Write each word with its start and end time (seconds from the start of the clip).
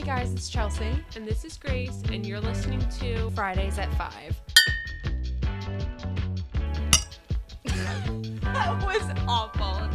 Hey 0.00 0.06
guys, 0.06 0.32
it's 0.32 0.48
Chelsea. 0.48 1.04
And 1.14 1.28
this 1.28 1.44
is 1.44 1.58
Grace, 1.58 2.02
and 2.10 2.24
you're 2.24 2.40
listening 2.40 2.80
to 3.00 3.28
Fridays 3.32 3.78
at 3.78 3.92
5. 3.98 4.40
That 8.40 8.82
was 8.82 9.02
awful. 9.28 9.90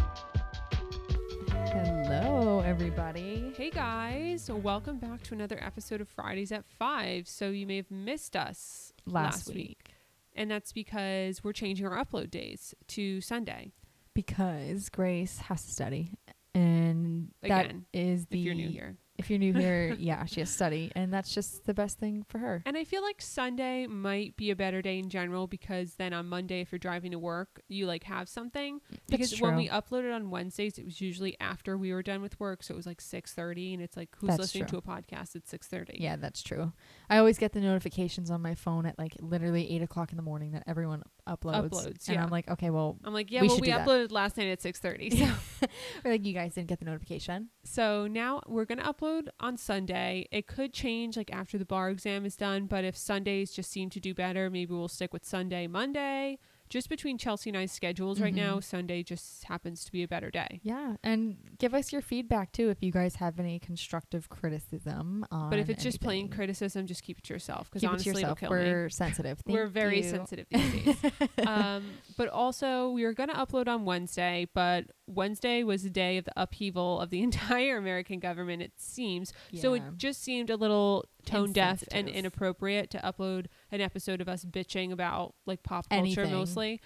Hello, 1.72 2.60
everybody. 2.60 3.52
Hey 3.58 3.72
guys, 3.72 4.48
welcome 4.52 5.00
back 5.00 5.24
to 5.24 5.34
another 5.34 5.58
episode 5.60 6.02
of 6.02 6.08
Fridays 6.08 6.52
at 6.52 6.66
5. 6.78 7.28
So 7.28 7.50
you 7.50 7.66
may 7.66 7.78
have 7.78 7.90
missed 7.90 8.36
us 8.36 8.94
Last, 9.08 9.48
week. 9.56 9.90
and 10.36 10.52
that's 10.52 10.72
because 10.72 11.44
we're 11.44 11.52
changing 11.54 11.88
our 11.88 11.98
upload 11.98 12.30
days 12.30 12.76
to 12.90 13.22
Sunday. 13.22 13.72
because 14.14 14.90
Grace 14.90 15.40
has 15.40 15.66
to 15.66 15.72
study, 15.72 16.12
and 16.54 17.32
that 17.42 17.66
Again, 17.66 17.86
is 17.92 18.28
the 18.28 18.38
If 18.42 18.46
you're 18.46 18.54
new 18.54 18.70
here. 18.70 18.98
If 19.18 19.30
you're 19.30 19.40
new 19.40 19.54
here, 19.54 19.96
yeah, 19.98 20.26
she 20.26 20.42
has 20.42 20.50
study, 20.50 20.92
and 20.96 21.14
that's 21.14 21.34
just 21.34 21.66
the 21.66 21.74
best 21.74 21.98
thing 22.00 22.26
for 22.28 22.38
her. 22.40 22.62
And 22.66 22.76
I 22.76 22.84
feel 22.84 23.02
like 23.02 23.22
Sunday 23.22 23.88
might 23.88 24.36
be 24.36 24.52
a 24.52 24.56
better 24.56 24.82
day 24.82 25.00
in 25.00 25.10
general 25.10 25.48
because 25.48 25.96
then 25.96 26.12
on 26.14 26.28
Monday, 26.28 26.60
if 26.60 26.72
you're 26.72 26.80
driving 26.80 27.12
to 27.12 27.20
work, 27.20 27.62
you 27.70 27.86
like 27.86 28.04
have 28.04 28.28
something. 28.28 28.82
Because 29.08 29.40
when 29.40 29.56
we 29.56 29.70
uploaded 29.70 30.14
on 30.14 30.30
Wednesdays, 30.30 30.78
it 30.78 30.84
was 30.86 31.00
usually 31.00 31.38
after 31.40 31.78
we 31.78 31.94
were 31.94 32.04
done 32.04 32.22
with 32.22 32.38
work, 32.42 32.62
so 32.62 32.74
it 32.74 32.78
was 32.78 32.86
like 32.86 33.00
six 33.00 33.34
thirty, 33.34 33.74
and 33.74 33.82
it's 33.82 33.96
like 33.96 34.10
who's 34.18 34.30
That's 34.32 34.40
listening 34.40 34.66
true. 34.66 34.82
to 34.82 34.90
a 34.90 34.96
podcast 34.96 35.36
at 35.36 35.48
six 35.48 35.68
thirty? 35.68 35.98
Yeah, 36.00 36.18
that's 36.18 36.44
true. 36.44 36.74
I 37.10 37.18
always 37.18 37.38
get 37.38 37.54
the 37.54 37.62
notifications 37.62 38.30
on 38.30 38.42
my 38.42 38.54
phone 38.56 38.86
at 38.86 39.00
like 39.00 39.16
literally 39.22 39.72
eight 39.74 39.82
o'clock 39.82 40.12
in 40.12 40.18
the 40.18 40.24
morning 40.24 40.52
that 40.52 40.64
everyone 40.68 41.04
uploads. 41.26 41.70
Uploads, 41.70 42.08
and 42.08 42.16
yeah. 42.16 42.24
I'm 42.24 42.30
like, 42.30 42.50
okay, 42.50 42.70
well, 42.70 42.98
I'm 43.06 43.14
like, 43.14 43.32
yeah, 43.32 43.42
We 43.42 43.48
well, 43.48 43.58
we 43.60 43.68
do 43.68 43.72
that. 43.74 43.88
uploaded 43.88 44.12
last 44.12 44.36
night 44.36 44.48
at 44.50 44.62
six 44.62 44.80
thirty. 44.80 45.10
So. 45.12 45.26
or 46.04 46.12
like 46.12 46.26
you 46.26 46.34
guys 46.34 46.56
didn't 46.56 46.68
get 46.68 46.80
the 46.80 46.86
notification. 46.86 47.48
so 47.64 48.08
now 48.08 48.42
we're 48.48 48.66
gonna 48.66 48.84
upload 48.84 49.05
on 49.40 49.58
Sunday. 49.58 50.28
It 50.32 50.48
could 50.48 50.74
change 50.74 51.18
like 51.18 51.32
after 51.34 51.58
the 51.58 51.66
bar 51.66 51.90
exam 51.90 52.26
is 52.26 52.36
done, 52.36 52.66
but 52.66 52.84
if 52.84 52.98
Sundays 52.98 53.52
just 53.52 53.72
seem 53.72 53.90
to 53.92 54.00
do 54.00 54.14
better, 54.14 54.50
maybe 54.50 54.74
we'll 54.74 54.88
stick 54.88 55.14
with 55.14 55.26
Sunday, 55.26 55.68
Monday. 55.68 56.40
Just 56.70 56.90
between 56.90 57.18
Chelsea 57.18 57.50
and 57.52 57.58
I's 57.58 57.72
schedules 57.72 58.20
right 58.20 58.34
now, 58.34 58.58
Mhm. 58.58 58.64
Sunday 58.64 59.04
just 59.04 59.44
happens 59.46 59.86
to 59.86 59.92
be 59.92 60.02
a 60.04 60.08
better 60.08 60.32
day. 60.32 60.60
Yeah, 60.64 60.96
and 61.04 61.38
give 61.60 61.74
us 61.74 61.94
your 61.94 62.02
feedback 62.02 62.52
too 62.52 62.70
if 62.70 62.82
you 62.82 62.92
guys 62.92 63.16
have 63.18 63.40
any 63.40 63.60
constructive 63.60 64.30
criticism. 64.30 65.26
On 65.32 65.50
But 65.50 65.60
if 65.60 65.70
it's 65.70 65.84
just 65.84 66.02
plain 66.02 66.28
criticism, 66.28 66.88
just 66.88 67.04
keep 67.04 67.20
it 67.20 67.24
to 67.26 67.34
yourself 67.34 67.70
because 67.70 67.84
honestly, 67.84 68.10
it 68.12 68.16
yourself. 68.16 68.38
it'll 68.44 68.50
kill. 68.50 68.58
We're 68.58 68.90
sensitive. 68.90 69.42
We're 69.46 69.68
very 69.68 69.98
you. 69.98 70.04
sensitive 70.04 70.48
these 70.50 70.86
days. 71.02 71.12
um, 71.48 71.84
but 72.18 72.30
also, 72.30 72.90
we 72.90 73.04
were 73.04 73.14
going 73.14 73.30
to 73.30 73.36
upload 73.36 73.68
on 73.68 73.86
Wednesday, 73.86 74.48
but 74.54 74.86
Wednesday 75.08 75.64
was 75.64 75.84
the 75.84 75.90
day 75.92 76.18
of 76.18 76.26
the 76.26 76.34
upheaval 76.36 77.00
of 77.00 77.10
the 77.12 77.22
entire 77.24 77.78
American 77.78 78.20
government, 78.20 78.62
it 78.64 78.74
seems. 78.78 79.34
So 79.54 79.74
it 79.76 79.84
just 79.98 80.22
seemed 80.24 80.50
a 80.50 80.56
little 80.58 81.06
tone 81.26 81.52
deaf 81.54 81.84
and 81.92 82.08
inappropriate 82.08 82.90
to 82.92 82.98
upload 83.00 83.48
an 83.72 83.82
episode 83.82 84.22
of 84.22 84.30
us 84.30 84.46
bitching 84.46 84.92
about 84.92 85.36
like 85.46 85.64
pop 85.64 85.90
culture 85.90 86.22
Anything. 86.22 86.32
mostly 86.32 86.82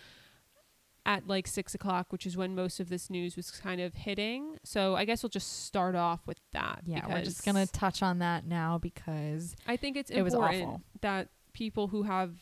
at 1.05 1.27
like 1.27 1.47
six 1.47 1.73
o'clock, 1.73 2.11
which 2.11 2.25
is 2.25 2.35
when 2.37 2.53
most 2.55 2.79
of 2.79 2.89
this 2.89 3.09
news 3.09 3.35
was 3.35 3.49
kind 3.51 3.81
of 3.81 3.93
hitting. 3.95 4.57
So 4.63 4.95
I 4.95 5.05
guess 5.05 5.23
we'll 5.23 5.29
just 5.29 5.65
start 5.65 5.95
off 5.95 6.27
with 6.27 6.39
that. 6.51 6.81
Yeah, 6.85 7.07
we're 7.07 7.23
just 7.23 7.43
gonna 7.45 7.65
touch 7.67 8.03
on 8.03 8.19
that 8.19 8.45
now 8.45 8.77
because 8.77 9.55
I 9.67 9.75
think 9.77 9.97
it's 9.97 10.11
It 10.11 10.21
was 10.21 10.33
important 10.33 10.63
awful. 10.63 10.81
that 11.01 11.29
people 11.53 11.87
who 11.87 12.03
have 12.03 12.35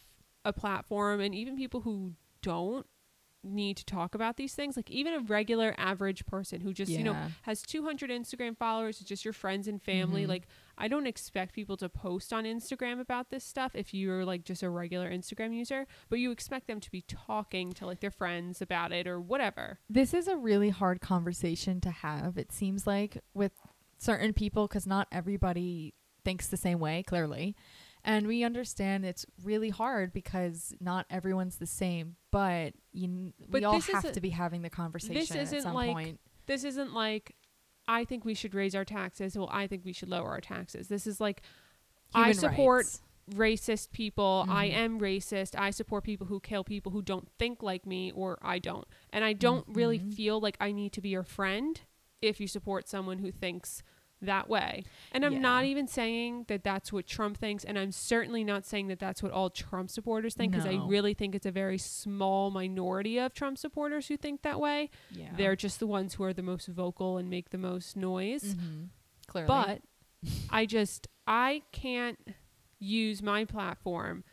a 0.43 0.51
platform 0.53 1.19
and 1.21 1.33
even 1.35 1.55
people 1.55 1.81
who 1.81 2.13
don't 2.41 2.85
need 3.43 3.77
to 3.77 3.85
talk 3.85 4.15
about 4.15 4.35
these 4.35 4.53
things, 4.55 4.75
like 4.75 4.89
even 4.91 5.13
a 5.13 5.19
regular 5.19 5.73
average 5.77 6.25
person 6.25 6.59
who 6.59 6.73
just, 6.73 6.91
you 6.91 7.03
know, 7.03 7.15
has 7.43 7.61
200 7.61 8.09
Instagram 8.09 8.57
followers, 8.57 8.99
just 8.99 9.23
your 9.23 9.33
friends 9.33 9.67
and 9.67 9.81
family. 9.81 10.25
Mhm. 10.25 10.27
Like, 10.29 10.47
I 10.77 10.87
don't 10.87 11.07
expect 11.07 11.53
people 11.53 11.75
to 11.77 11.89
post 11.89 12.31
on 12.31 12.43
Instagram 12.43 12.99
about 12.99 13.29
this 13.29 13.43
stuff 13.43 13.71
if 13.73 13.93
you're 13.93 14.23
like 14.25 14.43
just 14.43 14.61
a 14.63 14.69
regular 14.69 15.09
Instagram 15.11 15.55
user, 15.55 15.87
but 16.09 16.19
you 16.19 16.31
expect 16.31 16.67
them 16.67 16.79
to 16.79 16.91
be 16.91 17.01
talking 17.01 17.73
to 17.73 17.85
like 17.85 17.99
their 17.99 18.11
friends 18.11 18.61
about 18.61 18.91
it 18.91 19.07
or 19.07 19.19
whatever. 19.19 19.79
this 19.89 20.13
is 20.13 20.27
a 20.27 20.37
really 20.37 20.69
hard 20.69 21.01
conversation 21.01 21.81
to 21.81 21.89
have. 21.89 22.37
It 22.37 22.51
seems 22.51 22.85
like 22.85 23.17
with 23.33 23.53
certain 23.97 24.33
people 24.33 24.67
because 24.67 24.85
not 24.85 25.07
everybody 25.11 25.93
thinks 26.23 26.47
the 26.47 26.57
same 26.57 26.79
way. 26.79 27.03
Clearly. 27.03 27.55
And 28.03 28.27
we 28.27 28.43
understand 28.43 29.03
it's 29.03 29.25
really 29.43 29.69
hard 29.69 30.13
because 30.13 30.73
not 30.79 31.05
everyone's 31.09 31.57
the 31.57 31.65
same, 31.65 32.15
but 32.31 32.73
you, 32.93 33.33
But 33.49 33.61
we 33.61 33.65
all 33.65 33.81
have 33.81 34.11
to 34.13 34.21
be 34.21 34.29
having 34.29 34.61
the 34.61 34.69
conversation 34.69 35.37
at 35.37 35.43
isn't 35.43 35.63
some 35.63 35.73
like- 35.73 35.91
point. 35.91 36.19
This 36.45 36.63
isn't 36.63 36.93
like, 36.93 37.35
I 37.87 38.03
think 38.05 38.25
we 38.25 38.33
should 38.33 38.53
raise 38.53 38.75
our 38.75 38.85
taxes. 38.85 39.37
Well, 39.37 39.49
I 39.51 39.67
think 39.67 39.83
we 39.85 39.93
should 39.93 40.09
lower 40.09 40.29
our 40.29 40.41
taxes. 40.41 40.87
This 40.87 41.07
is 41.07 41.21
like, 41.21 41.41
I 42.13 42.31
support 42.33 42.85
rights. 42.85 43.01
racist 43.69 43.91
people. 43.91 44.45
I 44.49 44.67
Mhm. 44.69 44.73
am 44.73 44.99
racist. 44.99 45.57
I 45.57 45.69
support 45.71 46.03
people 46.03 46.27
who 46.27 46.39
kill 46.39 46.63
people 46.63 46.91
who 46.91 47.01
don't 47.01 47.29
think 47.37 47.63
like 47.63 47.85
me 47.85 48.11
or 48.11 48.37
I 48.41 48.59
don't. 48.59 48.87
And 49.11 49.23
I 49.23 49.33
don't 49.33 49.65
really 49.67 49.99
Mhm. 49.99 50.13
feel 50.13 50.39
like 50.39 50.57
I 50.59 50.71
need 50.71 50.91
to 50.93 51.01
be 51.01 51.09
your 51.09 51.23
friend 51.23 51.79
if 52.21 52.39
you 52.39 52.47
support 52.47 52.87
someone 52.87 53.19
who 53.19 53.31
thinks 53.31 53.83
that 54.21 54.49
way. 54.49 54.83
And 55.11 55.23
I'm 55.25 55.33
Yeah. 55.33 55.39
not 55.39 55.65
even 55.65 55.87
saying 55.87 56.45
that 56.47 56.63
that's 56.63 56.91
what 56.91 57.05
Trump 57.05 57.37
thinks 57.37 57.63
and 57.63 57.77
I'm 57.77 57.91
certainly 57.91 58.43
not 58.43 58.65
saying 58.65 58.87
that 58.87 58.99
that's 58.99 59.21
what 59.21 59.31
all 59.31 59.49
Trump 59.49 59.89
supporters 59.89 60.33
think 60.33 60.51
because 60.53 60.65
I 60.65 60.75
really 60.87 61.13
think 61.13 61.35
it's 61.35 61.45
a 61.45 61.51
very 61.51 61.77
small 61.77 62.49
minority 62.49 63.19
of 63.19 63.33
Trump 63.33 63.57
supporters 63.57 64.07
who 64.07 64.17
think 64.17 64.41
that 64.41 64.59
way. 64.59 64.89
Yeah. 65.11 65.29
They're 65.35 65.55
just 65.55 65.79
the 65.79 65.87
ones 65.87 66.15
who 66.15 66.23
are 66.23 66.33
the 66.33 66.41
most 66.41 66.67
vocal 66.67 67.17
and 67.17 67.29
make 67.29 67.51
the 67.51 67.57
most 67.59 67.95
noise. 67.95 68.55
Mhm. 68.55 68.87
Clearly. 69.27 69.47
But 69.47 69.81
I 70.49 70.65
just 70.65 71.07
I 71.27 71.61
can't 71.71 72.17
use 72.79 73.21
my 73.21 73.45
platform 73.45 74.23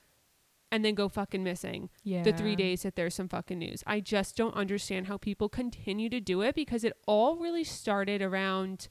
and 0.70 0.84
then 0.84 0.94
go 0.94 1.08
fucking 1.08 1.44
missing 1.44 1.88
yeah. 2.02 2.22
the 2.22 2.32
three 2.32 2.56
days 2.56 2.82
that 2.82 2.96
there's 2.96 3.14
some 3.14 3.28
fucking 3.28 3.58
news. 3.58 3.84
I 3.86 4.00
just 4.00 4.36
don't 4.36 4.54
understand 4.54 5.06
how 5.06 5.16
people 5.18 5.48
continue 5.48 6.08
to 6.08 6.20
do 6.20 6.40
it 6.42 6.54
because 6.54 6.84
it 6.84 6.94
all 7.06 7.36
really 7.36 7.62
started 7.64 8.20
around 8.22 8.88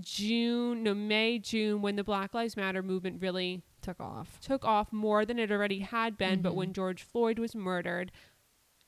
June, 0.00 0.82
no 0.82 0.94
May, 0.94 1.38
June 1.38 1.82
when 1.82 1.96
the 1.96 2.04
Black 2.04 2.34
Lives 2.34 2.56
Matter 2.56 2.82
movement 2.82 3.20
really 3.22 3.62
took 3.82 4.00
off. 4.00 4.40
took 4.40 4.64
off 4.64 4.92
more 4.92 5.24
than 5.24 5.38
it 5.38 5.50
already 5.50 5.80
had 5.80 6.16
been. 6.18 6.42
But 6.42 6.52
Mhm. 6.52 6.56
when 6.56 6.72
George 6.72 7.02
Floyd 7.02 7.38
was 7.38 7.54
murdered, 7.54 8.10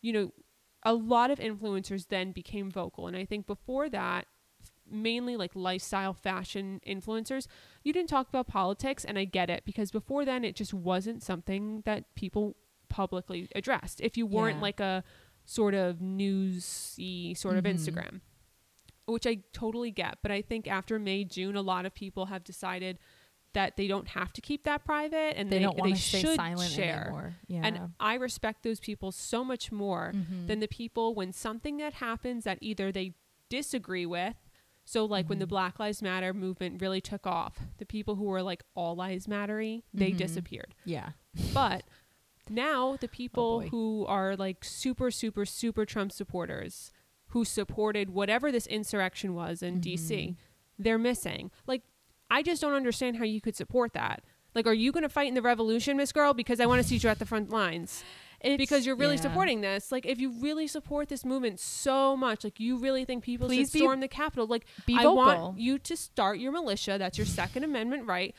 you 0.01 0.13
know, 0.13 0.33
a 0.83 0.95
lot 0.95 1.31
of 1.31 1.39
influencers 1.39 2.09
then 2.09 2.33
became 2.33 2.71
vocal. 2.71 3.07
And 3.07 3.17
I 3.17 3.25
think 3.25 3.47
before 3.47 3.89
that, 3.91 4.27
mainly 4.91 5.37
like 5.37 5.55
lifestyle 5.55 6.15
fashion 6.15 6.81
influencers, 6.87 7.47
you 7.83 7.93
didn't 7.93 8.09
talk 8.09 8.29
about 8.29 8.47
politics. 8.47 9.05
And 9.05 9.19
I 9.19 9.25
get 9.25 9.51
it 9.51 9.65
because 9.65 9.91
before 9.91 10.25
then, 10.25 10.45
it 10.45 10.57
just 10.57 10.73
wasn't 10.73 11.23
something 11.23 11.83
that 11.83 12.15
people 12.15 12.57
publicly 12.89 13.49
addressed. 13.55 14.01
If 14.01 14.17
you 14.17 14.25
weren't 14.27 14.57
Yeah. 14.59 14.63
like 14.63 14.81
a 14.81 15.05
sort 15.45 15.75
of 15.75 16.01
newsy 16.01 17.35
sort 17.35 17.57
of 17.57 17.65
Mhm. 17.65 17.75
Instagram. 17.75 18.21
Which 19.09 19.27
I 19.27 19.39
totally 19.53 19.91
get, 19.91 20.19
but 20.23 20.31
I 20.31 20.43
think 20.43 20.69
after 20.69 20.99
May, 20.99 21.25
June, 21.25 21.57
a 21.57 21.63
lot 21.63 21.87
of 21.87 21.95
people 21.95 22.27
have 22.27 22.45
decided 22.45 22.99
that 23.55 23.77
they 23.79 23.89
don't 23.89 24.09
have 24.09 24.33
to 24.35 24.41
keep 24.43 24.65
that 24.65 24.85
private 24.85 25.35
and 25.39 25.51
They, 25.51 25.57
they, 25.59 25.63
don't 25.65 25.83
they 25.83 25.95
should 25.95 26.37
silent 26.37 26.71
share. 26.71 27.05
anymore. 27.07 27.37
Yeah. 27.47 27.61
And 27.65 27.81
I 27.99 28.15
respect 28.15 28.63
those 28.63 28.79
people 28.79 29.11
so 29.11 29.43
much 29.43 29.73
more 29.73 30.13
Mhm. 30.15 30.47
than 30.47 30.61
the 30.61 30.69
people 30.69 31.15
when 31.15 31.33
something 31.33 31.79
that 31.79 31.95
happens 31.95 32.45
that 32.45 32.59
either 32.61 32.93
they 32.93 33.15
disagree 33.49 34.05
with. 34.05 34.37
So 34.85 35.07
like 35.07 35.29
when 35.31 35.39
the 35.39 35.47
Mhm. 35.47 35.51
Black 35.51 35.79
Lives 35.79 36.03
Matter 36.03 36.35
movement 36.35 36.81
really 36.83 37.01
took 37.01 37.27
off, 37.27 37.59
the 37.79 37.87
people 37.87 38.17
who 38.17 38.25
were 38.25 38.43
like 38.43 38.63
all 38.75 38.95
lives 38.95 39.27
mattery, 39.27 39.83
they 39.95 40.13
Mhm. 40.13 40.19
disappeared. 40.19 40.75
yeah. 40.85 41.13
But 41.55 41.85
now 42.51 42.97
the 42.97 43.09
people 43.21 43.61
boy. 43.61 43.69
who 43.69 44.05
are 44.07 44.37
like 44.37 44.63
super 44.65 45.11
super 45.11 45.45
super 45.47 45.85
Trump 45.87 46.13
supporters 46.13 46.93
who 47.29 47.45
supported 47.45 48.11
whatever 48.11 48.51
this 48.53 48.67
insurrection 48.67 49.35
was 49.35 49.63
in 49.63 49.81
DC, 49.81 50.29
Mhm. 50.31 50.37
they're 50.79 50.99
missing. 50.99 51.51
Like 51.67 51.83
I 52.31 52.43
just 52.43 52.61
don't 52.61 52.75
understand 52.75 53.17
how 53.17 53.25
you 53.25 53.41
could 53.41 53.57
support 53.57 53.93
that. 53.95 54.23
Like 54.55 54.67
are 54.67 54.75
you 54.75 54.93
going 54.93 55.03
to 55.03 55.09
fight 55.09 55.29
in 55.29 55.35
the 55.35 55.43
revolution, 55.43 55.97
Miss 55.97 56.13
Girl 56.13 56.35
because 56.35 56.61
I 56.61 56.67
want 56.67 56.83
to 56.83 56.89
see 56.89 56.97
you 56.97 57.09
at 57.09 57.19
the 57.19 57.27
front 57.27 57.51
lines? 57.51 58.05
because 58.57 58.87
you're 58.87 58.95
really 58.95 59.17
yeah. 59.17 59.23
supporting 59.23 59.63
this. 59.63 59.91
Like, 59.91 60.07
if 60.07 60.21
you 60.21 60.31
really 60.41 60.69
support 60.69 61.09
this 61.09 61.25
movement 61.25 61.59
so 61.59 62.17
much, 62.17 62.45
like 62.45 62.61
you 62.61 62.77
really 62.79 63.05
think 63.05 63.25
people 63.25 63.49
Please 63.49 63.67
should 63.67 63.73
be- 63.73 63.79
storm 63.81 63.99
the 63.99 64.07
Capitol, 64.07 64.47
like 64.47 64.65
Be 64.87 64.95
I 64.95 65.03
vocal. 65.03 65.17
want 65.17 65.59
you 65.59 65.77
to 65.81 65.97
start 65.97 66.39
your 66.39 66.53
militia. 66.53 66.99
That's 66.99 67.19
your 67.19 67.27
Second 67.27 67.65
Amendment 67.65 68.07
right. 68.07 68.33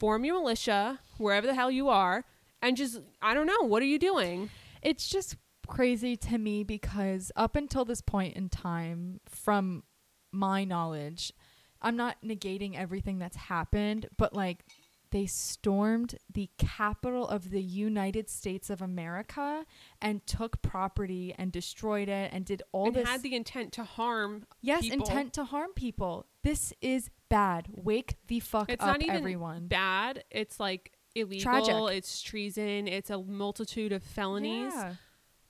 Form 0.00 0.24
your 0.24 0.34
militia 0.40 0.98
wherever 1.18 1.46
the 1.46 1.54
hell 1.54 1.70
you 1.70 1.88
are, 1.88 2.24
and 2.60 2.76
just 2.76 3.00
I 3.22 3.32
don't 3.32 3.46
know 3.46 3.60
what 3.62 3.80
are 3.80 3.86
you 3.86 4.00
doing. 4.00 4.50
It's 4.82 5.08
just 5.08 5.36
crazy 5.68 6.16
to 6.16 6.38
me 6.38 6.64
because 6.64 7.30
up 7.36 7.56
until 7.56 7.84
this 7.84 8.00
point 8.00 8.36
in 8.36 8.48
time, 8.48 9.20
from 9.28 9.84
my 10.32 10.64
knowledge, 10.64 11.32
I'm 11.80 11.96
not 11.96 12.16
negating 12.24 12.76
everything 12.76 13.18
that's 13.18 13.36
happened, 13.36 14.08
but 14.16 14.34
like 14.34 14.64
they 15.10 15.26
stormed 15.26 16.16
the 16.32 16.50
capital 16.58 17.26
of 17.26 17.50
the 17.50 17.62
United 17.62 18.28
States 18.28 18.68
of 18.68 18.82
America 18.82 19.64
and 20.02 20.26
took 20.26 20.60
property 20.60 21.34
and 21.38 21.50
destroyed 21.50 22.08
it 22.08 22.30
and 22.32 22.44
did 22.44 22.62
all 22.72 22.88
and 22.88 22.96
this 22.96 23.08
had 23.08 23.22
the 23.22 23.34
intent 23.34 23.72
to 23.72 23.84
harm. 23.84 24.44
yes 24.60 24.82
people. 24.82 24.98
intent 25.06 25.32
to 25.34 25.44
harm 25.44 25.70
people. 25.74 26.26
This 26.42 26.72
is 26.82 27.10
bad. 27.30 27.68
Wake 27.72 28.16
the 28.26 28.40
fuck 28.40 28.70
It's 28.70 28.82
up, 28.82 28.88
not 28.88 29.02
even 29.02 29.16
everyone. 29.16 29.66
bad. 29.68 30.24
It's 30.30 30.60
like 30.60 30.92
illegal. 31.14 31.42
Tragic. 31.42 31.96
It's 31.96 32.20
treason. 32.20 32.86
It's 32.88 33.10
a 33.10 33.18
multitude 33.22 33.92
of 33.92 34.02
felonies. 34.02 34.72
Yeah. 34.74 34.94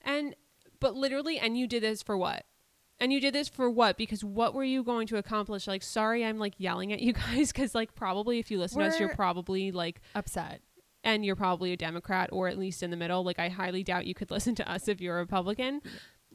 And 0.03 0.35
but 0.79 0.95
literally, 0.95 1.37
and 1.39 1.57
you 1.57 1.67
did 1.67 1.83
this 1.83 2.01
for 2.03 2.17
what? 2.17 2.45
And 3.01 3.13
you 3.13 3.21
did 3.21 3.33
this 3.33 3.47
for 3.47 3.69
what? 3.69 3.97
Because 3.97 4.23
what 4.23 4.53
were 4.53 4.63
you 4.63 4.83
going 4.83 5.07
to 5.07 5.17
accomplish? 5.17 5.67
Like, 5.67 5.83
sorry, 5.83 6.25
I'm 6.25 6.37
like 6.37 6.53
yelling 6.57 6.91
at 6.91 6.99
you 6.99 7.13
guys 7.31 7.51
because 7.51 7.73
like 7.75 7.95
probably 7.95 8.39
if 8.39 8.51
you 8.51 8.59
listen 8.59 8.79
to 8.79 8.85
us, 8.87 8.99
you're 8.99 9.15
probably 9.15 9.71
like, 9.71 10.01
Upset. 10.15 10.61
and 11.03 11.25
you're 11.25 11.35
probably 11.37 11.71
a 11.71 11.77
Democrat 11.77 12.29
or 12.33 12.47
at 12.49 12.57
least 12.57 12.83
in 12.83 12.91
the 12.91 12.97
middle. 12.97 13.23
Like, 13.23 13.39
I 13.39 13.47
highly 13.49 13.83
doubt 13.83 14.05
you 14.05 14.13
could 14.13 14.31
listen 14.37 14.55
to 14.55 14.69
us 14.69 14.87
if 14.87 14.99
you're 14.99 15.15
a 15.17 15.19
Republican, 15.21 15.81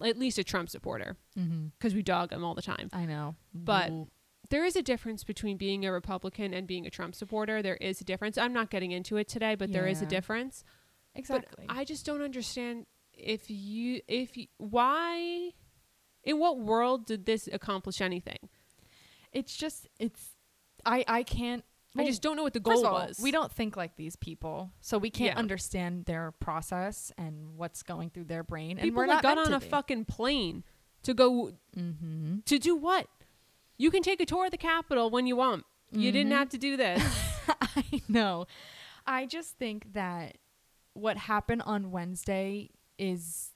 at 0.02 0.18
least 0.18 0.38
a 0.38 0.44
Trump 0.44 0.68
supporter 0.70 1.16
Mm-hmm. 1.38 1.66
because 1.78 1.94
we 1.94 2.02
dog 2.02 2.32
him 2.32 2.44
all 2.44 2.54
the 2.54 2.62
time. 2.62 2.88
I 2.92 3.04
know. 3.06 3.36
But- 3.54 3.90
Ooh. 3.90 4.08
There 4.50 4.64
is 4.66 4.76
a 4.76 4.82
difference 4.82 5.24
between 5.24 5.56
being 5.56 5.86
a 5.86 5.90
Republican 5.90 6.52
and 6.52 6.66
being 6.66 6.86
a 6.86 6.90
Trump 6.90 7.14
supporter. 7.14 7.62
There 7.62 7.76
is 7.76 8.02
a 8.02 8.04
difference. 8.04 8.36
I'm 8.36 8.52
not 8.52 8.68
getting 8.70 8.92
into 8.92 9.16
it 9.16 9.26
today, 9.26 9.54
but 9.54 9.72
there 9.72 9.86
is 9.86 10.00
a 10.02 10.04
Yeah. 10.04 10.10
difference. 10.10 10.64
exactly. 11.14 11.64
But 11.66 11.74
I 11.76 11.84
just 11.84 12.04
don't 12.04 12.20
understand 12.20 12.84
if 13.16 13.50
you 13.50 14.00
if 14.08 14.36
you, 14.36 14.46
why 14.58 15.50
in 16.22 16.38
what 16.38 16.58
world 16.58 17.06
did 17.06 17.26
this 17.26 17.48
accomplish 17.52 18.00
anything? 18.00 18.48
it's 19.32 19.56
just 19.56 19.88
it's 19.98 20.30
I 20.86 21.04
I 21.08 21.22
can't 21.24 21.64
I 21.96 22.04
just 22.04 22.22
don't 22.22 22.34
know 22.36 22.42
what 22.42 22.54
the 22.54 22.60
goal 22.60 22.84
all, 22.86 22.92
was. 23.06 23.20
We 23.22 23.30
don't 23.30 23.52
think 23.52 23.76
like 23.76 23.96
these 23.96 24.16
people, 24.16 24.72
so 24.80 24.98
we 24.98 25.10
can't 25.10 25.34
Yeah. 25.34 25.38
understand 25.38 26.06
their 26.06 26.32
process 26.32 27.12
and 27.16 27.56
what's 27.56 27.82
going 27.84 28.10
through 28.10 28.24
their 28.24 28.42
brain. 28.42 28.78
and 28.80 28.94
we're 28.96 29.06
not 29.06 29.22
got 29.22 29.38
on 29.38 29.52
a 29.52 29.60
be. 29.60 29.66
fucking 29.66 30.04
plane 30.06 30.64
to 31.04 31.14
go 31.14 31.52
Mm-hmm. 31.76 32.38
to 32.46 32.58
do 32.58 32.74
what? 32.74 33.06
You 33.78 33.90
can 33.92 34.02
take 34.02 34.20
a 34.20 34.26
tour 34.26 34.46
of 34.46 34.50
the 34.50 34.56
Capitol 34.58 35.08
when 35.10 35.26
you 35.28 35.36
want. 35.36 35.64
You 35.92 36.10
didn't 36.10 36.32
Mhm. 36.32 36.36
have 36.36 36.48
to 36.50 36.58
do 36.58 36.76
this. 36.76 37.00
I 37.60 38.02
know. 38.08 38.46
I 39.06 39.26
just 39.26 39.56
think 39.58 39.92
that 39.92 40.38
what 40.94 41.16
happened 41.16 41.62
on 41.62 41.90
Wednesday 41.92 42.70
is 42.98 43.50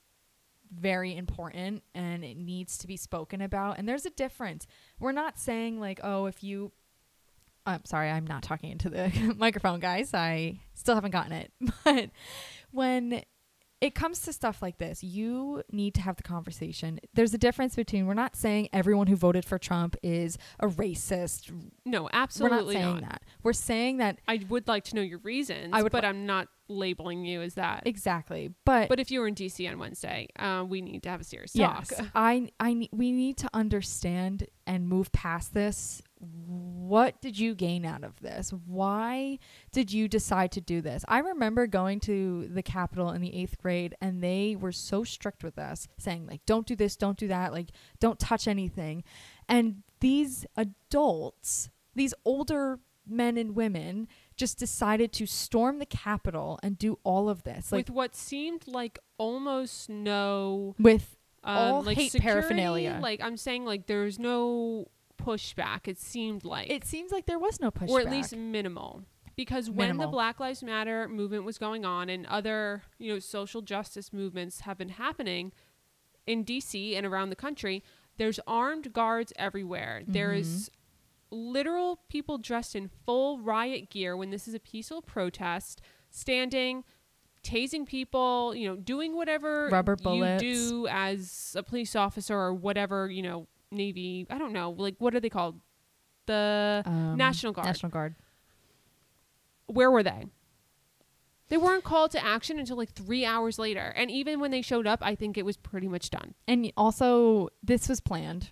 very 0.71 1.17
important 1.17 1.83
and 1.95 2.25
it 2.25 2.37
needs 2.37 2.79
to 2.79 2.87
be 2.87 2.97
spoken 2.97 3.41
about. 3.41 3.79
And 3.79 3.89
there's 3.89 4.07
a 4.07 4.11
difference. 4.11 4.67
We're 4.99 5.13
not 5.13 5.39
saying 5.39 5.81
like, 5.81 6.01
oh, 6.03 6.27
if 6.27 6.43
you 6.43 6.73
I'm 7.67 7.85
sorry, 7.85 8.11
I'm 8.11 8.27
not 8.27 8.43
talking 8.43 8.71
into 8.71 8.89
the 8.89 9.35
microphone, 9.39 9.79
guys. 9.79 10.15
I 10.15 10.61
still 10.75 10.95
haven't 10.95 11.11
gotten 11.11 11.33
it. 11.33 11.53
But 11.85 12.11
when 12.71 13.23
it 13.81 13.95
comes 13.95 14.21
to 14.21 14.33
stuff 14.33 14.61
like 14.61 14.79
this, 14.79 15.05
you 15.05 15.63
need 15.71 15.95
to 15.95 16.01
have 16.01 16.17
the 16.17 16.23
conversation. 16.23 16.99
There's 17.15 17.33
a 17.33 17.39
difference 17.39 17.77
between 17.77 18.07
we're 18.07 18.15
not 18.15 18.37
saying 18.37 18.69
everyone 18.73 19.07
who 19.07 19.17
voted 19.17 19.45
for 19.45 19.59
Trump 19.59 19.97
is 20.03 20.37
a 20.59 20.67
racist. 20.67 21.53
no, 21.85 22.09
absolutely 22.13 22.75
we're 22.77 22.81
not 22.81 22.83
saying 22.83 23.01
not. 23.03 23.11
that. 23.11 23.23
We're 23.43 23.53
saying 23.53 23.99
that 23.99 24.19
I 24.27 24.45
would 24.49 24.67
like 24.67 24.85
to 24.85 24.97
know 24.97 25.03
your 25.03 25.19
reasons, 25.19 25.71
I 25.73 25.83
would 25.83 25.93
but 25.93 26.05
I'm 26.05 26.27
not 26.27 26.49
labeling 26.69 27.25
you 27.25 27.43
as 27.43 27.55
that. 27.55 27.83
exactly. 27.87 28.51
But, 28.65 28.89
But 28.89 29.01
if 29.01 29.11
you 29.11 29.21
were 29.21 29.29
in 29.29 29.35
DC 29.35 29.71
on 29.71 29.79
Wednesday, 29.79 30.29
uh, 30.39 30.65
we 30.67 30.81
need 30.81 31.03
to 31.05 31.09
have 31.09 31.21
a 31.21 31.25
serious 31.25 31.55
yes, 31.55 31.89
talk. 31.89 32.07
I 32.15 32.51
I 32.61 32.89
we 32.93 33.13
need 33.13 33.37
to 33.39 33.51
understand 33.55 34.47
and 34.67 34.89
move 34.89 35.11
past 35.13 35.55
this. 35.55 36.03
What 36.21 37.21
did 37.21 37.39
you 37.39 37.55
gain 37.55 37.85
out 37.85 38.03
of 38.03 38.21
this? 38.21 38.53
Why 38.67 39.39
did 39.73 39.93
you 39.93 40.09
decide 40.09 40.53
to 40.53 40.61
do 40.61 40.81
this? 40.81 41.05
I 41.07 41.19
remember 41.19 41.67
going 41.67 42.01
to 42.01 42.49
the 42.49 42.63
Capitol 42.63 43.11
in 43.11 43.23
the 43.23 43.35
eighth 43.35 43.59
grade, 43.59 43.95
and 44.01 44.23
they 44.23 44.57
were 44.59 44.73
so 44.73 45.05
strict 45.05 45.45
with 45.45 45.59
us, 45.59 45.87
saying 45.99 46.27
like, 46.27 46.45
"Don't 46.45 46.67
do 46.67 46.75
this, 46.75 46.97
don't 46.97 47.19
do 47.19 47.29
that, 47.29 47.53
like, 47.53 47.71
don't 48.01 48.19
touch 48.19 48.49
anything." 48.49 49.05
And 49.49 49.83
these 50.01 50.45
adults, 50.57 51.71
these 51.95 52.15
older 52.25 52.81
men 53.07 53.37
and 53.39 53.55
women, 53.55 54.09
just 54.39 54.59
decided 54.59 55.13
to 55.13 55.27
storm 55.27 55.79
the 55.79 55.87
Capitol 55.87 56.59
and 56.63 56.79
do 56.79 56.99
all 57.05 57.29
of 57.29 57.43
this, 57.43 57.71
like 57.71 57.81
with 57.87 57.91
what 57.91 58.17
seemed 58.17 58.67
like 58.67 58.99
almost 59.19 59.91
no 59.91 60.75
with 60.79 61.17
um, 61.45 61.57
All 61.57 61.83
like 61.83 61.97
hate 61.99 62.13
security, 62.13 62.41
paraphernalia. 62.41 62.99
Like 63.03 63.21
I'm 63.21 63.37
saying, 63.37 63.65
like 63.67 63.87
there's 63.87 64.19
no 64.19 64.87
pushback. 65.23 65.87
It 65.89 65.99
seemed 65.99 66.45
like, 66.45 66.71
it 66.71 66.85
seems 66.85 67.13
like 67.13 67.27
there 67.27 67.39
was 67.39 67.61
no 67.61 67.71
pushback. 67.71 67.89
or 67.91 68.01
at 68.01 68.11
least 68.11 68.35
minimal, 68.37 69.03
because 69.37 69.69
when 69.71 69.97
the 69.99 70.07
Black 70.07 70.41
Lives 70.41 70.63
Matter 70.63 71.09
movement 71.09 71.45
was 71.45 71.59
going 71.59 71.85
on 71.85 72.09
and 72.09 72.25
other 72.27 72.83
you 72.99 73.13
know 73.13 73.19
social 73.19 73.61
justice 73.63 74.13
movements 74.13 74.61
have 74.61 74.79
been 74.79 74.91
happening 74.91 75.53
in 76.27 76.45
DC 76.45 76.97
and 76.97 77.05
around 77.07 77.31
the 77.31 77.37
country, 77.37 77.83
there's 78.19 78.39
armed 78.47 78.93
guards 78.93 79.33
everywhere. 79.37 80.03
There 80.07 80.29
Mm-hmm. 80.31 80.41
is 80.41 80.71
literal 81.31 82.01
people 82.09 82.39
dressed 82.39 82.75
in 82.75 82.89
full 83.07 83.39
riot 83.39 83.91
gear 83.91 84.17
when 84.17 84.31
this 84.31 84.49
is 84.49 84.55
a 84.55 84.61
peaceful 84.61 85.03
protest, 85.03 85.81
standing, 86.11 86.85
tasing 87.43 87.87
people, 87.87 88.55
you 88.55 88.69
know, 88.69 88.77
doing 88.77 89.15
whatever 89.17 89.69
Rubber 89.69 89.97
bullets. 89.97 90.43
you 90.43 90.55
do 90.55 90.87
as 90.89 91.55
a 91.57 91.63
police 91.63 91.95
officer 91.97 92.37
or 92.37 92.53
whatever, 92.55 93.11
you 93.11 93.23
know, 93.23 93.47
Navy, 93.71 94.27
I 94.31 94.39
don't 94.39 94.53
know, 94.53 94.71
like 94.71 94.97
what 94.99 95.15
are 95.15 95.21
they 95.21 95.29
called? 95.31 95.61
The 96.27 96.83
Um, 96.85 97.17
National 97.17 97.53
Guard. 97.53 97.67
National 97.67 97.91
Guard. 97.91 98.15
Where 99.67 99.91
were 99.91 100.03
they? 100.03 100.27
They 101.49 101.57
weren't 101.57 101.85
called 101.85 102.11
to 102.11 102.23
action 102.25 102.59
until 102.59 102.77
like 102.77 102.91
three 102.93 103.25
hours 103.25 103.59
later. 103.59 103.93
And 103.97 104.11
even 104.11 104.39
when 104.41 104.51
they 104.51 104.61
showed 104.61 104.87
up, 104.87 104.99
I 105.03 105.15
think 105.15 105.39
it 105.39 105.45
was 105.47 105.57
pretty 105.57 105.89
much 105.89 106.11
done. 106.11 106.35
And 106.47 106.71
also, 106.77 107.49
this 107.63 107.89
was 107.89 108.01
planned 108.01 108.51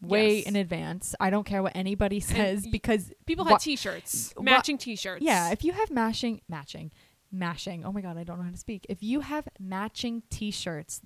way 0.00 0.38
Yes. 0.38 0.46
in 0.46 0.56
advance. 0.56 1.14
I 1.20 1.30
don't 1.30 1.44
care 1.44 1.62
what 1.62 1.76
anybody 1.76 2.20
says 2.20 2.62
y- 2.64 2.70
because 2.70 3.12
People 3.26 3.44
had 3.44 3.58
t 3.60 3.76
shirts, 3.76 4.32
wha- 4.36 4.42
matching 4.42 4.78
t 4.78 4.96
shirts. 4.96 5.22
yeah, 5.22 5.50
if 5.50 5.62
you 5.64 5.72
have 5.72 5.90
mashing, 5.90 6.40
matching, 6.48 6.90
mashing. 7.30 7.84
Oh 7.84 7.92
my 7.92 8.00
god, 8.00 8.16
I 8.16 8.24
don't 8.24 8.38
know 8.38 8.44
how 8.44 8.50
to 8.50 8.56
speak. 8.56 8.86
If 8.88 9.02
you 9.02 9.20
have 9.20 9.46
matching 9.58 10.22
T-shirts, 10.30 11.00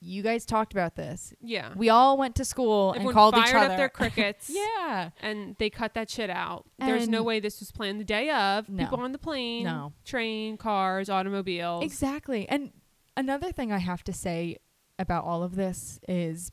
you 0.00 0.22
guys 0.22 0.44
talked 0.44 0.72
about 0.74 0.96
this. 0.96 1.32
Yeah. 1.40 1.72
We 1.74 1.88
all 1.88 2.18
went 2.18 2.34
to 2.36 2.44
school 2.44 2.90
Everyone 2.90 3.08
and 3.08 3.14
called 3.14 3.34
fired 3.34 3.48
each 3.48 3.54
other. 3.54 3.70
up 3.72 3.76
their 3.78 3.88
crickets. 4.00 4.50
yeah, 4.52 5.10
and 5.22 5.56
they 5.58 5.70
cut 5.70 5.94
that 5.94 6.10
shit 6.10 6.28
out. 6.28 6.66
There's 6.78 7.08
no 7.08 7.22
way 7.22 7.40
this 7.40 7.58
was 7.60 7.72
planned 7.72 7.98
the 8.00 8.04
day 8.04 8.28
of. 8.30 8.68
No. 8.68 8.84
People 8.84 9.00
on 9.00 9.12
the 9.12 9.18
plane, 9.18 9.64
No. 9.64 9.94
train, 10.04 10.58
cars, 10.58 11.08
automobiles. 11.08 11.82
exactly. 11.82 12.46
And 12.48 12.72
another 13.16 13.50
thing 13.50 13.72
I 13.72 13.78
have 13.78 14.04
to 14.04 14.12
say 14.12 14.58
about 14.98 15.24
all 15.24 15.42
of 15.42 15.56
this 15.56 15.98
is 16.06 16.52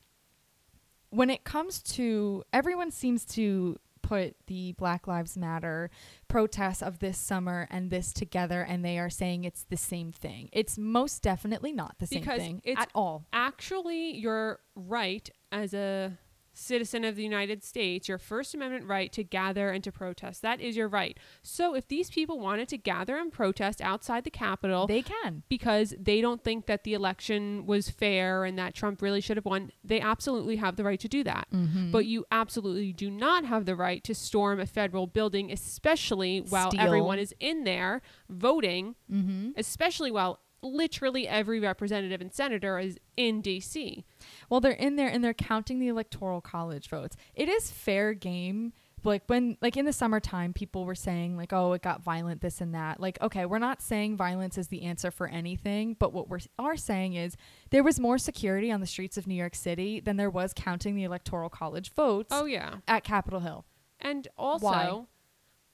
when 1.12 1.30
it 1.30 1.44
comes 1.44 1.82
to 1.84 2.44
everyone 2.52 2.90
seems 2.92 3.24
to 3.26 3.78
put 4.02 4.36
the 4.48 4.72
Black 4.74 5.08
Lives 5.08 5.38
Matter 5.38 5.90
protests 6.28 6.82
of 6.82 7.00
this 7.00 7.18
summer 7.18 7.68
and 7.70 7.90
this 7.92 8.12
together 8.12 8.62
and 8.62 8.84
they 8.84 8.98
are 8.98 9.10
saying 9.10 9.44
it's 9.44 9.64
the 9.70 9.78
same 9.78 10.12
thing. 10.12 10.50
It's 10.52 10.78
most 10.78 11.22
definitely 11.22 11.72
not 11.72 11.96
the 12.00 12.08
same 12.08 12.24
thing 12.24 12.62
it's- 12.64 12.82
at 12.82 12.90
all. 12.96 13.26
Actually, 13.32 14.18
you're 14.18 14.60
right 14.76 15.30
as 15.52 15.74
a 15.74 16.18
citizen 16.54 17.04
of 17.04 17.16
the 17.16 17.24
United 17.24 17.64
States, 17.64 18.08
your 18.10 18.18
First 18.18 18.54
Amendment 18.54 18.86
right 18.86 19.12
to 19.14 19.24
gather 19.24 19.70
and 19.70 19.84
to 19.84 19.92
protest. 19.92 20.42
That 20.42 20.60
is 20.62 20.76
your 20.76 20.88
right. 20.88 21.18
So 21.42 21.76
if 21.76 21.88
these 21.88 22.10
people 22.10 22.40
wanted 22.40 22.68
to 22.70 22.78
gather 22.78 23.18
and 23.18 23.32
protest 23.32 23.82
outside 23.82 24.24
the 24.24 24.32
Capitol, 24.32 24.88
They 24.88 25.02
can. 25.02 25.44
because 25.50 25.94
they 26.00 26.22
don't 26.22 26.44
think 26.44 26.66
that 26.66 26.84
the 26.84 26.94
election 26.94 27.66
was 27.66 27.90
fair 27.90 28.44
and 28.44 28.58
that 28.58 28.74
Trump 28.74 29.02
really 29.02 29.22
should 29.22 29.38
have 29.38 29.46
won, 29.46 29.72
they 29.84 30.02
absolutely 30.02 30.58
have 30.58 30.76
the 30.76 30.84
right 30.84 31.00
to 31.00 31.08
do 31.08 31.24
that. 31.24 31.48
Mm-hmm. 31.54 31.92
But 31.92 32.06
you 32.06 32.26
absolutely 32.32 32.94
do 32.94 33.10
not 33.10 33.46
have 33.46 33.66
the 33.66 33.76
right 33.76 34.04
to 34.04 34.14
storm 34.14 34.60
a 34.60 34.66
federal 34.66 35.08
building, 35.08 35.52
especially 35.52 36.40
while 36.40 36.72
Steal. 36.72 36.82
everyone 36.82 37.20
is 37.20 37.34
in 37.40 37.64
there 37.64 38.02
voting, 38.30 38.96
mm-hmm. 39.12 39.52
especially 39.58 40.12
while 40.12 40.40
literally 40.62 41.28
every 41.28 41.60
representative 41.60 42.22
and 42.22 42.34
senator 42.34 42.78
is 42.80 42.98
in 43.18 43.42
DC. 43.42 44.04
Well, 44.50 44.60
they're 44.60 44.72
in 44.72 44.96
there 44.96 45.08
and 45.10 45.24
they're 45.24 45.34
counting 45.34 45.80
the 45.80 45.88
electoral 45.88 46.42
college 46.42 46.90
votes. 46.90 47.16
It 47.36 47.50
is 47.50 47.72
fair 47.72 48.14
game. 48.14 48.74
Like 49.04 49.24
when, 49.26 49.58
like 49.64 49.78
in 49.78 49.86
the 49.86 49.94
summertime, 49.94 50.54
people 50.54 50.86
were 50.86 50.94
saying 50.94 51.36
like, 51.36 51.52
"Oh, 51.52 51.74
it 51.74 51.82
got 51.82 52.04
violent, 52.04 52.42
this 52.42 52.62
and 52.62 52.76
that." 52.76 53.00
Like, 53.00 53.20
okay, 53.20 53.48
we're 53.48 53.58
not 53.58 53.82
saying 53.82 54.16
violence 54.16 54.60
is 54.60 54.68
the 54.68 54.84
answer 54.84 55.10
for 55.10 55.28
anything, 55.28 55.96
but 55.98 56.14
what 56.14 56.30
we 56.30 56.38
are 56.60 56.78
saying 56.78 57.16
is 57.16 57.36
there 57.72 57.82
was 57.84 58.00
more 58.00 58.20
security 58.20 58.72
on 58.72 58.80
the 58.80 58.86
streets 58.86 59.18
of 59.18 59.26
New 59.26 59.34
York 59.34 59.56
City 59.56 60.02
than 60.02 60.18
there 60.18 60.30
was 60.30 60.54
counting 60.56 60.96
the 60.96 61.04
electoral 61.04 61.50
college 61.50 61.92
votes 61.96 62.28
Oh 62.30 62.46
yeah. 62.46 62.76
at 62.88 63.04
Capitol 63.04 63.40
Hill. 63.40 63.66
And 64.00 64.28
also 64.38 64.66
Why? 64.68 65.02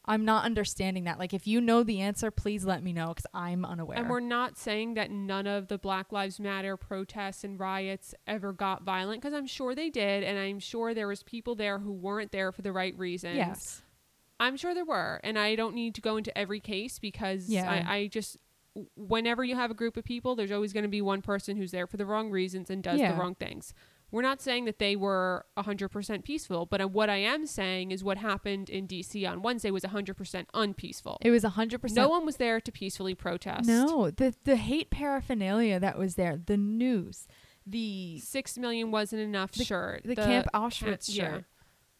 I'm 0.07 0.23
not 0.23 0.45
understanding 0.45 1.03
that. 1.03 1.19
Like, 1.19 1.33
if 1.33 1.45
you 1.47 1.59
know 1.59 1.83
the 1.83 1.99
answer, 2.01 2.31
please 2.31 2.63
let 2.65 2.81
me 2.81 2.93
know 2.93 3.09
because 3.09 3.25
I'm 3.33 3.65
unaware. 3.65 3.97
and 3.97 4.09
we're 4.09 4.19
not 4.21 4.57
saying 4.57 4.93
that 4.93 5.11
none 5.11 5.47
of 5.47 5.67
the 5.67 5.77
Black 5.77 6.11
Lives 6.11 6.39
Matter 6.39 6.77
protests 6.77 7.43
and 7.43 7.59
riots 7.59 8.15
ever 8.25 8.53
got 8.53 8.83
violent 8.83 9.21
because 9.21 9.33
I'm 9.33 9.47
sure 9.47 9.75
they 9.75 9.89
did 9.89 10.23
and 10.23 10.39
I'm 10.39 10.59
sure 10.59 10.93
there 10.93 11.07
was 11.07 11.23
people 11.23 11.55
there 11.55 11.79
who 11.79 11.91
weren't 11.91 12.31
there 12.31 12.51
for 12.51 12.61
the 12.61 12.71
right 12.71 12.97
reasons. 12.97 13.35
yes, 13.35 13.81
I'm 14.39 14.55
sure 14.55 14.73
there 14.73 14.85
were, 14.85 15.19
and 15.23 15.37
I 15.37 15.55
don't 15.55 15.73
need 15.75 15.95
to 15.95 16.01
go 16.01 16.15
into 16.17 16.35
every 16.37 16.59
case 16.59 16.99
because 16.99 17.49
Yeah. 17.49 17.69
I, 17.69 17.95
I 17.95 18.07
just 18.07 18.37
whenever 18.95 19.43
you 19.43 19.55
have 19.55 19.71
a 19.71 19.73
group 19.73 19.97
of 19.97 20.03
people, 20.03 20.35
there's 20.35 20.51
always 20.51 20.71
going 20.71 20.83
to 20.83 20.89
be 20.89 21.01
one 21.01 21.21
person 21.23 21.57
who's 21.57 21.71
there 21.71 21.87
for 21.87 21.97
the 21.97 22.05
wrong 22.05 22.29
reasons 22.29 22.69
and 22.69 22.83
does 22.83 22.99
Yeah. 22.99 23.13
the 23.13 23.17
wrong 23.19 23.33
things. 23.33 23.73
We're 24.09 24.21
not 24.21 24.41
saying 24.41 24.65
that 24.65 24.79
they 24.79 24.95
were 24.95 25.45
100% 25.57 26.23
peaceful, 26.23 26.65
but 26.65 26.81
uh, 26.81 26.87
what 26.87 27.09
I 27.09 27.17
am 27.17 27.45
saying 27.45 27.91
is 27.91 28.03
what 28.03 28.17
happened 28.17 28.69
in 28.69 28.87
DC 28.87 29.29
on 29.29 29.41
Wednesday 29.41 29.69
was 29.69 29.83
100% 29.83 30.45
unpeaceful. 30.53 31.17
It 31.21 31.31
was 31.31 31.43
hundred 31.43 31.81
percent. 31.81 31.97
No 31.97 32.09
one 32.09 32.25
was 32.25 32.37
there 32.37 32.61
to 32.61 32.71
peacefully 32.71 33.15
protest. 33.15 33.67
No, 33.67 34.09
the 34.11 34.33
the 34.45 34.55
hate 34.55 34.89
paraphernalia 34.89 35.79
that 35.79 35.97
was 35.97 36.15
there, 36.15 36.39
the 36.45 36.57
news, 36.57 37.27
the 37.65 38.19
Six 38.19 38.57
million 38.57 38.91
wasn't 38.91 39.21
enough. 39.21 39.51
The- 39.51 39.65
sure. 39.65 39.99
the, 40.03 40.15
Camp 40.15 40.47
Auschwitz 40.53 41.13
yeah. 41.13 41.29
shirt. 41.29 41.45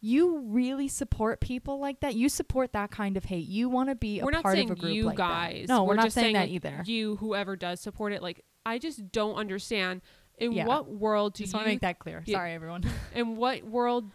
You 0.00 0.44
really 0.46 0.88
support 0.88 1.40
people 1.40 1.80
like 1.80 2.00
that. 2.00 2.14
You 2.14 2.28
support 2.28 2.72
that 2.72 2.90
kind 2.90 3.16
of 3.16 3.24
hate. 3.24 3.48
You 3.48 3.68
want 3.68 3.88
to 3.88 3.96
be 3.96 4.20
a 4.20 4.24
we're 4.24 4.30
part 4.30 4.54
saying 4.54 4.70
of 4.70 4.78
a 4.78 4.80
group 4.80 4.94
you 4.94 5.04
like 5.06 5.16
guys. 5.16 5.66
that. 5.66 5.72
No, 5.72 5.84
we're, 5.84 5.96
not 5.96 6.04
just 6.04 6.14
saying, 6.14 6.34
that 6.34 6.48
either. 6.48 6.82
You, 6.86 7.16
whoever 7.16 7.56
does 7.56 7.80
support 7.80 8.12
it, 8.12 8.22
like 8.22 8.44
I 8.64 8.78
just 8.78 9.10
don't 9.10 9.34
understand. 9.34 10.02
In 10.38 10.52
Yeah. 10.52 10.66
what 10.66 10.88
world 10.90 11.34
do 11.34 11.42
Just 11.44 11.52
you? 11.52 11.56
want 11.58 11.66
to 11.66 11.72
make 11.72 11.80
that 11.80 11.98
clear. 11.98 12.22
Sorry, 12.26 12.52
everyone. 12.52 12.84
in 13.14 13.36
what 13.36 13.64
world 13.64 14.10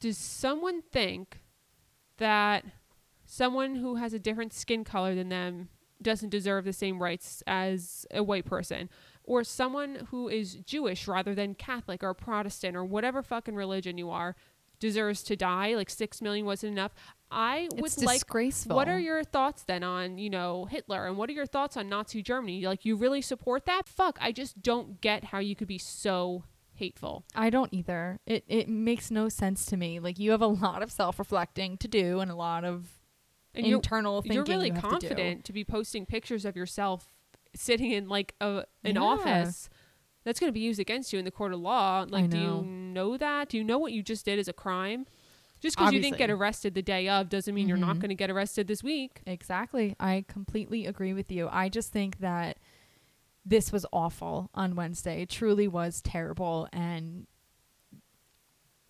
does 0.00 0.16
someone 0.18 0.82
think 0.82 1.40
that 2.18 2.64
someone 3.24 3.76
who 3.76 3.96
has 3.96 4.12
a 4.12 4.18
different 4.18 4.52
skin 4.52 4.84
color 4.84 5.14
than 5.14 5.28
them 5.28 5.68
doesn't 6.00 6.28
deserve 6.30 6.64
the 6.64 6.72
same 6.72 7.02
rights 7.02 7.42
as 7.46 8.06
a 8.12 8.22
white 8.22 8.44
person? 8.44 8.88
Or 9.24 9.44
someone 9.44 10.06
who 10.10 10.28
is 10.28 10.54
Jewish 10.54 11.06
rather 11.06 11.34
than 11.34 11.54
Catholic 11.54 12.02
or 12.02 12.14
Protestant 12.14 12.76
or 12.76 12.84
whatever 12.84 13.22
fucking 13.22 13.54
religion 13.56 13.98
you 13.98 14.10
are 14.10 14.36
deserves 14.80 15.22
to 15.24 15.36
die? 15.36 15.74
Like 15.74 15.90
six 15.90 16.20
million 16.22 16.46
wasn't 16.46 16.72
enough. 16.72 16.92
I 17.30 17.68
would 17.74 17.84
It's 17.84 17.98
like 18.02 18.20
disgraceful. 18.20 18.74
what 18.74 18.88
are 18.88 18.98
your 18.98 19.22
thoughts 19.22 19.62
then 19.64 19.82
on, 19.82 20.16
you 20.18 20.30
know, 20.30 20.64
Hitler 20.64 21.06
and 21.06 21.16
what 21.18 21.28
are 21.28 21.34
your 21.34 21.44
thoughts 21.46 21.76
on 21.76 21.88
Nazi 21.88 22.22
Germany? 22.22 22.64
Like 22.66 22.84
you 22.86 22.96
really 22.96 23.20
support 23.20 23.66
that? 23.66 23.86
Fuck, 23.86 24.18
I 24.20 24.32
just 24.32 24.62
don't 24.62 25.00
get 25.02 25.24
how 25.24 25.38
you 25.38 25.54
could 25.54 25.68
be 25.68 25.76
so 25.78 26.44
hateful. 26.74 27.24
I 27.34 27.50
don't 27.50 27.72
either. 27.72 28.18
It 28.24 28.44
it 28.48 28.68
makes 28.68 29.10
no 29.10 29.28
sense 29.28 29.66
to 29.66 29.76
me. 29.76 30.00
Like 30.00 30.18
you 30.18 30.30
have 30.30 30.40
a 30.42 30.46
lot 30.46 30.82
of 30.82 30.90
self 30.90 31.18
reflecting 31.18 31.76
to 31.78 31.88
do 31.88 32.20
and 32.20 32.30
a 32.30 32.34
lot 32.36 32.64
of 32.64 32.88
And 33.54 33.66
you're 33.66 33.76
internal 33.78 34.22
thinking. 34.22 34.36
you're 34.36 34.44
really 34.44 34.68
you 34.68 34.74
have 34.74 34.82
to 34.84 34.88
confident 34.88 35.44
to, 35.46 35.52
be 35.52 35.64
posting 35.64 36.06
pictures 36.06 36.44
of 36.46 36.56
yourself 36.56 37.08
sitting 37.54 37.90
in 37.92 38.08
like 38.08 38.34
a 38.40 38.64
an 38.84 38.94
Yeah. 38.94 39.02
office 39.02 39.68
that's 40.24 40.38
going 40.40 40.48
to 40.48 40.54
be 40.54 40.60
used 40.60 40.80
against 40.80 41.12
you 41.12 41.18
in 41.18 41.24
the 41.24 41.30
court 41.30 41.52
of 41.52 41.60
law. 41.60 42.04
Like, 42.08 42.28
do 42.30 42.38
you 42.38 42.62
know 42.62 43.16
that? 43.16 43.48
Do 43.48 43.56
you 43.56 43.64
know 43.64 43.78
what 43.78 43.92
you 43.92 44.02
just 44.02 44.24
did 44.24 44.38
is 44.38 44.48
a 44.48 44.52
crime? 44.52 45.06
Just 45.60 45.76
because 45.76 45.92
you 45.92 46.00
didn't 46.00 46.18
get 46.18 46.30
arrested 46.30 46.74
the 46.74 46.82
day 46.82 47.08
of 47.08 47.28
doesn't 47.28 47.52
mean 47.54 47.66
you're 47.66 47.76
not 47.76 47.96
Mhm. 47.96 48.00
going 48.00 48.08
to 48.10 48.14
get 48.14 48.30
arrested 48.30 48.68
this 48.68 48.82
week. 48.82 49.22
Exactly. 49.26 49.96
I 49.98 50.24
completely 50.28 50.86
agree 50.86 51.12
with 51.12 51.32
you. 51.32 51.48
I 51.50 51.68
just 51.68 51.90
think 51.92 52.18
that 52.20 52.58
this 53.44 53.72
was 53.72 53.84
awful 53.92 54.50
on 54.54 54.76
Wednesday. 54.76 55.22
It 55.22 55.30
truly 55.30 55.66
was 55.66 56.00
terrible 56.02 56.68
and 56.72 57.26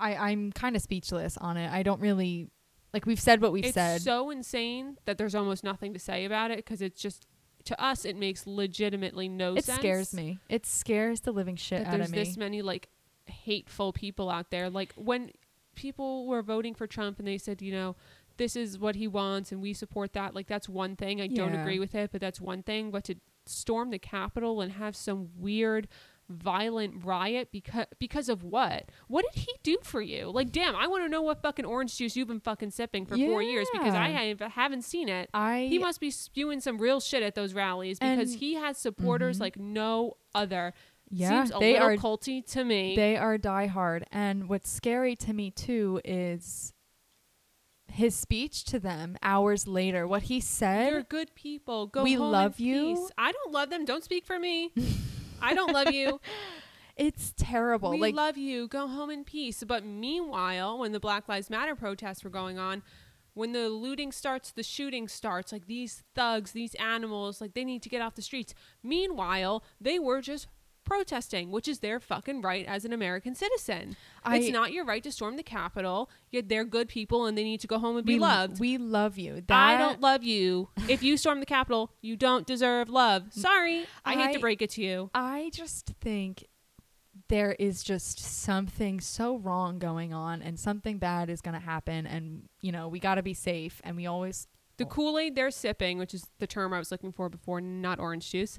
I 0.00 0.14
I'm 0.16 0.52
kind 0.52 0.76
of 0.76 0.82
speechless 0.82 1.36
on 1.38 1.56
it. 1.56 1.70
I 1.70 1.82
don't 1.82 2.00
really 2.00 2.48
like 2.92 3.06
we've 3.06 3.20
said 3.20 3.40
what 3.40 3.52
we've 3.52 3.64
it's 3.64 3.74
said. 3.74 4.00
so 4.02 4.30
insane 4.30 4.96
that 5.04 5.18
there's 5.18 5.34
almost 5.34 5.62
nothing 5.64 5.92
to 5.92 5.98
say 5.98 6.24
about 6.24 6.50
it 6.50 6.56
because 6.58 6.80
it's 6.82 7.00
just 7.00 7.26
to 7.64 7.82
us 7.82 8.04
it 8.04 8.16
makes 8.16 8.46
legitimately 8.46 9.28
no 9.28 9.54
it 9.54 9.64
sense. 9.64 9.78
It 9.78 9.80
scares 9.80 10.14
me. 10.14 10.38
It 10.48 10.66
scares 10.66 11.20
the 11.20 11.32
living 11.32 11.56
shit 11.56 11.84
that 11.84 11.94
out 11.94 12.00
of 12.00 12.10
me. 12.10 12.16
There's 12.16 12.28
this 12.28 12.36
many 12.36 12.62
like 12.62 12.88
hateful 13.26 13.92
people 13.92 14.30
out 14.30 14.50
there. 14.50 14.70
Like 14.70 14.92
when 14.94 15.32
people 15.74 16.26
were 16.26 16.42
voting 16.42 16.74
for 16.74 16.86
Trump 16.86 17.18
and 17.18 17.28
they 17.28 17.38
said, 17.38 17.62
you 17.62 17.72
know, 17.72 17.96
this 18.36 18.56
is 18.56 18.78
what 18.78 18.96
he 18.96 19.06
wants 19.06 19.52
and 19.52 19.60
we 19.60 19.72
support 19.72 20.12
that. 20.14 20.34
Like 20.34 20.46
that's 20.46 20.68
one 20.68 20.96
thing. 20.96 21.20
I 21.20 21.26
don't 21.26 21.54
agree 21.54 21.78
with 21.78 21.94
it, 21.94 22.10
but 22.12 22.20
that's 22.20 22.40
one 22.40 22.62
thing. 22.62 22.90
But 22.90 23.04
to 23.04 23.16
storm 23.46 23.90
the 23.90 23.98
Capitol 23.98 24.60
and 24.60 24.72
have 24.72 24.94
some 24.94 25.28
weird 25.36 25.88
violent 26.30 27.04
riot 27.04 27.48
because 27.52 27.86
because 27.98 28.28
of 28.28 28.42
what? 28.44 28.90
What 29.06 29.24
did 29.32 29.42
he 29.42 29.52
do 29.62 29.78
for 29.82 30.00
you? 30.02 30.30
Like 30.30 30.52
damn, 30.52 30.76
I 30.76 30.86
want 30.86 31.04
to 31.04 31.08
know 31.08 31.22
what 31.22 31.40
fucking 31.42 31.64
orange 31.64 31.96
juice 31.96 32.16
you've 32.16 32.28
been 32.28 32.40
fucking 32.40 32.70
sipping 32.70 33.06
for 33.06 33.16
4 33.16 33.42
years 33.42 33.66
because 33.72 33.94
I 33.94 34.08
Yeah. 34.08 34.20
have, 34.38 34.40
haven't 34.52 34.82
seen 34.82 35.08
it. 35.08 35.30
I 35.32 35.66
He 35.70 35.78
must 35.78 36.00
be 36.00 36.10
spewing 36.10 36.60
some 36.60 36.78
real 36.78 37.00
shit 37.00 37.22
at 37.22 37.34
those 37.34 37.54
rallies 37.54 37.98
because 37.98 38.34
he 38.34 38.54
has 38.54 38.76
supporters 38.78 39.38
Mhm. 39.38 39.40
like 39.40 39.58
no 39.58 40.16
other. 40.34 40.74
yeah, 41.10 41.30
Seems 41.44 41.56
a 41.56 41.58
they 41.58 41.72
little 41.72 41.88
are 41.88 41.96
culty 41.96 42.44
to 42.52 42.62
me. 42.64 42.94
They 42.94 43.16
are 43.16 43.38
diehard. 43.38 44.02
And 44.12 44.48
what's 44.50 44.70
scary 44.70 45.16
to 45.16 45.32
me 45.32 45.50
too 45.50 46.00
is 46.04 46.74
his 47.90 48.14
speech 48.14 48.64
to 48.64 48.78
them 48.78 49.16
hours 49.22 49.66
later. 49.66 50.06
What 50.06 50.24
he 50.24 50.40
said. 50.40 50.92
You're 50.92 51.02
good 51.04 51.34
people. 51.34 51.86
Go 51.86 52.02
We 52.02 52.18
love 52.18 52.60
you. 52.60 52.94
peace. 52.96 53.10
I 53.16 53.32
don't 53.32 53.52
love 53.52 53.70
them. 53.70 53.86
Don't 53.86 54.04
speak 54.04 54.26
for 54.26 54.38
me. 54.38 54.72
I 55.40 55.54
don't 55.54 55.72
love 55.72 55.92
you. 55.92 56.20
it's 56.96 57.32
terrible. 57.36 57.90
we 57.90 57.98
like 57.98 58.14
love 58.14 58.36
you. 58.36 58.68
Go 58.68 58.86
home 58.86 59.10
in 59.10 59.24
peace. 59.24 59.62
But 59.66 59.84
meanwhile, 59.84 60.78
when 60.78 60.92
the 60.92 61.00
Black 61.00 61.28
Lives 61.28 61.50
Matter 61.50 61.74
protests 61.74 62.24
were 62.24 62.30
going 62.30 62.58
on, 62.58 62.82
when 63.34 63.52
the 63.52 63.68
looting 63.68 64.10
starts, 64.10 64.50
the 64.50 64.64
shooting 64.64 65.06
starts. 65.06 65.52
Like 65.52 65.66
these 65.66 66.02
thugs, 66.14 66.52
these 66.52 66.74
animals, 66.74 67.40
like 67.40 67.54
they 67.54 67.64
need 67.64 67.82
to 67.82 67.88
get 67.88 68.02
off 68.02 68.16
the 68.16 68.22
streets. 68.22 68.52
Meanwhile, 68.82 69.62
they 69.80 69.98
were 69.98 70.20
just 70.20 70.48
protesting, 70.88 71.50
which 71.50 71.68
is 71.68 71.80
their 71.80 72.00
fucking 72.00 72.40
right 72.40 72.66
as 72.66 72.84
an 72.84 72.92
American 72.92 73.34
citizen. 73.34 73.96
it's 74.26 74.50
not 74.50 74.72
your 74.72 74.84
right 74.84 75.02
to 75.02 75.12
storm 75.12 75.36
the 75.36 75.42
Capitol. 75.42 76.10
Yet 76.30 76.48
they're 76.48 76.64
good 76.64 76.88
people 76.88 77.26
and 77.26 77.36
they 77.36 77.44
need 77.44 77.60
to 77.60 77.66
go 77.66 77.78
home 77.78 77.96
and 77.96 78.06
be 78.06 78.14
we, 78.14 78.20
loved. 78.20 78.58
We 78.58 78.78
love 78.78 79.18
you. 79.18 79.42
That, 79.46 79.50
I 79.50 79.78
don't 79.78 80.00
love 80.00 80.24
you. 80.24 80.70
If 80.88 81.02
you 81.02 81.16
storm 81.16 81.40
the 81.40 81.46
Capitol, 81.46 81.92
you 82.00 82.16
don't 82.16 82.46
deserve 82.46 82.88
love. 82.88 83.24
Sorry. 83.30 83.86
I, 84.04 84.14
hate 84.14 84.34
to 84.34 84.40
break 84.40 84.62
it 84.62 84.70
to 84.70 84.82
you. 84.82 85.10
I 85.14 85.50
just 85.52 85.92
think 86.00 86.46
there 87.28 87.52
is 87.58 87.82
just 87.82 88.18
something 88.20 89.00
so 89.00 89.36
wrong 89.36 89.78
going 89.78 90.14
on 90.14 90.40
and 90.40 90.58
something 90.58 90.98
bad 90.98 91.28
is 91.28 91.40
going 91.40 91.54
to 91.54 91.64
happen 91.64 92.06
and 92.06 92.48
you 92.60 92.72
know, 92.72 92.88
we 92.88 92.98
got 92.98 93.16
to 93.16 93.22
be 93.22 93.34
safe 93.34 93.80
and 93.84 93.96
we 93.96 94.06
always 94.06 94.46
The 94.78 94.86
Kool 94.86 95.18
Aid 95.18 95.34
they're 95.34 95.50
sipping, 95.50 95.98
which 95.98 96.14
is 96.14 96.26
the 96.38 96.46
term 96.46 96.72
I 96.72 96.78
was 96.78 96.90
looking 96.90 97.12
for 97.12 97.28
before, 97.28 97.60
not 97.60 97.98
orange 97.98 98.30
juice, 98.30 98.58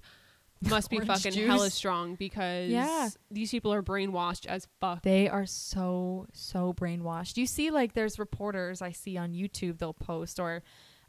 must 0.62 0.90
be 0.90 1.00
fucking 1.00 1.32
juice. 1.34 1.48
hella 1.48 1.70
strong 1.70 2.16
because 2.16 2.70
Yeah. 2.70 3.10
these 3.32 3.52
people 3.52 3.74
are 3.74 3.82
brainwashed 3.84 4.46
as 4.46 4.68
fuck. 4.82 5.04
They 5.04 5.30
are 5.30 5.46
so 5.46 6.28
so 6.34 6.74
brainwashed. 6.74 7.38
You 7.38 7.46
see, 7.46 7.72
like 7.72 7.94
there's 7.94 8.20
reporters 8.20 8.82
I 8.82 8.92
see 8.92 9.18
on 9.18 9.34
YouTube 9.34 9.78
they'll 9.80 9.94
post 9.94 10.40
or 10.40 10.64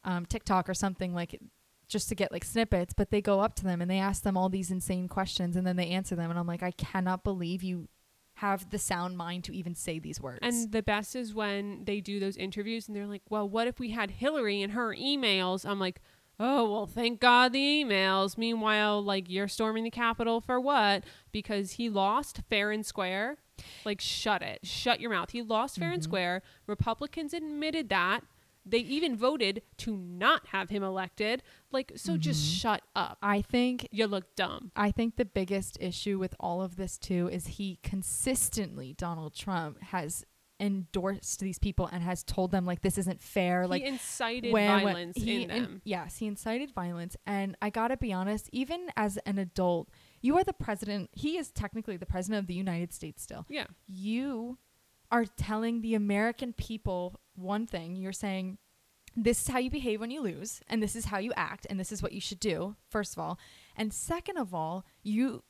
um, 0.04 0.24
TikTok 0.26 0.68
or 0.68 0.74
something 0.74 1.12
like 1.14 1.40
just 1.88 2.08
to 2.08 2.14
get 2.14 2.30
like 2.30 2.44
snippets, 2.44 2.94
but 2.96 3.10
they 3.10 3.20
go 3.20 3.40
up 3.40 3.54
to 3.56 3.64
them 3.64 3.82
and 3.82 3.90
they 3.90 3.98
ask 3.98 4.22
them 4.22 4.36
all 4.36 4.48
these 4.48 4.70
insane 4.70 5.08
questions 5.08 5.56
and 5.56 5.66
then 5.66 5.74
they 5.76 5.88
answer 5.88 6.14
them 6.14 6.30
and 6.30 6.38
I'm 6.38 6.46
like, 6.46 6.62
I 6.62 6.70
cannot 6.70 7.24
believe 7.24 7.62
you 7.64 7.88
have 8.34 8.70
the 8.70 8.78
sound 8.78 9.18
mind 9.18 9.44
to 9.44 9.54
even 9.54 9.74
say 9.74 9.98
these 9.98 10.20
words. 10.20 10.38
And 10.42 10.70
the 10.72 10.82
best 10.82 11.14
is 11.16 11.34
when 11.34 11.84
they 11.84 12.00
do 12.00 12.20
those 12.20 12.36
interviews 12.36 12.86
and 12.86 12.96
they're 12.96 13.08
like, 13.08 13.22
well, 13.28 13.46
what 13.46 13.66
if 13.66 13.78
we 13.80 13.90
had 13.90 14.12
Hillary 14.12 14.62
and 14.62 14.72
her 14.72 14.94
emails? 14.94 15.68
I'm 15.68 15.80
like, 15.80 16.00
oh, 16.40 16.72
well, 16.72 16.86
thank 16.86 17.20
God 17.20 17.52
the 17.52 17.84
emails. 17.84 18.36
Meanwhile, 18.36 19.02
like, 19.02 19.30
you're 19.30 19.46
storming 19.46 19.84
the 19.84 19.90
Capitol 19.90 20.40
for 20.40 20.58
what? 20.58 21.04
Because 21.30 21.72
he 21.72 21.88
lost 21.88 22.40
fair 22.48 22.72
and 22.72 22.84
square. 22.84 23.36
Like, 23.84 24.00
shut 24.00 24.42
it. 24.42 24.60
Shut 24.66 25.00
your 25.00 25.10
mouth. 25.10 25.30
He 25.30 25.42
lost 25.42 25.78
fair 25.78 25.92
and 25.92 26.00
Mhm. 26.00 26.04
square. 26.04 26.42
Republicans 26.66 27.34
admitted 27.34 27.90
that. 27.90 28.24
They 28.64 28.78
even 28.78 29.16
voted 29.16 29.62
to 29.78 29.96
not 29.96 30.48
have 30.48 30.68
him 30.70 30.82
elected. 30.82 31.42
Like, 31.72 31.92
so 31.96 32.16
just 32.16 32.42
Mhm. 32.44 32.60
shut 32.60 32.82
up. 32.94 33.18
I 33.22 33.40
think 33.42 33.88
You 33.90 34.06
look 34.06 34.34
dumb. 34.36 34.70
I 34.76 34.90
think 34.90 35.16
the 35.16 35.24
biggest 35.24 35.78
issue 35.80 36.18
with 36.18 36.34
all 36.40 36.62
of 36.62 36.76
this 36.76 36.98
too 36.98 37.28
is 37.28 37.46
he 37.58 37.78
consistently 37.82 38.92
Donald 38.92 39.34
Trump 39.34 39.80
has 39.82 40.24
endorsed 40.60 41.40
these 41.40 41.58
people 41.58 41.88
and 41.90 42.02
has 42.02 42.22
told 42.22 42.50
them 42.50 42.66
like 42.66 42.82
this 42.82 42.98
isn't 42.98 43.20
fair 43.22 43.66
like 43.66 43.82
he 43.82 43.88
incited 43.88 44.52
when- 44.52 44.70
when 44.70 44.84
violence 44.94 45.16
he 45.16 45.42
in 45.44 45.50
in- 45.50 45.62
them. 45.62 45.82
yes, 45.84 46.18
he 46.18 46.26
incited 46.26 46.70
violence. 46.72 47.16
And 47.26 47.56
I 47.62 47.70
gotta 47.70 47.96
be 47.96 48.12
honest, 48.12 48.48
even 48.52 48.88
as 48.96 49.16
an 49.18 49.38
adult, 49.38 49.88
you 50.20 50.36
are 50.36 50.44
the 50.44 50.52
president. 50.52 51.10
He 51.12 51.38
is 51.38 51.50
technically 51.50 51.96
the 51.96 52.06
president 52.06 52.40
of 52.40 52.46
the 52.46 52.54
United 52.54 52.92
States 52.92 53.22
still. 53.22 53.46
yeah. 53.48 53.66
You 53.86 54.58
are 55.10 55.24
telling 55.24 55.80
the 55.80 55.94
American 55.94 56.52
people 56.52 57.18
one 57.34 57.66
thing. 57.66 57.96
You're 57.96 58.12
saying, 58.12 58.58
this 59.16 59.40
is 59.42 59.48
how 59.48 59.58
you 59.58 59.70
behave 59.70 59.98
when 60.00 60.12
you 60.12 60.20
lose, 60.22 60.60
and 60.68 60.80
this 60.80 60.94
is 60.94 61.06
how 61.06 61.18
you 61.18 61.32
act, 61.34 61.66
and 61.68 61.80
this 61.80 61.90
is 61.90 62.00
what 62.00 62.12
you 62.12 62.20
should 62.20 62.38
do, 62.38 62.76
first 62.88 63.14
of 63.14 63.18
all. 63.18 63.38
And 63.74 63.92
second 63.92 64.36
of 64.36 64.54
all, 64.54 64.84
you 65.02 65.42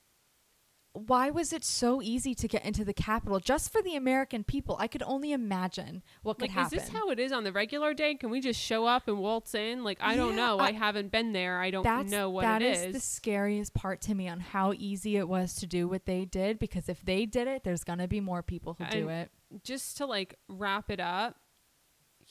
why 0.92 1.30
was 1.30 1.52
it 1.52 1.64
so 1.64 2.02
easy 2.02 2.34
to 2.34 2.48
get 2.48 2.64
into 2.64 2.84
the 2.84 2.92
Capitol 2.92 3.38
just 3.38 3.72
for 3.72 3.80
the 3.80 3.94
American 3.94 4.42
people? 4.42 4.76
I 4.80 4.88
could 4.88 5.04
only 5.04 5.30
imagine 5.32 6.02
what 6.22 6.34
could 6.38 6.48
Like, 6.48 6.50
happen. 6.50 6.78
is 6.78 6.84
this 6.86 6.92
how 6.92 7.10
it 7.10 7.20
is 7.20 7.30
on 7.30 7.44
the 7.44 7.52
regular 7.52 7.94
day? 7.94 8.16
Can 8.16 8.28
we 8.30 8.40
just 8.40 8.60
show 8.60 8.86
up 8.86 9.06
and 9.06 9.18
waltz 9.18 9.54
in? 9.54 9.84
Like, 9.84 9.98
I 10.00 10.16
don't 10.16 10.34
know. 10.34 10.58
I, 10.58 10.68
I- 10.68 10.72
haven't 10.72 11.12
been 11.12 11.32
there. 11.32 11.60
I 11.60 11.70
don't 11.70 12.10
know 12.10 12.28
what 12.30 12.42
that 12.42 12.60
it 12.60 12.72
is 12.76 12.82
is. 12.86 12.92
the 12.94 13.00
scariest 13.00 13.72
part 13.72 14.00
to 14.02 14.14
me 14.16 14.26
on 14.28 14.40
how 14.40 14.72
easy 14.76 15.16
it 15.16 15.28
was 15.28 15.54
to 15.56 15.66
do 15.66 15.86
what 15.86 16.06
they 16.06 16.24
did 16.24 16.58
because 16.58 16.88
if 16.88 17.04
they 17.04 17.24
did 17.24 17.46
it, 17.46 17.62
there's 17.62 17.84
gonna 17.84 18.08
be 18.08 18.20
more 18.20 18.42
people 18.42 18.74
who 18.74 18.84
do 18.86 19.08
it. 19.10 19.30
just 19.62 19.96
to 19.98 20.06
like 20.06 20.34
wrap 20.48 20.90
it 20.90 20.98
up. 21.00 21.36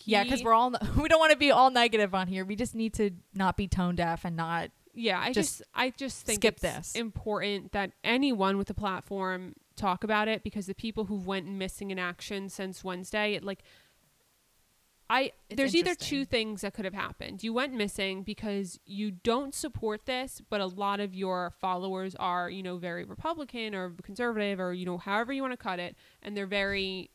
Yeah, 0.06 0.24
because 0.24 0.44
we're 0.44 0.54
all 0.54 0.72
we 0.98 1.10
don't 1.10 1.20
want 1.20 1.32
to 1.34 1.38
be 1.38 1.52
all 1.52 1.72
negative 1.72 2.16
on 2.16 2.28
here. 2.28 2.46
We 2.46 2.56
just 2.56 2.74
need 2.76 2.94
to 2.96 3.12
not 3.34 3.58
be 3.58 3.68
tone 3.68 3.96
deaf 3.96 4.24
and 4.26 4.36
not. 4.36 4.72
Yeah. 5.00 5.20
I 5.20 5.32
just 5.32 5.60
just 5.60 5.70
I 5.74 5.92
just 5.92 6.26
think 6.26 6.42
skip 6.42 6.56
it's 6.56 6.62
this. 6.62 6.96
important 6.96 7.72
that 7.72 7.92
anyone 8.04 8.58
with 8.58 8.70
a 8.70 8.74
platform 8.74 9.54
talk 9.76 10.04
about 10.04 10.28
it 10.28 10.44
because 10.44 10.68
the 10.68 10.76
people 10.76 11.06
who 11.06 11.16
went 11.16 11.48
missing 11.48 11.92
in 11.92 12.00
action 12.00 12.50
since 12.50 12.84
Wednesday, 12.84 13.34
it 13.34 13.44
like 13.44 13.64
I 15.10 15.32
It's 15.50 15.58
there's 15.58 15.76
either 15.76 15.96
two 15.96 16.24
things 16.24 16.62
that 16.62 16.74
could 16.74 16.86
have 16.86 16.94
happened. 16.94 17.44
You 17.44 17.54
went 17.54 17.74
missing 17.74 18.22
because 18.24 18.80
you 18.86 19.12
don't 19.12 19.56
support 19.56 20.06
this, 20.06 20.42
but 20.50 20.62
a 20.62 20.68
lot 20.68 21.00
of 21.00 21.16
your 21.16 21.52
followers 21.60 22.16
are, 22.20 22.50
you 22.50 22.62
know, 22.62 22.78
very 22.78 23.06
Republican 23.06 23.74
or 23.74 23.90
conservative 24.04 24.60
or 24.60 24.74
you 24.74 24.86
know, 24.86 24.98
however 24.98 25.34
you 25.34 25.42
want 25.42 25.54
to 25.54 25.58
cut 25.58 25.80
it, 25.80 25.96
and 26.22 26.38
they're 26.38 26.46
very 26.46 27.10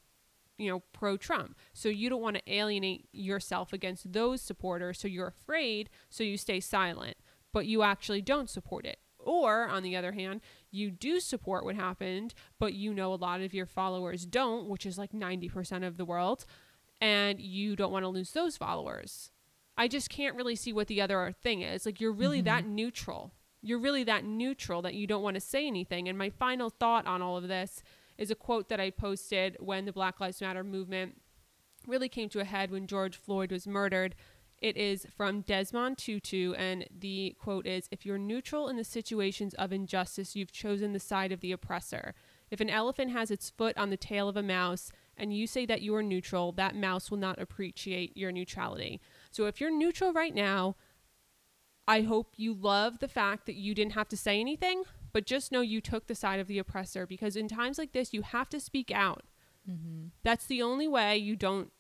you 0.57 0.71
know, 0.71 0.81
pro 0.93 1.17
Trump. 1.17 1.57
So 1.73 1.89
you 1.89 2.09
don't 2.09 2.23
want 2.23 2.37
to 2.37 2.53
alienate 2.53 3.09
yourself 3.13 3.73
against 3.73 4.13
those 4.13 4.41
supporters, 4.41 4.99
so 4.99 5.09
you're 5.09 5.27
afraid, 5.27 5.91
so 6.09 6.23
you 6.23 6.37
stay 6.37 6.61
silent, 6.61 7.17
but 7.55 7.67
you 7.67 7.83
actually 7.83 8.21
don't 8.21 8.51
support 8.51 8.85
it. 8.85 8.99
Or, 9.19 9.67
on 9.69 9.83
the 9.83 9.97
other 9.97 10.13
hand, 10.13 10.43
you 10.71 10.91
do 10.91 11.21
support 11.21 11.65
what 11.65 11.77
happened, 11.77 12.35
but 12.59 12.75
you 12.75 12.93
know 12.93 13.15
a 13.15 13.17
lot 13.17 13.41
of 13.41 13.55
your 13.55 13.65
followers 13.65 14.27
don't, 14.27 14.69
which 14.69 14.85
is 14.85 14.99
like 14.99 15.13
90% 15.13 15.87
of 15.87 15.97
the 15.97 16.05
world, 16.05 16.45
and 17.01 17.41
you 17.41 17.77
don't 17.77 17.93
want 17.93 18.03
to 18.03 18.09
lose 18.09 18.33
those 18.33 18.59
followers. 18.59 19.31
I 19.79 19.89
just 19.89 20.11
can't 20.11 20.37
really 20.37 20.57
see 20.57 20.75
what 20.75 20.89
the 20.89 21.01
other 21.01 21.33
thing 21.43 21.63
is. 21.63 21.87
Like, 21.87 22.01
you're 22.01 22.13
really 22.13 22.43
that 22.43 22.65
mm-hmm. 22.65 22.75
neutral. 22.75 23.33
You're 23.63 23.79
really 23.79 24.05
that 24.05 24.25
neutral 24.27 24.83
that 24.83 24.95
you 24.95 25.07
don't 25.07 25.23
want 25.23 25.37
to 25.37 25.41
say 25.41 25.67
anything. 25.67 26.07
And 26.09 26.19
my 26.19 26.29
final 26.29 26.69
thought 26.69 27.07
on 27.07 27.23
all 27.23 27.39
of 27.39 27.49
this 27.49 27.83
is 28.19 28.31
a 28.31 28.35
quote 28.35 28.69
that 28.69 28.81
I 28.81 28.91
posted 28.91 29.57
when 29.59 29.87
the 29.87 29.93
Black 29.93 30.21
Lives 30.21 30.43
Matter 30.43 30.63
movement 30.63 31.23
really 31.87 32.09
came 32.09 32.29
to 32.31 32.41
a 32.41 32.45
head 32.45 32.71
when 32.71 32.87
George 32.87 33.17
Floyd 33.17 33.53
was 33.53 33.67
murdered. 33.67 34.15
It 34.65 34.79
is 34.79 35.07
from 35.15 35.43
Desmond 35.43 35.99
Tutu, 35.99 36.55
and 36.55 36.87
the 36.91 37.37
quote 37.39 37.67
is 37.67 37.87
If 37.91 38.07
you're 38.07 38.17
neutral 38.17 38.71
in 38.71 38.79
the 38.79 38.83
situations 38.83 39.53
of 39.53 39.75
injustice, 39.75 40.35
you've 40.35 40.53
chosen 40.53 40.95
the 40.95 40.99
side 40.99 41.33
of 41.33 41.41
the 41.41 41.53
oppressor. 41.53 42.15
If 42.51 42.63
an 42.63 42.71
elephant 42.71 43.11
has 43.11 43.31
its 43.31 43.51
foot 43.51 43.77
on 43.77 43.91
the 43.91 43.99
tail 43.99 44.27
of 44.27 44.39
a 44.39 44.43
mouse 44.43 44.91
and 45.19 45.37
you 45.37 45.47
say 45.47 45.67
that 45.67 45.83
you 45.83 45.95
are 45.95 46.03
neutral, 46.03 46.51
that 46.53 46.75
mouse 46.75 47.11
will 47.11 47.19
not 47.19 47.39
appreciate 47.39 48.17
your 48.17 48.33
neutrality. 48.33 49.03
So 49.31 49.45
if 49.45 49.61
you're 49.61 49.71
neutral 49.71 50.15
right 50.15 50.35
now, 50.35 50.77
I 51.87 52.01
hope 52.01 52.33
you 52.39 52.55
love 52.55 53.01
the 53.01 53.07
fact 53.09 53.45
that 53.45 53.57
you 53.57 53.75
didn't 53.75 53.93
have 53.93 54.09
to 54.09 54.17
say 54.17 54.41
anything, 54.41 54.85
but 55.13 55.27
just 55.27 55.53
know 55.53 55.61
you 55.61 55.83
took 55.83 56.07
the 56.07 56.15
side 56.15 56.41
of 56.41 56.47
the 56.47 56.59
oppressor 56.59 57.07
because 57.07 57.37
in 57.37 57.49
times 57.49 57.77
like 57.77 57.93
this, 57.93 58.15
you 58.15 58.23
have 58.23 58.49
to 58.49 58.61
speak 58.61 58.91
out. 58.91 59.25
Mm-hmm. 59.71 60.07
That's 60.23 60.47
the 60.47 60.63
only 60.63 60.89
way 60.89 61.19
you 61.19 61.37
don't 61.37 61.71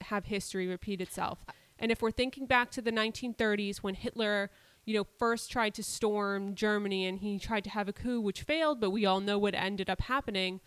have 0.00 0.24
history 0.24 0.66
repeat 0.66 1.00
itself. 1.00 1.44
And 1.78 1.90
if 1.90 2.02
we're 2.02 2.10
thinking 2.10 2.46
back 2.46 2.70
to 2.72 2.82
the 2.82 2.92
1930s 2.92 3.78
when 3.78 3.94
Hitler, 3.94 4.50
you 4.84 4.94
know, 4.94 5.06
first 5.18 5.50
tried 5.50 5.74
to 5.74 5.82
storm 5.82 6.54
Germany 6.54 7.06
and 7.06 7.18
he 7.18 7.38
tried 7.38 7.64
to 7.64 7.70
have 7.70 7.88
a 7.88 7.92
coup 7.92 8.20
which 8.20 8.42
failed, 8.42 8.80
but 8.80 8.90
we 8.90 9.06
all 9.06 9.20
know 9.20 9.38
what 9.38 9.54
ended 9.54 9.90
up 9.90 10.02
happening. 10.02 10.60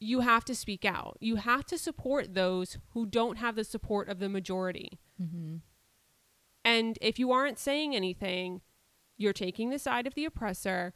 You 0.00 0.20
have 0.20 0.44
to 0.46 0.54
speak 0.54 0.84
out. 0.84 1.16
You 1.20 1.36
have 1.36 1.64
to 1.66 1.78
support 1.78 2.34
those 2.34 2.78
who 2.90 3.06
don't 3.06 3.38
have 3.38 3.56
the 3.56 3.64
support 3.64 4.08
of 4.08 4.18
the 4.18 4.28
majority. 4.28 4.98
Mm-hmm. 5.20 5.56
And 6.64 6.98
if 7.00 7.18
you 7.18 7.32
aren't 7.32 7.58
saying 7.58 7.94
anything, 7.94 8.60
you're 9.16 9.32
taking 9.32 9.70
the 9.70 9.78
side 9.78 10.06
of 10.06 10.14
the 10.14 10.24
oppressor 10.24 10.94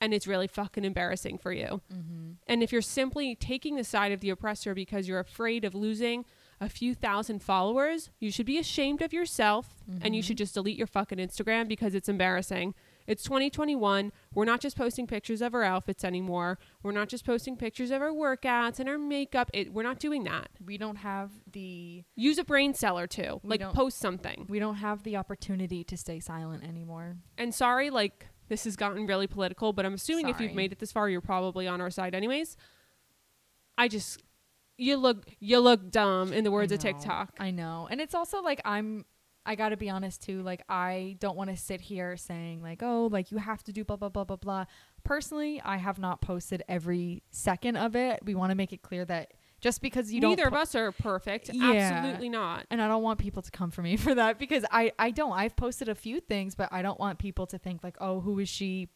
and 0.00 0.12
it's 0.12 0.26
really 0.26 0.46
fucking 0.46 0.84
embarrassing 0.84 1.38
for 1.38 1.52
you. 1.52 1.80
Mm-hmm. 1.92 2.32
And 2.46 2.62
if 2.62 2.72
you're 2.72 2.82
simply 2.82 3.34
taking 3.34 3.76
the 3.76 3.84
side 3.84 4.12
of 4.12 4.20
the 4.20 4.30
oppressor 4.30 4.74
because 4.74 5.08
you're 5.08 5.20
afraid 5.20 5.64
of 5.64 5.74
losing 5.74 6.24
a 6.60 6.68
few 6.68 6.94
thousand 6.94 7.42
followers, 7.42 8.10
you 8.18 8.30
should 8.30 8.46
be 8.46 8.58
ashamed 8.58 9.02
of 9.02 9.12
yourself 9.12 9.82
and 10.02 10.14
you 10.14 10.22
should 10.22 10.36
mm-hmm. 10.36 10.44
just 10.44 10.54
delete 10.54 10.78
your 10.78 10.86
fucking 10.86 11.18
Instagram 11.18 11.68
because 11.68 11.94
it's 11.94 12.08
embarrassing. 12.08 12.74
It's 13.06 13.22
2021. 13.24 14.12
We're 14.34 14.44
not 14.44 14.60
just 14.60 14.76
posting 14.76 15.06
pictures 15.06 15.42
of 15.42 15.54
our 15.54 15.62
outfits 15.62 16.04
anymore. 16.04 16.58
We're 16.82 16.92
not 16.92 17.08
just 17.08 17.26
posting 17.26 17.56
pictures 17.56 17.90
of 17.90 18.00
our 18.00 18.12
workouts 18.12 18.80
and 18.80 18.88
our 18.88 18.98
makeup. 18.98 19.50
It, 19.52 19.72
we're 19.72 19.82
not 19.82 19.98
doing 19.98 20.24
that. 20.24 20.48
We 20.64 20.78
don't 20.78 20.96
have 20.96 21.30
the 21.50 22.04
Use 22.16 22.38
a 22.38 22.44
brain 22.44 22.72
cell 22.72 22.98
or 22.98 23.06
two. 23.06 23.40
Like 23.42 23.60
post 23.60 23.98
something. 23.98 24.46
we 24.48 24.58
don't 24.58 24.76
have 24.76 25.02
the 25.02 25.16
opportunity 25.16 25.84
to 25.84 25.96
stay 25.96 26.20
silent 26.20 26.64
anymore. 26.64 27.16
And 27.36 27.54
sorry, 27.54 27.90
like 27.90 28.26
this 28.48 28.64
has 28.64 28.76
gotten 28.76 29.06
really 29.06 29.26
political, 29.26 29.72
but 29.72 29.84
I'm 29.84 29.94
assuming 29.94 30.28
if 30.28 30.40
you've 30.40 30.54
made 30.54 30.72
it 30.72 30.78
this 30.78 30.92
far, 30.92 31.08
you're 31.08 31.20
probably 31.20 31.66
on 31.66 31.80
our 31.80 31.90
side 31.90 32.14
anyways. 32.14 32.56
I 33.76 33.88
just 33.88 34.22
you 34.76 34.96
look 34.96 35.24
you 35.40 35.58
look 35.60 35.90
dumb 35.90 36.32
in 36.32 36.44
the 36.44 36.50
words 36.50 36.72
of. 36.72 36.78
TikTok. 36.78 37.34
I 37.38 37.50
know. 37.50 37.88
And 37.90 38.00
it's 38.00 38.14
also 38.14 38.42
like 38.42 38.60
I'm 38.64 39.04
I 39.46 39.56
got 39.56 39.70
to 39.70 39.76
be 39.76 39.90
honest 39.90 40.22
too, 40.22 40.42
like 40.42 40.62
I 40.68 41.16
don't 41.20 41.36
want 41.36 41.50
to 41.50 41.56
sit 41.56 41.80
here 41.80 42.16
saying 42.16 42.62
like, 42.62 42.82
"Oh, 42.82 43.08
like 43.12 43.30
you 43.30 43.38
have 43.38 43.62
to 43.64 43.72
do 43.72 43.84
blah 43.84 43.96
blah 43.96 44.08
blah 44.08 44.24
blah 44.24 44.36
blah." 44.36 44.64
Personally, 45.04 45.60
I 45.62 45.76
have 45.76 45.98
not 45.98 46.22
posted 46.22 46.62
every 46.68 47.22
second 47.30 47.76
of 47.76 47.94
it. 47.94 48.20
We 48.24 48.34
want 48.34 48.50
to 48.50 48.54
make 48.54 48.72
it 48.72 48.80
clear 48.82 49.04
that 49.04 49.32
just 49.60 49.82
because 49.82 50.12
you 50.12 50.20
Neither 50.20 50.36
don't 50.36 50.44
Neither 50.44 50.56
of 50.56 50.62
us 50.62 50.74
are 50.74 50.92
perfect. 50.92 51.50
Yeah. 51.52 51.72
Absolutely 51.72 52.28
not. 52.30 52.66
and 52.70 52.80
I 52.80 52.88
don't 52.88 53.02
want 53.02 53.18
people 53.18 53.42
to 53.42 53.50
come 53.50 53.70
for 53.70 53.82
me 53.82 53.96
for 53.98 54.14
that 54.14 54.38
because 54.38 54.64
I 54.70 54.92
I 54.98 55.10
don't. 55.10 55.32
I've 55.32 55.56
posted 55.56 55.88
a 55.88 55.94
few 55.94 56.20
things, 56.20 56.54
but 56.54 56.70
I 56.72 56.80
don't 56.80 56.98
want 56.98 57.18
people 57.18 57.46
to 57.48 57.58
think 57.58 57.84
like, 57.84 57.96
"Oh, 58.00 58.20
who 58.20 58.38
is 58.38 58.48
she?" 58.48 58.88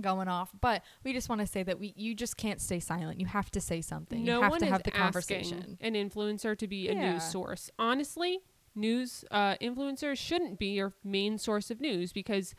Going 0.00 0.28
off 0.28 0.50
but 0.60 0.82
we 1.04 1.12
just 1.12 1.28
want 1.28 1.40
to 1.40 1.46
say 1.46 1.62
that 1.62 1.78
we 1.80 1.92
you 1.96 2.14
just 2.14 2.36
can't 2.36 2.60
stay 2.60 2.78
silent 2.78 3.18
you 3.20 3.26
have 3.26 3.50
to 3.50 3.60
say 3.60 3.80
something 3.80 4.24
no 4.24 4.36
you 4.36 4.42
have 4.42 4.50
one 4.50 4.60
to 4.60 4.66
is 4.66 4.72
have 4.72 4.82
the 4.82 4.90
asking 4.96 5.02
conversation 5.02 5.78
an 5.80 5.94
influencer 5.94 6.56
to 6.56 6.66
be 6.66 6.88
a 6.88 6.92
Yeah. 6.94 7.12
news 7.12 7.24
source. 7.24 7.70
Honestly, 7.78 8.38
news 8.74 9.24
uh, 9.30 9.56
influencers 9.60 10.16
shouldn't 10.18 10.58
be 10.58 10.74
your 10.74 10.92
main 11.02 11.38
source 11.38 11.70
of 11.70 11.80
news 11.80 12.12
because 12.12 12.54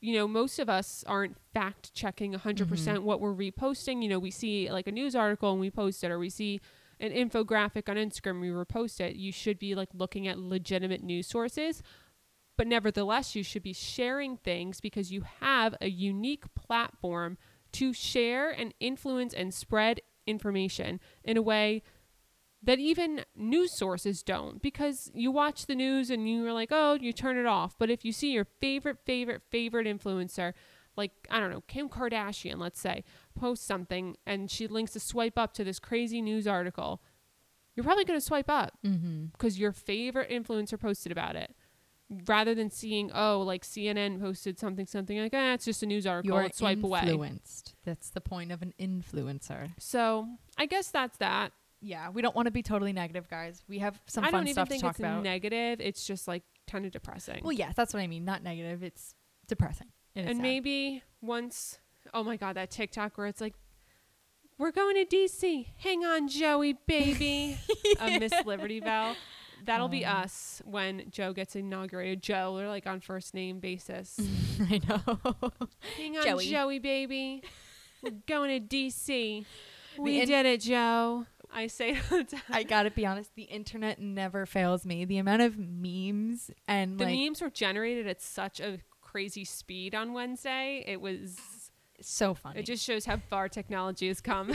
you 0.00 0.12
know 0.14 0.28
most 0.28 0.58
of 0.58 0.68
us 0.68 1.02
aren't 1.06 1.36
fact 1.54 1.92
checking 1.94 2.32
100% 2.34 2.66
Mm-hmm. 2.66 3.02
what 3.04 3.20
we're 3.20 3.34
reposting 3.34 4.02
you 4.02 4.08
know 4.08 4.18
we 4.18 4.30
see 4.30 4.70
like 4.70 4.86
a 4.86 4.92
news 4.92 5.16
article 5.16 5.50
and 5.52 5.60
we 5.60 5.70
post 5.70 6.04
it 6.04 6.10
or 6.10 6.18
we 6.18 6.28
see 6.30 6.60
an 7.00 7.10
infographic 7.12 7.88
on 7.88 7.96
instagram 7.96 8.40
we 8.40 8.48
repost 8.48 9.00
it 9.00 9.16
you 9.16 9.32
should 9.32 9.58
be 9.58 9.74
like 9.74 9.88
looking 9.94 10.28
at 10.28 10.38
legitimate 10.38 11.02
news 11.02 11.26
sources 11.26 11.82
but 12.58 12.66
nevertheless 12.66 13.34
you 13.34 13.42
should 13.42 13.62
be 13.62 13.72
sharing 13.72 14.36
things 14.36 14.82
because 14.82 15.10
you 15.10 15.22
have 15.40 15.74
a 15.80 15.88
unique 15.88 16.52
platform 16.54 17.38
to 17.72 17.94
share 17.94 18.50
and 18.50 18.74
influence 18.80 19.32
and 19.32 19.54
spread 19.54 20.00
information 20.26 21.00
in 21.22 21.36
a 21.36 21.42
way 21.42 21.82
that 22.60 22.80
even 22.80 23.24
news 23.36 23.70
sources 23.72 24.24
don't 24.24 24.60
because 24.60 25.10
you 25.14 25.30
watch 25.30 25.66
the 25.66 25.76
news 25.76 26.10
and 26.10 26.28
you're 26.28 26.52
like, 26.52 26.70
oh, 26.72 26.98
you 27.00 27.12
turn 27.12 27.38
it 27.38 27.46
off. 27.46 27.78
But 27.78 27.90
if 27.90 28.04
you 28.04 28.12
see 28.12 28.32
your 28.32 28.46
favorite, 28.60 28.98
favorite, 29.06 29.42
favorite 29.48 29.86
influencer, 29.86 30.52
like, 30.96 31.12
I 31.30 31.38
don't 31.38 31.50
know, 31.50 31.62
Kim 31.68 31.88
Kardashian, 31.88 32.58
let's 32.58 32.80
say, 32.80 33.04
post 33.38 33.64
something 33.64 34.16
and 34.26 34.50
she 34.50 34.66
links 34.66 34.96
a 34.96 35.00
swipe 35.00 35.38
up 35.38 35.54
to 35.54 35.62
this 35.62 35.78
crazy 35.78 36.20
news 36.20 36.48
article, 36.48 37.00
you're 37.76 37.84
probably 37.84 38.04
going 38.04 38.18
to 38.18 38.26
swipe 38.26 38.50
up 38.50 38.76
mm-hmm. 38.84 39.26
because 39.26 39.60
your 39.60 39.70
favorite 39.70 40.28
influencer 40.28 40.80
posted 40.80 41.12
about 41.12 41.36
it. 41.36 41.54
Rather 42.26 42.54
than 42.54 42.70
seeing, 42.70 43.10
oh, 43.14 43.42
like 43.42 43.64
CNN 43.64 44.18
posted 44.20 44.58
something, 44.58 44.86
something 44.86 45.18
like, 45.20 45.32
ah, 45.34 45.52
it's 45.52 45.66
just 45.66 45.82
a 45.82 45.86
news 45.86 46.06
article, 46.06 46.40
you're 46.40 46.50
swipe 46.52 46.82
away. 46.82 47.00
influenced 47.00 47.74
that's 47.84 48.08
the 48.10 48.20
point 48.20 48.50
of 48.50 48.62
an 48.62 48.72
influencer 48.80 49.70
So 49.78 50.26
I 50.56 50.64
guess 50.66 50.90
that's 50.90 51.18
that. 51.18 51.52
yeah 51.80 52.08
we 52.08 52.22
don't 52.22 52.34
want 52.34 52.46
to 52.46 52.50
be 52.50 52.62
totally 52.62 52.92
negative 52.92 53.28
guys 53.28 53.62
we 53.68 53.78
have 53.80 54.00
some 54.06 54.24
I 54.24 54.30
fun 54.30 54.40
don't 54.40 54.48
even 54.48 54.54
stuff 54.54 54.68
think 54.68 54.80
to 54.80 54.86
talk 54.86 54.90
it's 54.92 54.98
about 55.00 55.22
negative. 55.22 55.80
It's 55.80 56.06
just 56.06 56.26
like 56.26 56.42
kind 56.70 56.84
of 56.86 56.92
depressing. 56.92 57.40
well 57.44 57.52
yeah 57.52 57.72
that's 57.76 57.92
what 57.94 58.00
i 58.00 58.06
mean 58.06 58.24
not 58.24 58.42
negative 58.42 58.82
it's 58.82 59.14
depressing 59.46 59.88
It 60.14 60.20
and 60.26 60.36
sad. 60.36 60.42
maybe 60.42 61.02
once, 61.22 61.78
oh 62.14 62.22
my 62.24 62.36
God, 62.36 62.56
that 62.56 62.70
TikTok 62.70 63.16
where 63.18 63.26
it's 63.26 63.40
like, 63.40 63.54
we're 64.58 64.70
going 64.72 64.96
to 64.96 65.04
DC. 65.16 65.66
Hang 65.78 66.04
on, 66.04 66.28
Joey, 66.28 66.72
baby. 66.86 67.58
A 68.00 68.18
Miss 68.18 68.32
Liberty 68.44 68.80
Bell. 68.80 69.14
That'll 69.64 69.88
be 69.88 70.04
Um. 70.04 70.16
us 70.22 70.62
when 70.64 71.04
Joe 71.10 71.32
gets 71.32 71.56
inaugurated. 71.56 72.22
Joe, 72.22 72.56
they're 72.56 72.68
like 72.68 72.86
on 72.86 73.00
first 73.00 73.34
name 73.34 73.60
basis. 73.60 74.18
i 74.70 74.80
know 74.88 75.00
Hang 75.96 76.16
on, 76.18 76.24
Joey. 76.24 76.46
Joey, 76.50 76.78
baby. 76.78 77.42
We're 78.02 78.12
going 78.26 78.60
to 78.68 78.76
DC. 78.76 79.44
We 79.98 80.20
in- 80.20 80.26
did 80.28 80.46
it, 80.46 80.60
Joe. 80.60 81.26
I 81.52 81.66
say 81.66 81.90
it 81.92 81.98
all 82.12 82.18
the 82.18 82.24
time. 82.24 82.42
i 82.50 82.62
gotta 82.62 82.90
be 82.90 83.06
honest 83.06 83.34
the 83.34 83.44
internet 83.44 83.98
never 83.98 84.44
fails 84.44 84.84
me 84.84 85.06
the 85.06 85.16
amount 85.16 85.40
of 85.40 85.56
memes 85.58 86.50
and 86.68 86.98
the 86.98 87.04
like 87.06 87.16
memes 87.16 87.40
were 87.40 87.48
generated 87.48 88.06
at 88.06 88.20
such 88.20 88.60
a 88.60 88.78
crazy 89.00 89.46
speed 89.46 89.94
on 89.94 90.12
Wednesday. 90.12 90.84
It 90.86 91.00
was. 91.00 91.38
so 92.02 92.34
funny 92.34 92.60
It 92.60 92.66
just 92.66 92.84
shows 92.84 93.06
how 93.06 93.16
far 93.30 93.48
technology 93.48 94.08
has 94.08 94.20
come. 94.20 94.52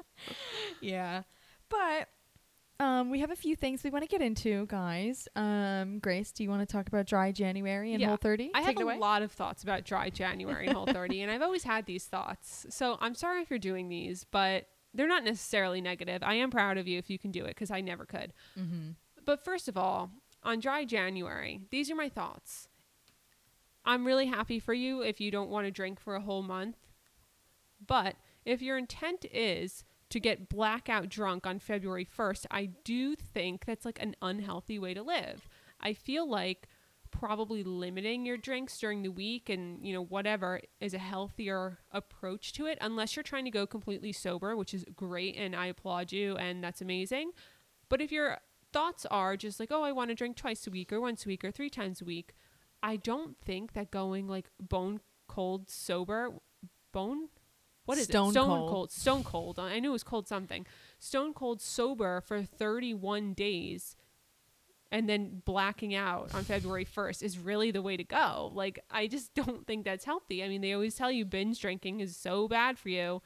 yeah 0.80 1.22
but 1.68 2.08
um 2.78 3.10
we 3.10 3.20
have 3.20 3.30
a 3.30 3.36
few 3.36 3.56
things 3.56 3.82
we 3.82 3.90
want 3.90 4.02
to 4.02 4.08
get 4.08 4.20
into 4.20 4.66
guys 4.66 5.28
um 5.36 5.98
grace 5.98 6.30
do 6.32 6.42
you 6.42 6.50
want 6.50 6.60
to 6.60 6.70
talk 6.70 6.88
about 6.88 7.06
dry 7.06 7.32
january 7.32 7.92
and 7.92 8.00
Yeah. 8.00 8.08
whole 8.08 8.16
30 8.16 8.50
I 8.54 8.62
Take 8.62 8.78
have 8.78 8.86
a 8.88 8.98
lot 8.98 9.22
of 9.22 9.32
thoughts 9.32 9.62
about 9.62 9.84
dry 9.84 10.10
January 10.10 10.66
and 10.66 10.76
Whole 10.76 10.86
30, 10.86 11.22
and 11.22 11.30
I've 11.30 11.42
always 11.42 11.64
had 11.64 11.86
these 11.86 12.04
thoughts. 12.04 12.66
So 12.70 12.96
I'm 13.00 13.14
sorry 13.14 13.42
if 13.42 13.50
you're 13.50 13.58
doing 13.58 13.88
these, 13.88 14.24
but 14.24 14.68
they're 14.94 15.08
not 15.08 15.24
necessarily 15.24 15.80
negative. 15.80 16.22
I 16.22 16.34
am 16.34 16.50
proud 16.50 16.78
of 16.78 16.86
you 16.88 16.98
if 16.98 17.08
you 17.10 17.18
can 17.18 17.30
do 17.30 17.44
it 17.44 17.48
because 17.48 17.70
I 17.70 17.80
never 17.80 18.04
could. 18.04 18.32
mm-hmm. 18.58 18.90
But 19.24 19.44
first 19.44 19.68
of 19.68 19.76
all, 19.76 20.10
on 20.42 20.60
dry 20.60 20.84
January, 20.84 21.62
these 21.70 21.90
are 21.90 21.94
my 21.96 22.08
thoughts. 22.08 22.68
I'm 23.84 24.06
really 24.06 24.26
happy 24.26 24.58
for 24.58 24.74
you 24.74 25.02
if 25.02 25.20
you 25.20 25.30
don't 25.30 25.50
want 25.50 25.66
to 25.66 25.70
drink 25.70 26.00
for 26.00 26.14
a 26.14 26.20
whole 26.20 26.42
month. 26.42 26.76
But 27.84 28.16
if 28.44 28.62
your 28.62 28.78
intent 28.78 29.24
is 29.32 29.84
to 30.10 30.20
get 30.20 30.48
blackout 30.48 31.08
drunk 31.08 31.46
on 31.46 31.58
February 31.58 32.06
1st, 32.06 32.46
I 32.50 32.70
do 32.84 33.16
think 33.16 33.64
that's 33.64 33.84
like 33.84 34.00
an 34.00 34.14
unhealthy 34.22 34.78
way 34.78 34.94
to 34.94 35.02
live. 35.02 35.48
I 35.80 35.92
feel 35.94 36.28
like 36.28 36.68
probably 37.10 37.62
limiting 37.62 38.26
your 38.26 38.36
drinks 38.36 38.78
during 38.78 39.02
the 39.02 39.10
week 39.10 39.48
and, 39.48 39.84
you 39.84 39.92
know, 39.92 40.04
whatever 40.04 40.60
is 40.80 40.94
a 40.94 40.98
healthier 40.98 41.78
approach 41.92 42.52
to 42.52 42.66
it 42.66 42.78
unless 42.80 43.16
you're 43.16 43.22
trying 43.22 43.44
to 43.44 43.50
go 43.50 43.66
completely 43.66 44.12
sober, 44.12 44.56
which 44.56 44.74
is 44.74 44.84
great 44.94 45.36
and 45.36 45.54
I 45.56 45.66
applaud 45.66 46.12
you 46.12 46.36
and 46.36 46.62
that's 46.62 46.80
amazing. 46.80 47.32
But 47.88 48.00
if 48.00 48.12
your 48.12 48.38
thoughts 48.72 49.06
are 49.06 49.36
just 49.36 49.58
like, 49.58 49.70
"Oh, 49.72 49.82
I 49.82 49.92
want 49.92 50.10
to 50.10 50.14
drink 50.14 50.36
twice 50.36 50.66
a 50.66 50.70
week 50.70 50.92
or 50.92 51.00
once 51.00 51.24
a 51.24 51.28
week 51.28 51.44
or 51.44 51.50
three 51.50 51.70
times 51.70 52.00
a 52.00 52.04
week," 52.04 52.34
I 52.82 52.96
don't 52.96 53.38
think 53.38 53.72
that 53.72 53.90
going 53.90 54.26
like 54.26 54.50
bone 54.60 55.00
cold 55.28 55.70
sober, 55.70 56.30
bone 56.92 57.28
what 57.86 57.98
is 57.98 58.04
Stone 58.04 58.28
it? 58.28 58.32
Stone 58.32 58.48
cold. 58.48 58.70
cold. 58.70 58.92
Stone 58.92 59.24
cold. 59.24 59.58
I 59.58 59.78
knew 59.78 59.90
it 59.90 59.92
was 59.92 60.02
cold 60.02 60.28
something. 60.28 60.66
Stone 60.98 61.32
cold 61.32 61.60
sober 61.62 62.20
for 62.20 62.42
31 62.42 63.32
days 63.32 63.96
and 64.92 65.08
then 65.08 65.42
blacking 65.44 65.94
out 65.94 66.34
on 66.34 66.44
February 66.44 66.84
1st 66.84 67.22
is 67.22 67.38
really 67.38 67.70
the 67.70 67.82
way 67.82 67.96
to 67.96 68.04
go. 68.04 68.50
Like, 68.54 68.78
I 68.90 69.06
just 69.06 69.34
don't 69.34 69.66
think 69.66 69.84
that's 69.84 70.04
healthy. 70.04 70.44
I 70.44 70.48
mean, 70.48 70.60
they 70.60 70.72
always 70.72 70.94
tell 70.94 71.10
you 71.10 71.24
binge 71.24 71.60
drinking 71.60 72.00
is 72.00 72.16
so 72.16 72.48
bad 72.48 72.78
for 72.78 72.88
you. 72.88 73.22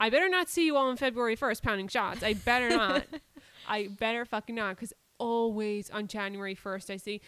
I 0.00 0.10
better 0.10 0.28
not 0.28 0.48
see 0.48 0.66
you 0.66 0.76
all 0.76 0.88
on 0.88 0.96
February 0.96 1.36
1st 1.36 1.62
pounding 1.62 1.88
shots. 1.88 2.22
I 2.22 2.34
better 2.34 2.70
not. 2.70 3.04
I 3.68 3.88
better 3.88 4.24
fucking 4.24 4.54
not. 4.54 4.76
Because 4.76 4.92
always 5.18 5.90
on 5.90 6.08
January 6.08 6.56
1st, 6.56 6.90
I 6.90 6.96
see 6.96 7.20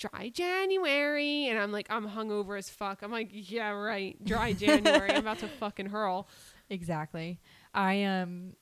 dry 0.00 0.30
January. 0.30 1.46
And 1.48 1.58
I'm 1.58 1.70
like, 1.70 1.86
I'm 1.90 2.08
hungover 2.08 2.58
as 2.58 2.68
fuck. 2.70 3.02
I'm 3.02 3.12
like, 3.12 3.28
yeah, 3.32 3.70
right. 3.70 4.16
Dry 4.24 4.52
January. 4.52 5.10
I'm 5.10 5.18
about 5.18 5.38
to 5.40 5.48
fucking 5.48 5.86
hurl. 5.86 6.26
Exactly. 6.68 7.38
I 7.74 8.02
um 8.04 8.54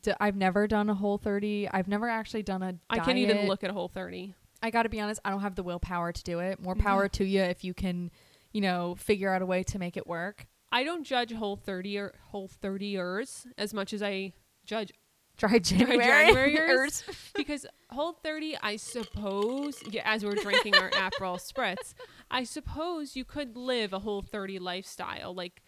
d- 0.00 0.12
I've 0.20 0.36
never 0.36 0.66
done 0.66 0.88
a 0.88 0.94
whole 0.94 1.18
30. 1.18 1.68
I've 1.70 1.88
never 1.88 2.08
actually 2.08 2.42
done 2.42 2.62
a 2.62 2.74
I 2.88 3.00
can't 3.00 3.18
even 3.18 3.46
look 3.46 3.64
at 3.64 3.70
a 3.70 3.72
whole 3.72 3.88
30. 3.88 4.34
I 4.62 4.70
got 4.70 4.84
to 4.84 4.88
be 4.88 5.00
honest, 5.00 5.20
I 5.24 5.30
don't 5.30 5.40
have 5.42 5.54
the 5.54 5.62
willpower 5.62 6.12
to 6.12 6.22
do 6.22 6.38
it. 6.38 6.60
More 6.62 6.74
Yeah. 6.76 6.82
power 6.84 7.08
to 7.08 7.24
you 7.24 7.42
if 7.42 7.62
you 7.64 7.74
can, 7.74 8.10
you 8.52 8.60
know, 8.62 8.94
figure 8.94 9.30
out 9.32 9.42
a 9.42 9.46
way 9.46 9.62
to 9.64 9.78
make 9.78 9.96
it 9.96 10.06
work. 10.06 10.46
I 10.72 10.82
don't 10.84 11.04
judge 11.04 11.32
whole 11.32 11.56
30 11.56 11.98
or 11.98 12.14
whole 12.30 12.48
30ers 12.48 13.46
as 13.58 13.74
much 13.74 13.92
as 13.92 14.02
I 14.02 14.32
judge 14.64 14.92
Dry 15.36 15.58
January. 15.58 15.98
Januaryers. 16.04 17.02
because 17.36 17.66
whole 17.90 18.12
30 18.12 18.56
i 18.62 18.76
suppose 18.76 19.82
yeah, 19.90 20.02
as 20.04 20.24
we're 20.24 20.34
drinking 20.34 20.74
our 20.76 20.90
aperol 21.04 21.36
spritz 21.40 21.94
i 22.30 22.42
suppose 22.42 23.14
you 23.16 23.24
could 23.24 23.56
live 23.56 23.92
a 23.92 23.98
whole 24.00 24.22
30 24.22 24.58
lifestyle 24.58 25.34
like 25.34 25.62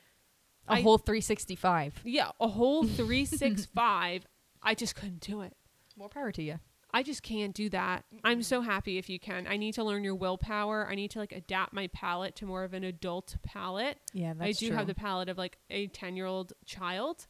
a 0.69 0.73
I- 0.73 0.81
whole 0.83 0.99
365. 0.99 2.01
yeah 2.05 2.31
a 2.41 2.49
whole 2.49 2.83
365 2.85 4.27
i 4.63 4.75
just 4.75 4.95
couldn't 4.95 5.21
do 5.21 5.43
it 5.43 5.55
More 5.97 6.09
power 6.09 6.33
to 6.33 6.43
you. 6.43 6.59
i 6.93 7.03
just 7.03 7.23
can't 7.23 7.55
do 7.55 7.69
that 7.71 8.05
i'm 8.25 8.43
so 8.43 8.61
happy 8.63 8.99
if 8.99 9.09
you 9.09 9.19
can 9.21 9.47
i 9.47 9.57
need 9.57 9.75
to 9.75 9.85
learn 9.85 10.03
your 10.03 10.15
willpower 10.17 10.89
i 10.91 10.95
need 10.95 11.11
to 11.13 11.19
like 11.19 11.33
adapt 11.33 11.73
my 11.73 11.87
palate 11.89 12.35
to 12.37 12.47
more 12.47 12.65
of 12.65 12.75
an 12.75 12.85
adult 12.85 13.37
palate 13.43 13.99
Yeah, 14.13 14.33
that's 14.35 14.49
i 14.49 14.53
do 14.53 14.69
true. 14.69 14.77
have 14.77 14.87
the 14.87 14.95
palate 14.95 15.29
of 15.29 15.39
like 15.39 15.59
a 15.71 15.87
10 15.89 16.17
year 16.17 16.27
old 16.27 16.53
child 16.65 17.27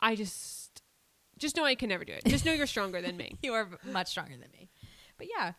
i 0.00 0.14
just 0.14 0.61
just 1.42 1.56
know 1.56 1.64
i 1.64 1.74
can 1.74 1.88
never 1.90 2.04
do 2.04 2.12
it 2.14 2.24
just 2.26 2.44
know 2.46 2.52
you're 2.52 2.66
stronger 2.66 3.02
than 3.02 3.16
me 3.16 3.36
you 3.42 3.52
are 3.52 3.68
much 3.84 4.08
stronger 4.08 4.32
than 4.38 4.50
me. 4.52 4.70
But 5.18 5.26
yeah, 5.36 5.52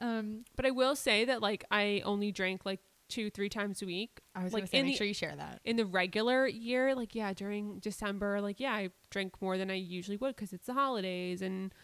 um, 0.00 0.44
But 0.54 0.66
I 0.66 0.70
will 0.70 0.94
say 0.94 1.24
that 1.24 1.40
like 1.40 1.64
I 1.70 2.02
only 2.04 2.30
drank 2.30 2.64
like 2.66 2.80
two, 3.08 3.30
three 3.30 3.48
times 3.48 3.80
a 3.82 3.86
week. 3.86 4.20
I 4.34 4.44
was 4.44 4.52
Like, 4.52 4.68
say 4.68 4.82
make 4.82 4.92
the- 4.92 4.96
sure 4.98 5.06
you 5.06 5.14
share 5.14 5.34
that. 5.34 5.60
In 5.64 5.76
the 5.76 5.86
regular 5.86 6.46
year, 6.46 6.94
like 6.94 7.14
yeah, 7.14 7.32
during 7.32 7.78
December, 7.80 8.40
like 8.40 8.60
yeah, 8.60 8.72
I 8.74 8.90
drank 9.10 9.40
more 9.40 9.56
than 9.58 9.70
I 9.70 9.74
usually 9.74 10.18
would 10.18 10.36
because 10.36 10.52
it's 10.52 10.66
the 10.66 10.74
holidays 10.74 11.40
and 11.42 11.74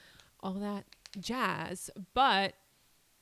all 0.41 0.53
that 0.55 0.85
jazz. 1.19 1.91
But 2.13 2.55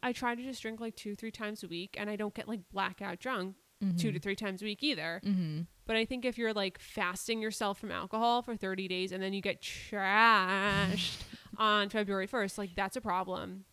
I 0.02 0.12
try 0.12 0.34
to 0.34 0.42
just 0.42 0.60
drink 0.60 0.80
like 0.80 0.96
two, 0.96 1.14
three 1.14 1.30
times 1.30 1.62
a 1.62 1.68
week, 1.68 1.94
and 1.98 2.10
I 2.10 2.16
don't 2.16 2.34
get 2.34 2.48
like 2.48 2.68
blackout 2.70 3.20
drunk 3.20 3.54
two 3.98 4.12
to 4.12 4.18
three 4.20 4.36
times 4.36 4.62
a 4.62 4.64
week 4.64 4.82
either. 4.82 5.20
Mm-hmm. 5.24 5.62
But 5.86 5.96
I 5.96 6.04
think 6.04 6.24
if 6.24 6.38
you're 6.38 6.52
like 6.52 6.78
fasting 6.78 7.42
yourself 7.42 7.78
from 7.78 7.90
alcohol 7.90 8.42
for 8.42 8.56
30 8.56 8.88
days 8.88 9.12
and 9.12 9.22
then 9.22 9.32
you 9.32 9.40
get 9.40 9.60
trashed 9.60 11.22
on 11.58 11.88
February 11.88 12.28
1st, 12.28 12.58
like 12.58 12.70
that's 12.74 12.96
a 12.96 13.00
problem. 13.00 13.64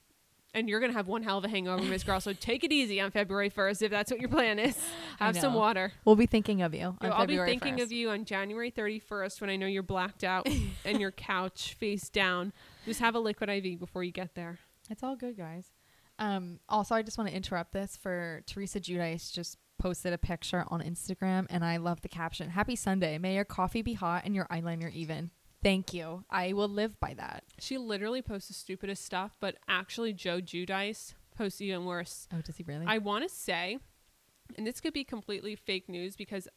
And 0.51 0.67
you're 0.67 0.79
going 0.79 0.91
to 0.91 0.97
have 0.97 1.07
one 1.07 1.21
hell 1.21 1.37
of 1.37 1.45
a 1.45 1.47
hangover, 1.47 1.83
Miss 1.83 2.03
Girl. 2.03 2.19
So 2.19 2.33
take 2.33 2.63
it 2.63 2.71
easy 2.71 2.99
on 2.99 3.11
February 3.11 3.51
1st 3.51 3.83
if 3.83 3.91
that's 3.91 4.09
what 4.09 4.19
your 4.19 4.29
plan 4.29 4.57
is. 4.57 4.75
Have 5.19 5.37
some 5.37 5.53
water. 5.53 5.93
We'll 6.05 6.15
be 6.15 6.25
thinking 6.25 6.63
of 6.63 6.73
you 6.73 6.85
on 6.85 6.97
Yo, 7.03 7.09
I'll 7.09 7.27
be 7.27 7.33
February 7.33 7.49
thinking 7.51 7.75
1st. 7.75 7.83
of 7.83 7.91
you 7.91 8.09
on 8.09 8.25
January 8.25 8.71
31st 8.71 9.41
when 9.41 9.51
I 9.51 9.57
know 9.57 9.67
you're 9.67 9.83
blacked 9.83 10.23
out 10.23 10.49
and 10.85 10.99
your 10.99 11.11
couch 11.11 11.75
face 11.75 12.09
down. 12.09 12.51
Just 12.85 12.99
have 12.99 13.13
a 13.13 13.19
liquid 13.19 13.47
IV 13.47 13.79
before 13.79 14.03
you 14.03 14.11
get 14.11 14.33
there. 14.33 14.57
It's 14.89 15.03
all 15.03 15.15
good, 15.15 15.37
guys. 15.37 15.67
Um, 16.17 16.59
also, 16.67 16.95
I 16.95 17.03
just 17.03 17.19
want 17.19 17.29
to 17.29 17.35
interrupt 17.35 17.71
this 17.71 17.95
for 17.95 18.41
Teresa 18.47 18.79
Giudice 18.79 19.31
just 19.31 19.57
posted 19.79 20.13
a 20.13 20.17
picture 20.17 20.65
on 20.67 20.81
Instagram, 20.81 21.47
and 21.49 21.65
I 21.65 21.77
love 21.77 22.01
the 22.01 22.09
caption. 22.09 22.49
Happy 22.49 22.75
Sunday. 22.75 23.17
May 23.17 23.35
your 23.35 23.45
coffee 23.45 23.81
be 23.81 23.93
hot 23.93 24.23
and 24.25 24.35
your 24.35 24.45
eyeliner 24.45 24.91
even. 24.91 25.31
Thank 25.63 25.93
you. 25.93 26.23
I 26.29 26.53
will 26.53 26.69
live 26.69 26.99
by 26.99 27.15
that. 27.15 27.43
She 27.57 27.77
literally 27.77 28.21
posts 28.21 28.47
the 28.49 28.53
stupidest 28.53 29.03
stuff, 29.03 29.35
but 29.39 29.55
actually, 29.67 30.13
Joe 30.13 30.39
Giudice 30.39 31.15
posts 31.35 31.61
even 31.61 31.85
worse. 31.85 32.27
Oh, 32.33 32.41
does 32.41 32.57
he 32.57 32.63
really? 32.63 32.85
I 32.87 32.99
want 32.99 33.27
to 33.27 33.29
say, 33.33 33.79
and 34.57 34.67
this 34.67 34.79
could 34.79 34.93
be 34.93 35.03
completely 35.03 35.55
fake 35.55 35.89
news 35.89 36.15
because 36.15 36.47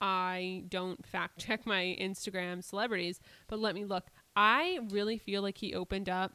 I 0.00 0.64
don't 0.68 1.04
fact 1.04 1.38
check 1.38 1.66
my 1.66 1.96
Instagram 2.00 2.64
celebrities, 2.64 3.20
but 3.46 3.58
let 3.58 3.74
me 3.74 3.84
look. 3.84 4.06
I 4.34 4.80
really 4.90 5.18
feel 5.18 5.42
like 5.42 5.58
he 5.58 5.74
opened 5.74 6.08
up 6.08 6.32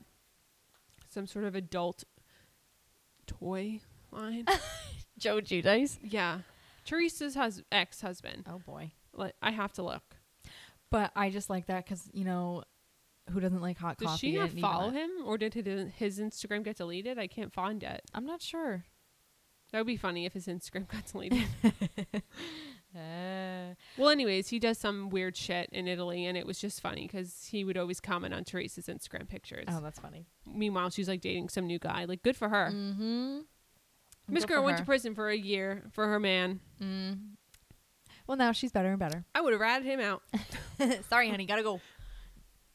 some 1.09 1.27
sort 1.27 1.45
of 1.45 1.55
adult 1.55 2.03
toy 3.25 3.79
line. 4.11 4.45
Joe 5.17 5.37
Giudice. 5.41 5.97
yeah. 6.03 6.39
Teresa's 6.85 7.35
hus- 7.35 7.63
ex 7.71 8.01
husband. 8.01 8.45
Oh 8.49 8.59
boy. 8.59 8.91
Like, 9.13 9.33
I 9.41 9.51
have 9.51 9.73
to 9.73 9.81
look. 9.83 10.03
But 10.91 11.11
I 11.15 11.29
just 11.29 11.49
like 11.49 11.65
that 11.67 11.83
because 11.85 12.09
you 12.13 12.23
know, 12.25 12.63
who 13.31 13.39
doesn't 13.39 13.61
like 13.61 13.77
hot 13.79 13.97
Does 13.97 14.07
coffee? 14.09 14.33
Did 14.33 14.51
she 14.51 14.61
not 14.61 14.71
follow 14.71 14.89
him 14.91 15.09
or 15.25 15.37
did 15.37 15.53
his, 15.55 15.89
his 15.97 16.19
Instagram 16.19 16.63
get 16.63 16.77
deleted? 16.77 17.17
I 17.17 17.25
can't 17.27 17.51
find 17.51 17.81
it. 17.83 18.01
I'm 18.13 18.25
not 18.25 18.41
sure. 18.41 18.85
That 19.71 19.79
would 19.79 19.87
be 19.87 19.97
funny 19.97 20.25
if 20.25 20.33
his 20.33 20.45
Instagram 20.45 20.87
got 20.91 21.05
deleted. 21.11 21.43
Uh, 22.95 23.73
Well, 23.97 24.07
anyways, 24.09 24.47
he 24.47 24.57
does 24.57 24.77
some 24.77 25.09
weird 25.09 25.35
shit 25.35 25.67
in 25.73 25.85
Italy, 25.85 26.25
and 26.25 26.37
it 26.37 26.45
was 26.47 26.59
just 26.59 26.79
funny 26.79 27.01
because 27.01 27.45
he 27.51 27.65
would 27.65 27.75
always 27.77 27.99
comment 27.99 28.33
on 28.33 28.45
Teresa's 28.45 28.85
Instagram 28.87 29.27
pictures. 29.27 29.65
oh, 29.67 29.81
that's 29.81 29.99
funny. 29.99 30.27
Meanwhile, 30.47 30.91
she's 30.91 31.09
like 31.09 31.19
dating 31.19 31.49
some 31.49 31.67
new 31.67 31.77
guy. 31.77 32.05
Like, 32.05 32.23
good 32.23 32.37
for 32.37 32.47
her. 32.47 32.71
Mm-hmm. 32.73 33.39
Miss 34.27 34.45
Girl 34.45 34.63
went 34.63 34.77
to 34.77 34.85
prison 34.85 35.15
for 35.15 35.29
a 35.29 35.35
year 35.37 35.83
for 35.91 36.07
her 36.07 36.19
man. 36.19 36.59
Mm. 36.81 37.19
Well, 38.27 38.37
now 38.37 38.51
she's 38.51 38.71
better 38.71 38.89
and 38.89 38.99
better. 38.99 39.23
I 39.35 39.41
would 39.41 39.53
have 39.53 39.61
ratted 39.61 39.85
him 39.85 39.99
out. 39.99 40.23
Sorry, 41.09 41.29
honey, 41.29 41.45
gotta 41.45 41.63
go. 41.63 41.79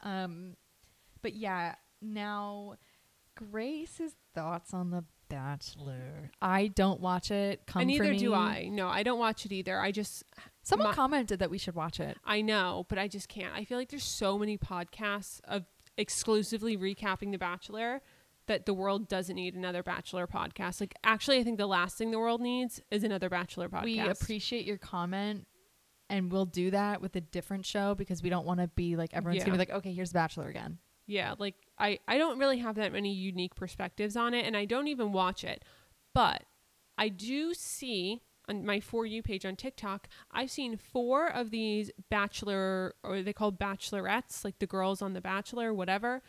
Um, 0.02 0.54
but 1.22 1.34
yeah, 1.34 1.74
now 2.00 2.74
Grace's 3.36 4.14
thoughts 4.34 4.72
on 4.72 4.90
The 4.90 5.04
Bachelor. 5.28 6.30
I 6.40 6.68
don't 6.68 7.00
watch 7.00 7.30
it. 7.30 7.62
Come 7.66 7.82
and 7.82 7.88
neither 7.88 8.14
do. 8.14 8.34
I. 8.34 8.68
No, 8.70 8.88
I 8.88 9.02
don't 9.02 9.18
watch 9.18 9.44
it 9.44 9.52
either. 9.52 9.78
I 9.78 9.90
just, 9.92 10.24
Someone 10.62 10.88
My- 10.88 10.94
commented 10.94 11.38
that 11.40 11.50
we 11.50 11.58
should 11.58 11.74
watch 11.74 12.00
it. 12.00 12.16
I 12.24 12.42
know, 12.42 12.86
but 12.88 12.98
I 12.98 13.08
just 13.08 13.28
can't. 13.28 13.54
I 13.54 13.64
feel 13.64 13.78
like 13.78 13.88
there's 13.90 14.04
so 14.04 14.38
many 14.38 14.56
podcasts 14.58 15.40
of 15.44 15.64
exclusively 15.96 16.76
recapping 16.76 17.32
The 17.32 17.38
Bachelor 17.38 18.02
that 18.50 18.66
the 18.66 18.74
world 18.74 19.06
doesn't 19.06 19.36
need 19.36 19.54
another 19.54 19.80
Bachelor 19.80 20.26
podcast. 20.26 20.80
Like, 20.80 20.92
actually, 21.04 21.38
I 21.38 21.44
think 21.44 21.56
the 21.56 21.68
last 21.68 21.96
thing 21.96 22.10
the 22.10 22.18
world 22.18 22.40
needs 22.40 22.82
is 22.90 23.04
another 23.04 23.28
Bachelor 23.28 23.68
podcast. 23.68 23.84
We 23.84 24.00
appreciate 24.00 24.64
your 24.64 24.76
comment, 24.76 25.46
and 26.08 26.32
we'll 26.32 26.46
do 26.46 26.72
that 26.72 27.00
with 27.00 27.14
a 27.14 27.20
different 27.20 27.64
show 27.64 27.94
because 27.94 28.24
we 28.24 28.28
don't 28.28 28.44
want 28.44 28.58
to 28.58 28.66
be 28.66 28.96
like 28.96 29.14
everyone's 29.14 29.44
gonna 29.44 29.52
be 29.52 29.58
like, 29.58 29.70
okay, 29.70 29.92
here's 29.92 30.12
Bachelor 30.12 30.48
again. 30.48 30.78
Yeah, 31.06 31.36
like 31.38 31.54
I 31.78 32.00
I 32.08 32.18
don't 32.18 32.40
really 32.40 32.58
have 32.58 32.74
that 32.74 32.92
many 32.92 33.14
unique 33.14 33.54
perspectives 33.54 34.16
on 34.16 34.34
it 34.34 34.44
and 34.44 34.56
I 34.56 34.64
don't 34.64 34.88
even 34.88 35.12
watch 35.12 35.44
it. 35.44 35.64
But 36.12 36.42
I 36.98 37.08
do 37.08 37.54
see 37.54 38.22
on 38.48 38.66
my 38.66 38.80
for 38.80 39.06
you 39.06 39.22
page 39.22 39.46
on 39.46 39.54
TikTok, 39.54 40.08
I've 40.32 40.50
seen 40.50 40.76
four 40.76 41.28
of 41.28 41.52
these 41.52 41.92
bachelor 42.10 42.94
or 43.04 43.22
they 43.22 43.32
call 43.32 43.52
bachelorettes, 43.52 44.44
like 44.44 44.58
the 44.58 44.66
girls 44.66 45.00
on 45.02 45.12
the 45.12 45.20
bachelor, 45.20 45.72
whatever, 45.72 46.20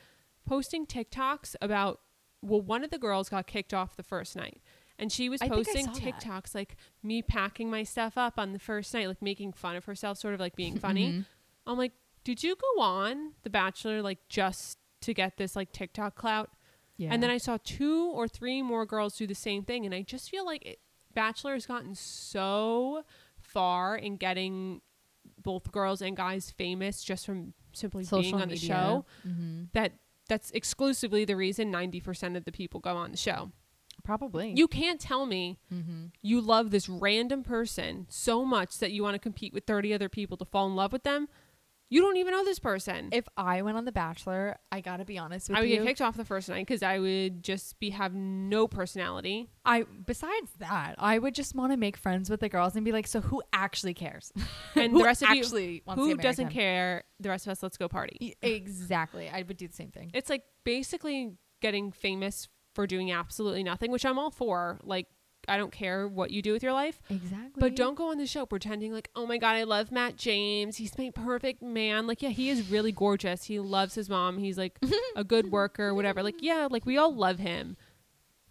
posting 0.46 0.86
TikToks 0.86 1.56
about 1.64 2.00
well, 2.42 2.62
one 2.62 2.84
of 2.84 2.90
the 2.90 2.98
girls 2.98 3.30
got 3.30 3.48
kicked 3.48 3.74
off 3.74 3.96
the 3.96 4.04
first 4.04 4.36
night. 4.36 4.62
And 5.00 5.12
she 5.12 5.30
was 5.30 5.42
I 5.42 5.50
posting 5.50 5.86
saw 5.86 5.94
that. 5.94 6.02
TikToks 6.02 6.54
like 6.54 6.76
me 7.02 7.24
packing 7.24 7.72
my 7.72 7.82
stuff 7.84 8.18
up 8.18 8.38
on 8.38 8.54
the 8.54 8.60
first 8.60 8.94
night, 8.94 9.08
like 9.08 9.22
making 9.22 9.54
fun 9.54 9.76
of 9.76 9.86
herself, 9.86 10.20
sort 10.20 10.36
of 10.36 10.40
like 10.40 10.56
being 10.56 10.78
funny. 10.88 11.12
Mhm. 11.12 11.26
I'm 11.66 11.78
like, 11.78 11.94
did 12.24 12.44
you 12.44 12.56
go 12.56 12.82
on 12.82 13.32
The 13.42 13.50
Bachelor 13.50 14.02
like 14.04 14.20
just 14.30 14.78
to 15.02 15.14
get 15.14 15.38
this 15.38 15.56
like 15.56 15.72
TikTok 15.72 16.14
clout? 16.16 16.52
Yeah. 16.98 17.10
And 17.12 17.24
then 17.24 17.32
I 17.32 17.38
saw 17.38 17.58
two 17.64 18.12
or 18.14 18.28
three 18.28 18.62
more 18.62 18.86
girls 18.86 19.18
do 19.18 19.26
the 19.26 19.34
same 19.34 19.64
thing, 19.64 19.86
and 19.88 19.96
I 19.96 20.04
just 20.04 20.30
feel 20.30 20.46
like 20.46 20.64
it, 20.64 20.80
Bachelor 21.16 21.54
has 21.54 21.66
gotten 21.66 21.96
so 21.96 23.04
far 23.40 23.96
in 23.96 24.18
getting 24.18 24.82
both 25.42 25.72
girls 25.72 26.02
and 26.02 26.16
guys 26.16 26.52
famous 26.52 27.04
just 27.04 27.26
from 27.26 27.54
simply 27.74 28.04
Social 28.04 28.22
being 28.22 28.36
on 28.42 28.50
the 28.50 28.56
show. 28.56 29.06
Mm-hmm. 29.28 29.64
That 29.74 29.94
that's 30.32 30.50
exclusively 30.52 31.26
the 31.26 31.36
reason 31.36 31.74
90% 31.74 32.38
of 32.38 32.46
the 32.46 32.54
people 32.54 32.80
go 32.80 32.96
on 32.96 33.12
the 33.12 33.18
show. 33.18 33.52
Probably. 34.04 34.54
You 34.56 34.68
can't 34.70 35.00
tell 35.00 35.26
me 35.26 35.60
Mm-hmm. 35.72 36.06
you 36.22 36.40
love 36.40 36.72
this 36.72 36.88
random 36.88 37.44
person 37.44 38.06
so 38.10 38.46
much 38.46 38.78
that 38.80 38.92
you 38.94 39.04
want 39.04 39.16
to 39.16 39.20
compete 39.20 39.54
with 39.54 39.66
30 39.66 39.94
other 39.94 40.08
people 40.08 40.38
to 40.38 40.46
fall 40.46 40.68
in 40.68 40.76
love 40.76 40.94
with 40.94 41.04
them. 41.04 41.28
You 41.92 42.02
don't 42.02 42.16
even 42.16 42.32
know 42.32 42.46
this 42.46 42.58
person. 42.58 43.10
If 43.12 43.28
I 43.36 43.62
went 43.64 43.76
on 43.76 43.84
The 43.84 43.92
Bachelor, 43.92 44.58
I 44.72 44.80
gotta 44.80 45.04
be 45.04 45.18
honest 45.18 45.50
with 45.50 45.58
you. 45.58 45.60
I 45.60 45.62
would 45.62 45.70
you. 45.70 45.78
get 45.80 45.88
kicked 45.88 46.02
off 46.02 46.16
the 46.16 46.24
first 46.24 46.48
night 46.48 46.66
because 46.66 46.82
I 46.82 47.00
would 47.00 47.44
just 47.44 47.78
be 47.82 47.90
have 47.90 48.16
no 48.16 48.66
personality. 48.70 49.50
I 49.66 49.84
besides 49.84 50.54
that, 50.60 50.96
I 50.98 51.20
would 51.20 51.36
just 51.36 51.54
want 51.54 51.74
to 51.74 51.78
make 51.78 51.98
friends 51.98 52.30
with 52.30 52.40
the 52.40 52.48
girls 52.48 52.78
and 52.78 52.86
be 52.86 52.94
like, 52.94 53.08
so 53.08 53.20
who 53.20 53.44
actually 53.54 53.94
cares? 53.94 54.32
And 54.74 54.96
the 54.96 55.04
rest 55.04 55.22
of 55.22 55.30
you, 55.32 55.42
actually 55.42 55.84
wants 55.86 56.02
who 56.02 56.16
the 56.16 56.24
doesn't 56.24 56.50
care? 56.50 57.04
The 57.20 57.28
rest 57.28 57.46
of 57.46 57.52
us, 57.52 57.62
let's 57.62 57.76
go 57.76 57.90
party. 57.90 58.38
Exactly. 58.42 59.30
I 59.30 59.44
would 59.44 59.58
do 59.58 59.68
the 59.68 59.74
same 59.74 59.92
thing. 59.92 60.12
It's 60.14 60.30
like 60.30 60.44
basically 60.64 61.34
getting 61.62 61.92
famous 61.92 62.48
for 62.74 62.88
doing 62.88 63.12
absolutely 63.12 63.64
nothing, 63.64 63.92
which 63.92 64.06
I'm 64.06 64.18
all 64.18 64.32
for. 64.32 64.80
Like, 64.84 65.08
I 65.48 65.58
don't 65.58 65.72
care 65.72 66.08
what 66.08 66.32
you 66.32 66.42
do 66.42 66.54
with 66.54 66.64
your 66.64 66.74
life, 66.74 67.00
Exactly. 67.10 67.60
but 67.60 67.76
don't 67.76 67.96
go 67.96 68.12
on 68.12 68.18
the 68.18 68.28
show 68.28 68.46
pretending 68.46 68.94
like, 68.94 69.10
oh 69.16 69.26
my 69.26 69.38
God, 69.38 69.56
I 69.56 69.64
love 69.64 69.92
Matt 69.92 70.16
James. 70.16 70.78
He's 70.78 70.98
my 70.98 71.10
perfect 71.10 71.62
man. 71.62 72.08
Like, 72.08 72.22
yeah, 72.22 72.30
he 72.30 72.50
is 72.50 72.70
really 72.70 72.92
gorgeous. 72.92 73.46
He 73.46 73.60
loves 73.60 73.96
his 73.96 74.10
mom. 74.10 74.38
He's 74.38 74.58
like 74.58 74.80
a 75.16 75.24
good 75.24 75.52
worker, 75.52 75.94
whatever. 75.94 76.22
Like, 76.24 76.36
yeah, 76.42 76.68
like 76.70 76.86
we 76.86 76.98
all 76.98 77.14
love 77.14 77.40
him. 77.40 77.78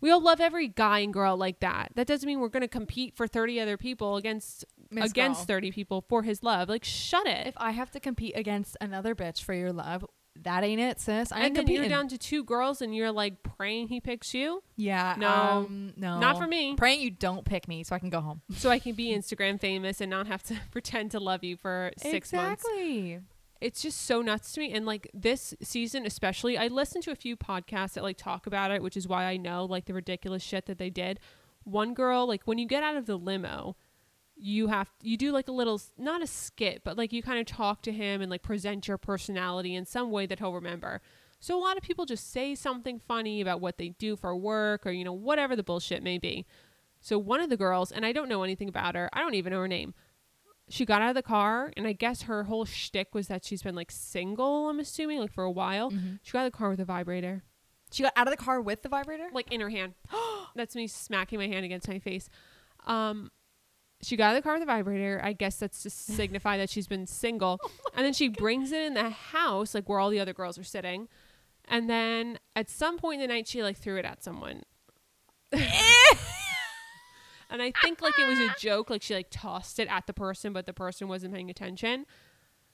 We 0.02 0.10
all 0.10 0.22
love 0.22 0.40
every 0.40 0.66
guy 0.68 1.00
and 1.00 1.12
girl 1.12 1.36
like 1.36 1.60
that. 1.60 1.92
That 1.94 2.06
doesn't 2.06 2.26
mean 2.26 2.40
we're 2.40 2.48
going 2.48 2.62
to 2.62 2.68
compete 2.68 3.14
for 3.14 3.26
30 3.26 3.60
other 3.60 3.76
people 3.76 4.16
against 4.16 4.64
against 4.96 5.40
Girl. 5.40 5.56
30 5.56 5.72
people 5.72 6.04
for 6.08 6.22
his 6.22 6.42
love. 6.42 6.68
Like, 6.70 6.84
shut 6.84 7.26
it. 7.26 7.46
If 7.46 7.54
I 7.58 7.72
have 7.72 7.90
to 7.92 8.00
compete 8.00 8.34
against 8.34 8.78
another 8.80 9.14
bitch 9.14 9.42
for 9.42 9.52
your 9.52 9.72
love, 9.74 10.04
that 10.42 10.64
ain't 10.64 10.80
it, 10.80 11.00
sis. 11.00 11.32
I 11.32 11.36
ain't 11.36 11.46
and 11.46 11.56
then 11.56 11.62
competing. 11.62 11.82
you're 11.82 11.90
down 11.90 12.08
to 12.08 12.18
two 12.18 12.44
girls 12.44 12.80
and 12.82 12.94
you're 12.94 13.12
like 13.12 13.42
praying 13.42 13.88
he 13.88 14.00
picks 14.00 14.32
you. 14.34 14.62
yeah. 14.76 15.14
No. 15.18 15.28
um, 15.28 15.92
no. 15.96 16.18
Not 16.18 16.38
for 16.38 16.46
me. 16.46 16.74
Praying 16.74 17.00
you 17.00 17.10
don't 17.10 17.44
pick 17.44 17.68
me 17.68 17.82
so 17.84 17.94
I 17.94 17.98
can 17.98 18.10
go 18.10 18.20
home. 18.20 18.42
so 18.56 18.70
I 18.70 18.78
can 18.78 18.94
be 18.94 19.08
Instagram 19.14 19.60
famous 19.60 20.00
and 20.00 20.10
not 20.10 20.26
have 20.26 20.42
to 20.44 20.56
pretend 20.70 21.10
to 21.12 21.20
love 21.20 21.44
you 21.44 21.56
for 21.56 21.90
six 21.98 22.32
months. 22.32 22.64
exactly. 22.64 23.20
It's 23.60 23.82
just 23.82 24.00
so 24.06 24.22
nuts 24.22 24.52
to 24.52 24.60
me. 24.60 24.72
And 24.72 24.86
like 24.86 25.10
this 25.12 25.54
season, 25.60 26.06
especially, 26.06 26.56
I 26.56 26.68
listened 26.68 27.04
to 27.04 27.10
a 27.10 27.14
few 27.16 27.36
podcasts 27.36 27.92
that 27.92 28.02
like 28.02 28.16
talk 28.16 28.46
about 28.46 28.70
it, 28.70 28.82
which 28.82 28.96
is 28.96 29.06
why 29.06 29.24
I 29.24 29.36
know 29.36 29.66
like 29.66 29.84
the 29.84 29.92
ridiculous 29.92 30.42
shit 30.42 30.64
that 30.66 30.78
they 30.78 30.88
did. 30.88 31.20
One 31.64 31.92
girl, 31.92 32.26
like 32.26 32.42
when 32.46 32.56
you 32.56 32.66
get 32.66 32.82
out 32.82 32.96
of 32.96 33.04
the 33.04 33.16
limo, 33.18 33.76
you 34.42 34.68
have 34.68 34.90
you 35.02 35.16
do 35.16 35.32
like 35.32 35.48
a 35.48 35.52
little 35.52 35.80
not 35.98 36.22
a 36.22 36.26
skit, 36.26 36.82
but 36.84 36.96
like 36.96 37.12
you 37.12 37.22
kind 37.22 37.38
of 37.38 37.46
talk 37.46 37.82
to 37.82 37.92
him 37.92 38.20
and 38.22 38.30
like 38.30 38.42
present 38.42 38.88
your 38.88 38.98
personality 38.98 39.74
in 39.74 39.84
some 39.84 40.10
way 40.10 40.26
that 40.26 40.38
he'll 40.38 40.54
remember. 40.54 41.00
So 41.40 41.58
a 41.58 41.60
lot 41.62 41.76
of 41.76 41.82
people 41.82 42.04
just 42.06 42.30
say 42.32 42.54
something 42.54 42.98
funny 42.98 43.40
about 43.40 43.60
what 43.60 43.78
they 43.78 43.90
do 43.90 44.16
for 44.16 44.34
work 44.36 44.86
or 44.86 44.90
you 44.90 45.04
know 45.04 45.12
whatever 45.12 45.54
the 45.56 45.62
bullshit 45.62 46.02
may 46.02 46.18
be. 46.18 46.46
So 47.00 47.18
one 47.18 47.40
of 47.40 47.48
the 47.48 47.56
girls, 47.56 47.90
and 47.92 48.04
I 48.04 48.12
don't 48.12 48.28
know 48.28 48.42
anything 48.42 48.68
about 48.68 48.94
her, 48.94 49.08
I 49.12 49.20
don't 49.20 49.34
even 49.34 49.52
know 49.52 49.60
her 49.60 49.68
name. 49.68 49.94
She 50.68 50.84
got 50.84 51.00
out 51.02 51.08
of 51.08 51.14
the 51.16 51.22
car, 51.22 51.72
and 51.76 51.86
I 51.86 51.92
guess 51.94 52.22
her 52.22 52.44
whole 52.44 52.64
shtick 52.64 53.14
was 53.14 53.26
that 53.28 53.44
she's 53.44 53.62
been 53.62 53.74
like 53.74 53.90
single. 53.90 54.68
I'm 54.68 54.78
assuming, 54.78 55.18
like 55.18 55.32
for 55.32 55.42
a 55.42 55.50
while. 55.50 55.90
She 56.22 56.32
got 56.32 56.40
out 56.40 56.46
of 56.46 56.52
the 56.52 56.58
car 56.58 56.68
with 56.70 56.78
a 56.80 56.84
vibrator, 56.84 57.42
She 57.90 58.02
got 58.04 58.12
out 58.16 58.28
of 58.28 58.30
the 58.32 58.36
car 58.36 58.60
with 58.60 58.82
the 58.82 58.88
vibrator? 58.88 59.28
like 59.32 59.50
in 59.50 59.60
her 59.60 59.70
hand. 59.70 59.94
that's 60.54 60.76
me 60.76 60.86
smacking 60.86 61.38
my 61.38 61.48
hand 61.48 61.64
against 61.64 61.88
my 61.88 61.98
face. 61.98 62.28
Um, 62.86 63.30
she 64.02 64.16
got 64.16 64.30
out 64.30 64.36
of 64.36 64.42
the 64.42 64.46
car 64.46 64.54
with 64.54 64.62
a 64.62 64.66
vibrator. 64.66 65.20
I 65.22 65.32
guess 65.32 65.56
that's 65.56 65.82
to 65.82 65.90
signify 65.90 66.56
that 66.56 66.70
she's 66.70 66.86
been 66.86 67.06
single. 67.06 67.60
Oh 67.62 67.70
and 67.94 68.04
then 68.04 68.12
she 68.12 68.28
brings 68.28 68.72
it 68.72 68.82
in 68.82 68.94
the 68.94 69.10
house, 69.10 69.74
like 69.74 69.88
where 69.88 69.98
all 69.98 70.10
the 70.10 70.20
other 70.20 70.32
girls 70.32 70.58
are 70.58 70.64
sitting. 70.64 71.08
And 71.66 71.88
then 71.88 72.38
at 72.56 72.68
some 72.68 72.98
point 72.98 73.20
in 73.20 73.28
the 73.28 73.34
night, 73.34 73.46
she 73.46 73.62
like 73.62 73.76
threw 73.76 73.96
it 73.96 74.04
at 74.04 74.22
someone. 74.22 74.62
and 75.52 75.62
I 77.50 77.72
think 77.82 78.00
like 78.00 78.18
it 78.18 78.26
was 78.26 78.38
a 78.38 78.54
joke, 78.58 78.90
like 78.90 79.02
she 79.02 79.14
like 79.14 79.28
tossed 79.30 79.78
it 79.78 79.88
at 79.88 80.06
the 80.06 80.12
person, 80.12 80.52
but 80.52 80.66
the 80.66 80.72
person 80.72 81.08
wasn't 81.08 81.34
paying 81.34 81.50
attention. 81.50 82.06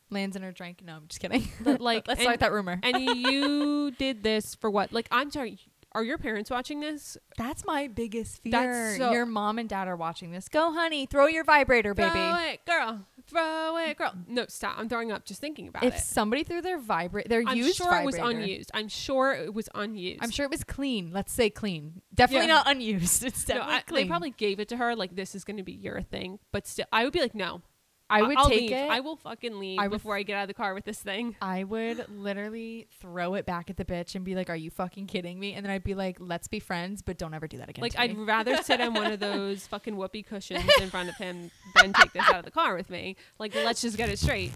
Lands 0.08 0.36
in 0.36 0.42
her 0.42 0.52
drink. 0.52 0.82
No, 0.84 0.96
I'm 0.96 1.08
just 1.08 1.20
kidding. 1.20 1.48
But 1.60 1.80
like, 1.80 2.06
Let's 2.08 2.22
start 2.22 2.40
that 2.40 2.52
rumor. 2.52 2.78
and 2.82 3.00
you 3.00 3.90
did 3.90 4.22
this 4.22 4.54
for 4.54 4.70
what? 4.70 4.92
Like, 4.92 5.08
I'm 5.10 5.30
sorry. 5.30 5.58
Are 5.96 6.04
your 6.04 6.18
parents 6.18 6.50
watching 6.50 6.80
this? 6.80 7.16
That's 7.38 7.64
my 7.64 7.88
biggest 7.88 8.42
fear. 8.42 8.52
That's 8.52 8.98
so- 8.98 9.12
your 9.12 9.24
mom 9.24 9.58
and 9.58 9.66
dad 9.66 9.88
are 9.88 9.96
watching 9.96 10.30
this. 10.30 10.46
Go, 10.48 10.72
honey, 10.74 11.06
throw 11.06 11.26
your 11.26 11.42
vibrator, 11.42 11.94
baby. 11.94 12.10
Throw 12.10 12.36
it, 12.36 12.60
girl. 12.66 13.06
Throw 13.28 13.76
it, 13.78 13.96
girl. 13.96 14.12
No, 14.28 14.44
stop. 14.48 14.78
I'm 14.78 14.88
throwing 14.90 15.10
up 15.10 15.24
just 15.24 15.40
thinking 15.40 15.68
about 15.68 15.84
if 15.84 15.94
it. 15.94 15.96
If 15.96 16.02
somebody 16.02 16.44
threw 16.44 16.60
their 16.60 16.78
vibrator, 16.78 17.28
their 17.30 17.42
I'm 17.46 17.56
used 17.56 17.76
sure 17.78 17.96
it 17.96 18.04
was 18.04 18.16
unused. 18.16 18.70
I'm 18.74 18.88
sure 18.88 19.32
it 19.32 19.54
was 19.54 19.68
unused. 19.74 20.20
I'm 20.22 20.30
sure 20.30 20.44
it 20.44 20.50
was 20.50 20.62
clean. 20.64 21.10
Let's 21.12 21.32
say 21.32 21.48
clean. 21.48 22.02
Definitely 22.14 22.48
Yeah. 22.48 22.54
not 22.54 22.70
unused. 22.70 23.24
It's 23.24 23.48
No, 23.48 23.54
definitely 23.54 23.74
I- 23.74 23.80
clean. 23.80 24.04
they 24.04 24.08
probably 24.08 24.30
gave 24.32 24.60
it 24.60 24.68
to 24.68 24.76
her 24.76 24.94
like 24.94 25.16
this 25.16 25.34
is 25.34 25.44
going 25.44 25.56
to 25.56 25.62
be 25.62 25.72
your 25.72 26.02
thing, 26.02 26.38
but 26.52 26.66
still, 26.66 26.84
I 26.92 27.04
would 27.04 27.12
be 27.14 27.20
like, 27.20 27.34
no. 27.34 27.62
I 28.08 28.22
would 28.22 28.36
I'll 28.36 28.48
take 28.48 28.62
leave. 28.62 28.72
it. 28.72 28.90
I 28.90 29.00
will 29.00 29.16
fucking 29.16 29.58
leave 29.58 29.78
I 29.80 29.88
before 29.88 30.16
I 30.16 30.22
get 30.22 30.36
out 30.36 30.42
of 30.42 30.48
the 30.48 30.54
car 30.54 30.74
with 30.74 30.84
this 30.84 30.98
thing. 30.98 31.34
I 31.42 31.64
would 31.64 32.06
literally 32.08 32.86
throw 33.00 33.34
it 33.34 33.46
back 33.46 33.68
at 33.68 33.76
the 33.76 33.84
bitch 33.84 34.14
and 34.14 34.24
be 34.24 34.34
like, 34.34 34.48
"Are 34.48 34.56
you 34.56 34.70
fucking 34.70 35.06
kidding 35.06 35.38
me?" 35.40 35.54
And 35.54 35.64
then 35.64 35.72
I'd 35.72 35.84
be 35.84 35.94
like, 35.94 36.18
"Let's 36.20 36.46
be 36.48 36.60
friends, 36.60 37.02
but 37.02 37.18
don't 37.18 37.34
ever 37.34 37.48
do 37.48 37.58
that 37.58 37.68
again." 37.68 37.82
Like 37.82 37.98
I'd 37.98 38.16
me." 38.16 38.24
rather 38.24 38.56
sit 38.62 38.80
on 38.80 38.94
one 38.94 39.10
of 39.10 39.18
those 39.20 39.66
fucking 39.66 39.96
whoopee 39.96 40.22
cushions 40.22 40.64
in 40.80 40.90
front 40.90 41.08
of 41.08 41.16
him 41.16 41.50
than 41.74 41.92
take 41.92 42.12
this 42.12 42.22
out 42.28 42.38
of 42.38 42.44
the 42.44 42.50
car 42.50 42.76
with 42.76 42.90
me. 42.90 43.16
Like 43.38 43.54
let's 43.54 43.80
just 43.80 43.96
get 43.96 44.08
it 44.08 44.18
straight. 44.18 44.52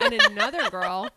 And 0.00 0.12
another 0.14 0.70
girl 0.70 1.10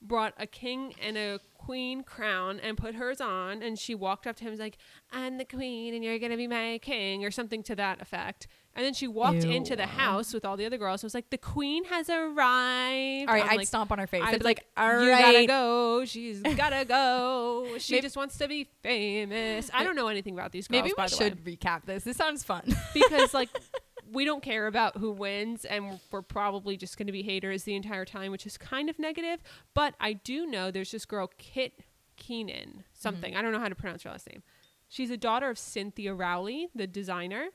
brought 0.00 0.34
a 0.38 0.46
king 0.46 0.94
and 1.02 1.16
a 1.16 1.40
queen 1.58 2.02
crown 2.02 2.60
and 2.60 2.76
put 2.76 2.94
hers 2.94 3.20
on 3.20 3.62
and 3.62 3.78
she 3.78 3.94
walked 3.94 4.26
up 4.26 4.36
to 4.36 4.42
him 4.42 4.48
and 4.48 4.52
was 4.52 4.60
like, 4.60 4.76
I'm 5.12 5.38
the 5.38 5.44
queen 5.46 5.94
and 5.94 6.04
you're 6.04 6.18
gonna 6.18 6.36
be 6.36 6.46
my 6.46 6.78
king 6.82 7.24
or 7.24 7.30
something 7.30 7.62
to 7.64 7.74
that 7.76 8.00
effect. 8.02 8.46
And 8.76 8.84
then 8.84 8.92
she 8.92 9.06
walked 9.06 9.44
into 9.44 9.76
the 9.76 9.86
house 9.86 10.34
with 10.34 10.44
all 10.44 10.56
the 10.56 10.66
other 10.66 10.78
girls 10.78 11.02
and 11.02 11.06
was 11.06 11.14
like, 11.14 11.30
The 11.30 11.38
queen 11.38 11.84
has 11.84 12.08
arrived. 12.10 13.28
All 13.28 13.34
right, 13.34 13.44
I'm 13.44 13.50
I'd 13.50 13.56
like, 13.58 13.68
stomp 13.68 13.92
on 13.92 13.98
her 13.98 14.06
face. 14.06 14.22
I'd 14.24 14.38
be 14.38 14.44
like, 14.44 14.44
like, 14.44 14.66
"All 14.76 15.04
you 15.04 15.10
right, 15.10 15.22
gotta 15.22 15.46
go. 15.46 16.04
She's 16.04 16.40
gotta 16.56 16.84
go. 16.84 17.76
She 17.78 17.94
Maybe- 17.94 18.02
just 18.02 18.16
wants 18.16 18.36
to 18.38 18.48
be 18.48 18.68
famous. 18.82 19.70
I 19.72 19.84
don't 19.84 19.94
know 19.94 20.08
anything 20.08 20.34
about 20.34 20.50
these 20.50 20.66
girls. 20.66 20.82
maybe 20.82 20.92
we 20.96 21.08
should 21.08 21.46
way 21.46 21.56
recap 21.56 21.84
this. 21.84 22.04
This 22.04 22.16
sounds 22.16 22.42
fun." 22.42 22.74
because 22.92 23.32
like 23.32 23.48
we 24.12 24.24
don't 24.24 24.42
care 24.42 24.66
about 24.66 24.96
who 24.96 25.10
wins 25.10 25.64
and 25.64 25.98
we're 26.10 26.22
probably 26.22 26.76
just 26.76 26.96
going 26.96 27.06
to 27.06 27.12
be 27.12 27.22
haters 27.22 27.64
the 27.64 27.74
entire 27.74 28.04
time 28.04 28.30
which 28.30 28.46
is 28.46 28.56
kind 28.56 28.88
of 28.88 28.98
negative 28.98 29.40
but 29.74 29.94
i 30.00 30.12
do 30.12 30.46
know 30.46 30.70
there's 30.70 30.92
this 30.92 31.04
girl 31.04 31.30
kit 31.38 31.80
keenan 32.16 32.84
something 32.92 33.32
mm-hmm. 33.32 33.38
i 33.38 33.42
don't 33.42 33.52
know 33.52 33.58
how 33.58 33.68
to 33.68 33.74
pronounce 33.74 34.02
her 34.02 34.10
last 34.10 34.28
name 34.30 34.42
she's 34.88 35.10
a 35.10 35.16
daughter 35.16 35.50
of 35.50 35.58
cynthia 35.58 36.14
rowley 36.14 36.68
the 36.74 36.86
designer 36.86 37.48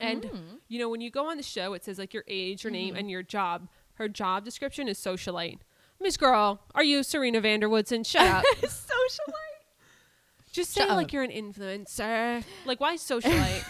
and 0.00 0.22
Mm. 0.22 0.58
you 0.68 0.78
know 0.78 0.88
when 0.88 1.00
you 1.00 1.10
go 1.10 1.28
on 1.30 1.36
the 1.36 1.42
show 1.42 1.72
it 1.74 1.84
says 1.84 1.98
like 1.98 2.12
your 2.14 2.24
age 2.28 2.64
your 2.64 2.70
name 2.70 2.94
and 2.96 3.10
your 3.10 3.22
job. 3.22 3.68
Her 3.94 4.08
job 4.08 4.44
description 4.44 4.88
is 4.88 4.98
socialite. 4.98 5.58
Miss 6.00 6.16
girl 6.16 6.60
are 6.74 6.84
you 6.84 7.02
serena 7.02 7.40
van 7.40 7.60
der 7.60 7.68
woodsen 7.68 8.04
shut 8.04 8.26
up. 8.26 8.44
Socialite. 8.62 9.62
just 10.52 10.72
say 10.72 10.82
Shut 10.86 10.96
like 10.96 11.12
you're 11.12 11.22
an 11.22 11.30
influencer. 11.30 12.44
Like 12.66 12.80
why 12.80 12.96
socialite 12.96 13.64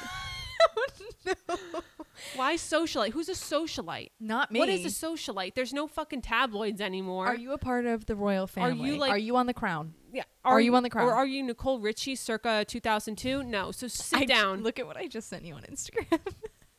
Why 2.35 2.55
socialite? 2.57 3.11
Who's 3.13 3.29
a 3.29 3.33
socialite? 3.33 4.11
Not 4.21 4.51
me. 4.51 4.59
What 4.61 4.69
is 4.69 4.85
a 4.85 5.07
socialite? 5.07 5.55
There's 5.55 5.73
no 5.73 5.87
fucking 5.87 6.23
tabloids 6.23 6.81
anymore. 6.81 7.27
Are 7.27 7.35
you 7.37 7.53
a 7.53 7.59
part 7.59 7.87
of 7.87 8.07
the 8.07 8.17
royal 8.17 8.47
family? 8.47 8.81
Are 8.83 8.87
you, 8.93 8.97
like- 8.99 9.11
Are 9.13 9.19
you 9.19 9.37
on 9.37 9.47
the 9.47 9.55
crown? 9.55 9.95
Yeah. 10.13 10.23
are 10.45 10.61
you 10.61 10.75
on 10.75 10.83
the 10.83 10.89
crown? 10.91 11.07
Or 11.09 11.13
are 11.13 11.27
you 11.27 11.43
Nicole 11.43 11.79
Richie 11.79 12.15
circa 12.17 12.65
2002? 12.67 13.43
No. 13.43 13.71
So 13.71 13.87
sit 13.87 14.17
I 14.19 14.21
j- 14.21 14.27
down. 14.27 14.63
Look 14.63 14.79
at 14.79 14.87
what 14.87 14.97
I 14.97 15.09
just 15.09 15.29
sent 15.29 15.45
you 15.45 15.55
on 15.55 15.63
Instagram. 15.63 16.19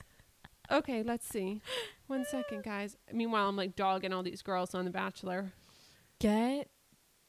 okay, 0.71 1.03
let's 1.03 1.27
see. 1.27 1.61
One 2.07 2.25
second, 2.25 2.63
guys. 2.63 2.97
Meanwhile, 3.13 3.47
I'm 3.49 3.55
like 3.55 3.75
dogging 3.75 4.13
all 4.13 4.23
these 4.23 4.41
girls 4.41 4.73
on 4.73 4.85
The 4.85 4.91
Bachelor. 4.91 5.53
Get 6.19 6.69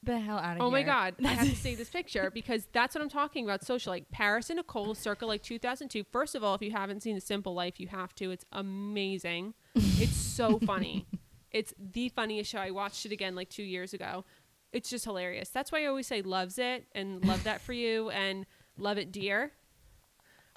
the 0.03 0.19
hell 0.19 0.39
out 0.39 0.57
of 0.57 0.63
Oh 0.63 0.67
here. 0.67 0.73
my 0.73 0.83
God. 0.83 1.15
I 1.25 1.29
have 1.29 1.49
to 1.49 1.57
see 1.57 1.75
this 1.75 1.91
picture 1.99 2.31
because 2.31 2.67
that's 2.73 2.95
what 2.95 3.03
I'm 3.03 3.09
talking 3.11 3.45
about. 3.45 3.65
social 3.65 3.93
like 3.93 4.11
Paris 4.11 4.49
and 4.51 4.57
Nicole 4.59 4.95
circa 4.95 5.27
like 5.27 5.43
2002. 5.43 6.05
First 6.13 6.35
of 6.35 6.45
all, 6.45 6.55
if 6.55 6.63
you 6.63 6.71
haven't 6.71 7.03
seen 7.03 7.15
The 7.15 7.21
Simple 7.21 7.55
Life, 7.55 7.81
you 7.81 7.89
have 7.89 8.15
to. 8.17 8.31
It's 8.31 8.45
amazing. 8.53 9.55
it's 9.75 10.17
so 10.17 10.59
funny. 10.61 11.07
It's 11.51 11.73
the 11.79 12.11
funniest 12.11 12.51
show. 12.51 12.59
I 12.59 12.73
watched 12.73 13.07
it 13.07 13.11
again 13.11 13.35
like 13.35 13.49
two 13.49 13.63
years 13.63 13.95
ago. 13.95 14.27
It's 14.71 14.91
just 14.91 15.07
hilarious. 15.07 15.49
That's 15.49 15.73
why 15.73 15.83
I 15.83 15.87
always 15.87 16.07
say 16.07 16.21
loves 16.21 16.59
it 16.59 16.85
and 16.93 17.25
love 17.25 17.43
that 17.45 17.63
for 17.63 17.73
you 17.73 18.11
and 18.25 18.45
love 18.77 18.99
it 18.99 19.11
dear. 19.11 19.53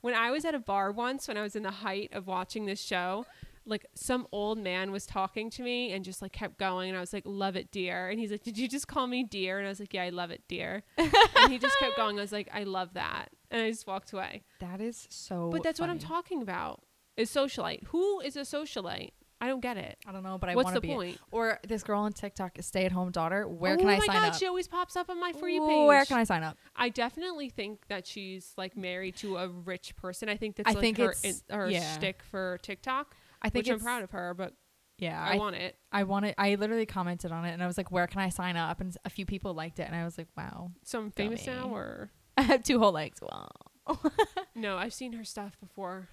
When 0.01 0.13
I 0.13 0.31
was 0.31 0.43
at 0.43 0.53
a 0.53 0.59
bar 0.59 0.91
once, 0.91 1.29
when 1.29 1.37
I 1.37 1.43
was 1.43 1.55
in 1.55 1.63
the 1.63 1.71
height 1.71 2.09
of 2.11 2.27
watching 2.27 2.65
this 2.65 2.81
show, 2.81 3.25
like 3.65 3.85
some 3.95 4.27
old 4.31 4.57
man 4.57 4.91
was 4.91 5.05
talking 5.05 5.49
to 5.51 5.61
me 5.63 5.91
and 5.91 6.03
just 6.03 6.21
like 6.21 6.31
kept 6.31 6.57
going 6.57 6.89
and 6.89 6.97
I 6.97 7.01
was 7.01 7.13
like, 7.13 7.23
Love 7.25 7.55
it, 7.55 7.71
dear. 7.71 8.09
And 8.09 8.19
he's 8.19 8.31
like, 8.31 8.43
Did 8.43 8.57
you 8.57 8.67
just 8.67 8.87
call 8.87 9.07
me 9.07 9.23
dear? 9.23 9.57
And 9.59 9.67
I 9.67 9.69
was 9.69 9.79
like, 9.79 9.93
Yeah, 9.93 10.03
I 10.03 10.09
love 10.09 10.31
it, 10.31 10.43
dear. 10.47 10.83
and 10.97 11.51
he 11.51 11.57
just 11.57 11.77
kept 11.79 11.95
going. 11.95 12.17
I 12.17 12.21
was 12.21 12.31
like, 12.31 12.49
I 12.53 12.63
love 12.63 12.93
that. 12.93 13.29
And 13.49 13.61
I 13.61 13.69
just 13.69 13.85
walked 13.87 14.13
away. 14.13 14.43
That 14.59 14.81
is 14.81 15.07
so. 15.09 15.49
But 15.51 15.63
that's 15.63 15.79
what 15.79 15.89
I'm 15.89 15.99
talking 15.99 16.41
about. 16.41 16.81
Is 17.17 17.29
socialite. 17.29 17.83
Who 17.87 18.21
is 18.21 18.35
a 18.37 18.41
socialite? 18.41 19.11
I 19.43 19.47
don't 19.47 19.59
get 19.59 19.75
it. 19.75 19.97
I 20.05 20.11
don't 20.11 20.21
know, 20.21 20.37
but 20.37 20.51
I 20.51 20.55
What's 20.55 20.65
want 20.65 20.75
the 20.75 20.81
to 20.81 20.87
be. 20.87 20.93
point? 20.93 21.17
Or 21.31 21.59
this 21.67 21.81
girl 21.81 22.01
on 22.01 22.13
TikTok, 22.13 22.59
a 22.59 22.61
stay-at-home 22.61 23.09
daughter. 23.09 23.47
Where 23.47 23.73
oh 23.73 23.77
can 23.77 23.87
I 23.87 23.97
sign 23.97 24.01
up? 24.01 24.03
Oh 24.03 24.07
my 24.07 24.13
sign 24.13 24.21
god, 24.21 24.33
up? 24.35 24.39
she 24.39 24.45
always 24.45 24.67
pops 24.67 24.95
up 24.95 25.09
on 25.09 25.19
my 25.19 25.33
free 25.33 25.59
page. 25.59 25.87
Where 25.87 26.05
can 26.05 26.17
I 26.17 26.23
sign 26.25 26.43
up? 26.43 26.57
I 26.75 26.89
definitely 26.89 27.49
think 27.49 27.87
that 27.87 28.05
she's 28.05 28.53
like 28.55 28.77
married 28.77 29.15
to 29.17 29.37
a 29.37 29.47
rich 29.49 29.95
person. 29.95 30.29
I 30.29 30.37
think 30.37 30.57
that's 30.57 30.69
I 30.69 30.73
like 30.73 30.81
think 30.81 30.97
her 30.99 31.11
it's- 31.11 31.41
in, 31.49 31.55
her 31.55 31.67
yeah. 31.71 31.91
shtick 31.97 32.21
for 32.21 32.59
TikTok, 32.61 33.15
I 33.41 33.49
think 33.49 33.65
which 33.65 33.73
I'm 33.73 33.79
proud 33.79 34.03
of 34.03 34.11
her. 34.11 34.33
But 34.33 34.53
Yeah, 34.97 35.21
I, 35.21 35.33
I, 35.33 35.37
want 35.37 35.55
it. 35.55 35.77
I 35.91 36.03
wanted. 36.03 36.35
I 36.37 36.55
literally 36.55 36.85
commented 36.85 37.31
on 37.31 37.45
it, 37.45 37.51
and 37.51 37.63
I 37.63 37.67
was 37.67 37.77
like, 37.77 37.91
"Where 37.91 38.07
can 38.07 38.21
I 38.21 38.29
sign 38.29 38.57
up?" 38.57 38.81
And 38.81 38.95
a 39.05 39.09
few 39.09 39.25
people 39.25 39.53
liked 39.53 39.79
it, 39.79 39.87
and 39.87 39.95
I 39.95 40.03
was 40.03 40.17
like, 40.17 40.27
"Wow, 40.37 40.71
So 40.83 40.99
I'm 40.99 41.11
famous 41.11 41.45
now, 41.45 41.69
or 41.69 42.11
I 42.37 42.41
have 42.43 42.63
two 42.63 42.79
whole 42.79 42.91
legs." 42.91 43.19
Wow. 43.21 43.49
no? 44.55 44.77
I've 44.77 44.93
seen 44.93 45.13
her 45.13 45.23
stuff 45.23 45.59
before. 45.59 46.07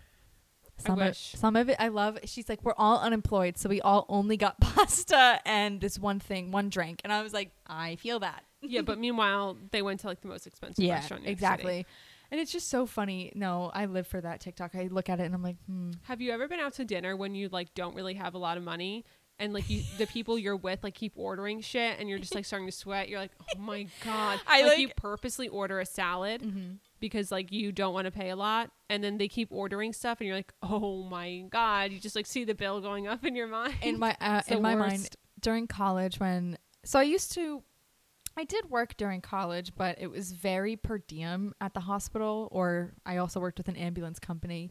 Some 0.78 1.00
of, 1.00 1.16
some 1.16 1.56
of 1.56 1.68
it 1.68 1.76
I 1.80 1.88
love. 1.88 2.18
She's 2.24 2.48
like, 2.48 2.62
we're 2.62 2.74
all 2.76 3.00
unemployed, 3.00 3.58
so 3.58 3.68
we 3.68 3.80
all 3.80 4.06
only 4.08 4.36
got 4.36 4.60
pasta 4.60 5.40
and 5.44 5.80
this 5.80 5.98
one 5.98 6.20
thing, 6.20 6.52
one 6.52 6.68
drink, 6.68 7.00
and 7.02 7.12
I 7.12 7.22
was 7.22 7.32
like, 7.32 7.50
I 7.66 7.96
feel 7.96 8.20
that. 8.20 8.44
yeah, 8.62 8.82
but 8.82 8.98
meanwhile, 8.98 9.56
they 9.72 9.82
went 9.82 10.00
to 10.00 10.06
like 10.06 10.20
the 10.20 10.28
most 10.28 10.46
expensive 10.46 10.84
yeah, 10.84 10.94
restaurant. 10.94 11.24
New 11.24 11.34
York 11.34 11.60
City. 11.60 11.86
And 12.30 12.40
it's 12.40 12.52
just 12.52 12.68
so 12.68 12.84
funny. 12.86 13.32
No, 13.34 13.70
I 13.74 13.86
live 13.86 14.06
for 14.06 14.20
that 14.20 14.40
TikTok. 14.40 14.74
I 14.74 14.88
look 14.90 15.08
at 15.08 15.18
it 15.20 15.24
and 15.24 15.34
I'm 15.34 15.42
like, 15.42 15.56
hmm. 15.66 15.92
Have 16.02 16.20
you 16.20 16.30
ever 16.32 16.46
been 16.48 16.60
out 16.60 16.74
to 16.74 16.84
dinner 16.84 17.16
when 17.16 17.34
you 17.34 17.48
like 17.48 17.74
don't 17.74 17.94
really 17.94 18.14
have 18.14 18.34
a 18.34 18.38
lot 18.38 18.56
of 18.58 18.62
money 18.64 19.04
and 19.40 19.52
like 19.52 19.70
you 19.70 19.82
the 19.98 20.06
people 20.06 20.36
you're 20.38 20.56
with 20.56 20.82
like 20.82 20.94
keep 20.94 21.12
ordering 21.16 21.60
shit 21.60 21.98
and 22.00 22.08
you're 22.08 22.18
just 22.18 22.34
like 22.34 22.44
starting 22.44 22.66
to 22.68 22.72
sweat? 22.72 23.08
You're 23.08 23.20
like, 23.20 23.30
oh 23.56 23.60
my 23.60 23.86
god! 24.04 24.40
I, 24.46 24.62
like, 24.66 24.78
you 24.78 24.88
purposely 24.96 25.48
order 25.48 25.80
a 25.80 25.86
salad 25.86 26.42
Mm-hmm. 26.42 26.72
because 27.00 27.30
like 27.32 27.50
you 27.52 27.72
don't 27.72 27.94
want 27.94 28.04
to 28.06 28.10
pay 28.10 28.30
a 28.30 28.36
lot, 28.36 28.70
and 28.90 29.02
then 29.02 29.16
they 29.16 29.28
keep 29.28 29.48
ordering 29.50 29.92
stuff 29.92 30.20
and 30.20 30.26
you're 30.26 30.36
like, 30.36 30.52
oh 30.62 31.04
my 31.04 31.44
god! 31.50 31.92
You 31.92 32.00
just 32.00 32.16
like 32.16 32.26
see 32.26 32.44
the 32.44 32.54
bill 32.54 32.80
going 32.80 33.06
up 33.06 33.24
in 33.24 33.34
your 33.36 33.46
mind. 33.48 33.74
in 33.80 33.98
my 33.98 34.14
uh, 34.20 34.42
in 34.48 34.60
my 34.60 34.74
mind 34.74 35.16
during 35.40 35.66
college 35.68 36.18
when 36.20 36.58
so 36.84 36.98
I 36.98 37.04
used 37.04 37.32
to 37.34 37.62
I 38.38 38.44
did 38.44 38.70
work 38.70 38.96
during 38.96 39.20
college, 39.20 39.72
but 39.74 40.00
it 40.00 40.06
was 40.06 40.30
very 40.30 40.76
per 40.76 40.98
diem 40.98 41.54
at 41.60 41.74
the 41.74 41.80
hospital 41.80 42.46
or 42.52 42.92
I 43.04 43.16
also 43.16 43.40
worked 43.40 43.58
with 43.58 43.66
an 43.66 43.74
ambulance 43.74 44.20
company. 44.20 44.70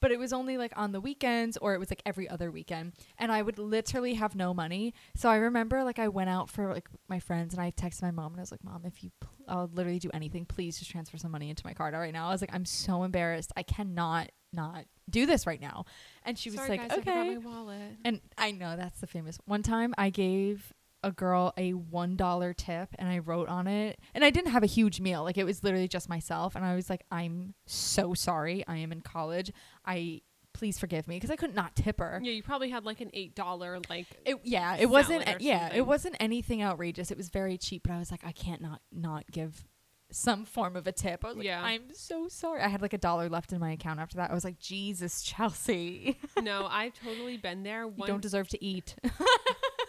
But 0.00 0.12
it 0.12 0.20
was 0.20 0.32
only 0.32 0.56
like 0.56 0.72
on 0.76 0.92
the 0.92 1.00
weekends 1.00 1.56
or 1.56 1.74
it 1.74 1.80
was 1.80 1.90
like 1.90 2.00
every 2.06 2.28
other 2.28 2.52
weekend. 2.52 2.92
And 3.18 3.32
I 3.32 3.42
would 3.42 3.58
literally 3.58 4.14
have 4.14 4.36
no 4.36 4.54
money. 4.54 4.94
So 5.16 5.28
I 5.28 5.34
remember 5.34 5.82
like 5.82 5.98
I 5.98 6.06
went 6.06 6.30
out 6.30 6.48
for 6.48 6.72
like 6.72 6.88
my 7.08 7.18
friends 7.18 7.54
and 7.54 7.60
I 7.60 7.72
texted 7.72 8.02
my 8.02 8.12
mom 8.12 8.34
and 8.34 8.40
I 8.40 8.42
was 8.42 8.52
like, 8.52 8.62
"Mom, 8.62 8.82
if 8.84 9.02
you 9.02 9.10
pl- 9.18 9.32
I'll 9.48 9.70
literally 9.74 9.98
do 9.98 10.10
anything, 10.14 10.44
please 10.44 10.78
just 10.78 10.88
transfer 10.88 11.16
some 11.18 11.32
money 11.32 11.50
into 11.50 11.66
my 11.66 11.74
card 11.74 11.94
right 11.94 12.12
now." 12.12 12.28
I 12.28 12.30
was 12.30 12.40
like, 12.40 12.54
"I'm 12.54 12.64
so 12.64 13.02
embarrassed. 13.02 13.50
I 13.56 13.64
cannot 13.64 14.30
not 14.52 14.84
do 15.10 15.26
this 15.26 15.44
right 15.44 15.60
now." 15.60 15.86
And 16.24 16.38
she 16.38 16.50
was 16.50 16.58
Sorry, 16.60 16.68
like, 16.68 16.88
guys, 16.88 16.92
I 16.92 17.00
"Okay." 17.00 17.34
my 17.34 17.38
wallet. 17.38 17.96
And 18.04 18.20
I 18.36 18.52
know 18.52 18.76
that's 18.76 19.00
the 19.00 19.08
famous. 19.08 19.40
One 19.46 19.64
time 19.64 19.92
I 19.98 20.10
gave 20.10 20.72
a 21.08 21.12
girl 21.12 21.52
a 21.56 21.72
one 21.72 22.16
dollar 22.16 22.54
tip 22.54 22.90
and 22.98 23.08
I 23.08 23.18
wrote 23.18 23.48
on 23.48 23.66
it 23.66 23.98
and 24.14 24.24
I 24.24 24.30
didn't 24.30 24.52
have 24.52 24.62
a 24.62 24.66
huge 24.66 25.00
meal. 25.00 25.24
Like 25.24 25.36
it 25.38 25.44
was 25.44 25.64
literally 25.64 25.88
just 25.88 26.08
myself 26.08 26.54
and 26.54 26.64
I 26.64 26.74
was 26.74 26.88
like, 26.88 27.04
I'm 27.10 27.54
so 27.66 28.14
sorry. 28.14 28.64
I 28.68 28.76
am 28.76 28.92
in 28.92 29.00
college. 29.00 29.50
I 29.84 30.22
please 30.54 30.78
forgive 30.78 31.06
me 31.06 31.16
because 31.16 31.30
I 31.30 31.36
could 31.36 31.54
not 31.54 31.76
tip 31.76 31.98
her. 32.00 32.20
Yeah, 32.22 32.32
you 32.32 32.42
probably 32.42 32.70
had 32.70 32.84
like 32.84 33.00
an 33.00 33.10
eight 33.12 33.34
dollar 33.34 33.78
like. 33.88 34.06
It, 34.24 34.36
yeah, 34.44 34.76
it 34.78 34.86
wasn't. 34.86 35.24
Yeah, 35.40 35.60
something. 35.60 35.78
it 35.78 35.86
wasn't 35.86 36.16
anything 36.20 36.62
outrageous. 36.62 37.10
It 37.10 37.16
was 37.16 37.28
very 37.28 37.58
cheap, 37.58 37.82
but 37.84 37.92
I 37.92 37.98
was 37.98 38.10
like, 38.10 38.24
I 38.24 38.32
can't 38.32 38.60
not 38.60 38.80
not 38.92 39.24
give 39.30 39.66
some 40.10 40.44
form 40.44 40.74
of 40.76 40.86
a 40.86 40.92
tip. 40.92 41.24
I 41.24 41.28
was 41.28 41.36
like, 41.36 41.46
Yeah. 41.46 41.62
I'm 41.62 41.92
so 41.92 42.28
sorry. 42.28 42.62
I 42.62 42.68
had 42.68 42.82
like 42.82 42.92
a 42.92 42.98
dollar 42.98 43.28
left 43.28 43.52
in 43.52 43.60
my 43.60 43.72
account 43.72 44.00
after 44.00 44.16
that. 44.16 44.30
I 44.30 44.34
was 44.34 44.44
like, 44.44 44.58
Jesus, 44.58 45.22
Chelsea, 45.22 46.18
no, 46.42 46.66
I've 46.66 46.94
totally 46.94 47.36
been 47.36 47.62
there. 47.62 47.84
you 47.84 48.06
don't 48.06 48.22
deserve 48.22 48.48
to 48.48 48.64
eat. 48.64 48.96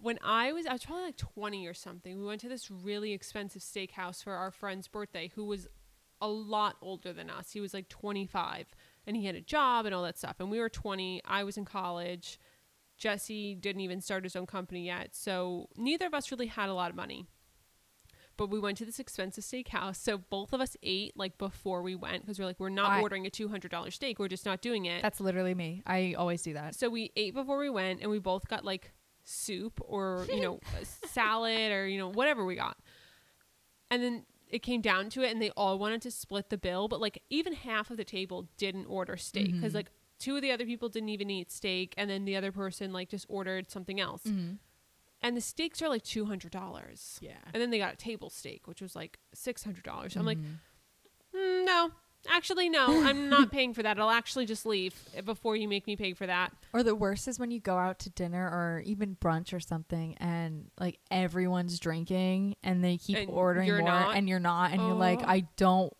when 0.00 0.18
I 0.22 0.52
was, 0.52 0.66
I 0.66 0.72
was 0.72 0.84
probably 0.84 1.04
like 1.06 1.16
20 1.16 1.66
or 1.66 1.74
something. 1.74 2.18
We 2.18 2.24
went 2.26 2.40
to 2.42 2.48
this 2.48 2.70
really 2.70 3.12
expensive 3.12 3.62
steakhouse 3.62 4.22
for 4.22 4.32
our 4.34 4.50
friend's 4.50 4.88
birthday, 4.88 5.30
who 5.34 5.44
was 5.44 5.66
a 6.20 6.28
lot 6.28 6.76
older 6.82 7.12
than 7.12 7.30
us. 7.30 7.52
He 7.52 7.60
was 7.60 7.72
like 7.74 7.88
25 7.88 8.66
and 9.06 9.16
he 9.16 9.24
had 9.26 9.34
a 9.34 9.40
job 9.40 9.86
and 9.86 9.94
all 9.94 10.02
that 10.02 10.18
stuff. 10.18 10.36
And 10.38 10.50
we 10.50 10.58
were 10.58 10.68
20. 10.68 11.22
I 11.24 11.44
was 11.44 11.56
in 11.56 11.64
college. 11.64 12.38
Jesse 12.98 13.54
didn't 13.54 13.80
even 13.80 14.00
start 14.00 14.24
his 14.24 14.36
own 14.36 14.46
company 14.46 14.84
yet. 14.84 15.14
So 15.14 15.68
neither 15.76 16.06
of 16.06 16.14
us 16.14 16.30
really 16.30 16.46
had 16.48 16.68
a 16.68 16.74
lot 16.74 16.90
of 16.90 16.96
money. 16.96 17.26
But 18.36 18.48
we 18.48 18.58
went 18.58 18.78
to 18.78 18.86
this 18.86 18.98
expensive 18.98 19.44
steakhouse. 19.44 19.96
So 19.96 20.16
both 20.18 20.52
of 20.52 20.60
us 20.60 20.76
ate 20.82 21.14
like 21.16 21.36
before 21.36 21.82
we 21.82 21.94
went 21.94 22.22
because 22.22 22.38
we're 22.38 22.46
like, 22.46 22.60
we're 22.60 22.68
not 22.70 22.90
I- 22.90 23.00
ordering 23.02 23.26
a 23.26 23.30
$200 23.30 23.92
steak. 23.92 24.18
We're 24.18 24.28
just 24.28 24.46
not 24.46 24.60
doing 24.62 24.86
it. 24.86 25.02
That's 25.02 25.20
literally 25.20 25.54
me. 25.54 25.82
I 25.86 26.14
always 26.16 26.42
do 26.42 26.54
that. 26.54 26.74
So 26.74 26.88
we 26.88 27.12
ate 27.16 27.34
before 27.34 27.58
we 27.58 27.68
went, 27.70 28.00
and 28.00 28.10
we 28.10 28.18
both 28.18 28.48
got 28.48 28.64
like 28.64 28.92
soup 29.30 29.80
or 29.84 30.26
you 30.28 30.40
know 30.40 30.60
a 30.80 30.84
salad 31.08 31.72
or 31.72 31.86
you 31.86 31.98
know 31.98 32.08
whatever 32.10 32.44
we 32.44 32.56
got. 32.56 32.76
And 33.90 34.02
then 34.02 34.24
it 34.48 34.60
came 34.60 34.80
down 34.80 35.10
to 35.10 35.22
it, 35.22 35.30
and 35.30 35.40
they 35.40 35.50
all 35.50 35.78
wanted 35.78 36.02
to 36.02 36.10
split 36.10 36.48
the 36.50 36.58
bill, 36.58 36.88
but 36.88 37.00
like 37.00 37.22
even 37.30 37.52
half 37.52 37.90
of 37.90 37.96
the 37.96 38.04
table 38.04 38.48
didn't 38.56 38.86
order 38.86 39.16
steak 39.16 39.52
because 39.52 39.72
Mhm. 39.72 39.76
like 39.76 39.90
two 40.18 40.36
of 40.36 40.42
the 40.42 40.50
other 40.52 40.64
people 40.66 40.88
didn't 40.88 41.08
even 41.08 41.30
eat 41.30 41.50
steak, 41.50 41.94
and 41.96 42.10
then 42.10 42.24
the 42.24 42.36
other 42.36 42.52
person 42.52 42.92
like 42.92 43.08
just 43.08 43.26
ordered 43.28 43.70
something 43.70 44.00
else. 44.00 44.24
Mm-hmm. 44.24 44.54
And 45.22 45.36
the 45.36 45.40
steaks 45.40 45.82
are 45.82 45.88
like 45.88 46.02
two 46.02 46.24
hundred 46.26 46.50
dollars, 46.52 47.18
Yeah. 47.20 47.38
and 47.52 47.60
then 47.62 47.70
they 47.70 47.78
got 47.78 47.94
a 47.94 47.96
table 47.96 48.30
steak, 48.30 48.66
which 48.66 48.80
was 48.80 48.96
like 48.96 49.18
six 49.34 49.62
hundred 49.64 49.84
dollars. 49.84 50.16
I'm 50.16 50.24
like, 50.26 50.38
Mhm. 50.38 50.58
mm, 51.34 51.64
no. 51.66 51.90
Actually, 52.28 52.68
no, 52.68 53.02
I'm 53.06 53.28
not 53.30 53.50
paying 53.52 53.72
for 53.72 53.82
that. 53.82 53.98
I'll 53.98 54.10
actually 54.10 54.44
just 54.46 54.66
leave 54.66 54.94
before 55.24 55.56
you 55.56 55.66
make 55.66 55.86
me 55.86 55.96
pay 55.96 56.12
for 56.12 56.26
that. 56.26 56.52
or 56.72 56.82
the 56.82 56.94
worst 56.94 57.26
is 57.28 57.38
when 57.38 57.50
you 57.50 57.60
go 57.60 57.76
out 57.78 57.98
to 58.00 58.10
dinner 58.10 58.44
or 58.46 58.82
even 58.84 59.16
brunch 59.16 59.52
or 59.54 59.60
something, 59.60 60.16
and 60.18 60.70
like 60.78 60.98
everyone's 61.10 61.78
drinking 61.78 62.56
and 62.62 62.84
they 62.84 62.98
keep 62.98 63.16
And 63.16 63.30
ordering 63.30 63.68
more, 63.70 63.82
not? 63.82 64.16
and 64.16 64.28
you're 64.28 64.38
not, 64.40 64.72
and 64.72 64.82
you're 64.82 64.92
like, 64.94 65.20
Oh. 65.22 65.26
I 65.28 65.46
don't. 65.56 65.92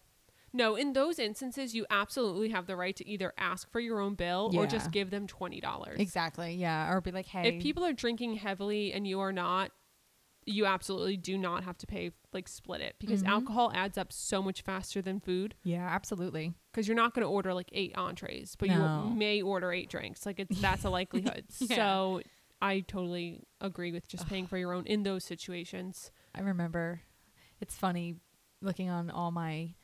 No, 0.53 0.75
in 0.75 0.93
those 0.95 1.19
instances, 1.21 1.75
you 1.77 1.87
absolutely 1.91 2.49
have 2.49 2.67
the 2.67 2.75
right 2.77 2.97
to 2.97 3.09
either 3.09 3.33
ask 3.39 3.71
for 3.71 3.79
your 3.79 4.01
own 4.01 4.15
bill 4.15 4.51
or 4.57 4.67
just 4.67 4.91
give 4.91 5.11
them 5.11 5.27
twenty 5.29 5.61
dollars. 5.61 6.01
Exactly. 6.01 6.55
Yeah. 6.55 6.93
Or 6.93 7.01
be 7.01 7.13
like, 7.13 7.27
hey. 7.27 7.57
If 7.57 7.63
people 7.63 7.85
are 7.85 7.93
drinking 7.93 8.35
heavily 8.35 8.93
and 8.93 9.07
you 9.07 9.21
are 9.21 9.33
not, 9.33 9.71
you 10.45 10.67
absolutely 10.67 11.17
do 11.17 11.39
not 11.39 11.63
have 11.65 11.79
to 11.79 11.87
pay 11.87 12.11
like 12.33 12.49
split 12.49 12.81
it 12.81 12.97
because 12.99 13.23
Mhm. 13.23 13.29
alcohol 13.29 13.71
adds 13.75 13.99
up 13.99 14.13
so 14.13 14.43
much 14.43 14.63
faster 14.63 15.03
than 15.03 15.21
food. 15.21 15.55
yeah, 15.63 15.87
absolutely. 15.89 16.55
Because 16.71 16.87
you're 16.87 16.97
not 16.97 17.15
going 17.15 17.25
to 17.27 17.29
order 17.29 17.53
like 17.55 17.69
eight 17.73 17.97
entrees, 17.97 18.57
but 18.57 18.69
No. 18.69 19.07
you 19.09 19.15
may 19.17 19.43
order 19.43 19.73
eight 19.73 19.91
drinks. 19.91 20.25
Like 20.27 20.39
it's 20.39 20.61
that's 20.61 20.85
a 20.85 20.91
likelihood. 21.01 21.45
Yeah. 21.59 21.77
So 21.77 22.23
I 22.63 22.81
totally 22.81 23.43
agree 23.61 23.91
with 23.93 24.07
just 24.07 24.27
paying 24.29 24.47
for 24.47 24.59
your 24.59 24.73
own 24.73 24.87
in 24.87 25.03
those 25.03 25.25
situations. 25.25 26.11
I 26.35 26.41
remember. 26.43 27.01
It's 27.61 27.77
funny 27.77 28.17
looking 28.61 28.89
on 28.91 29.11
all 29.11 29.31
my, 29.31 29.75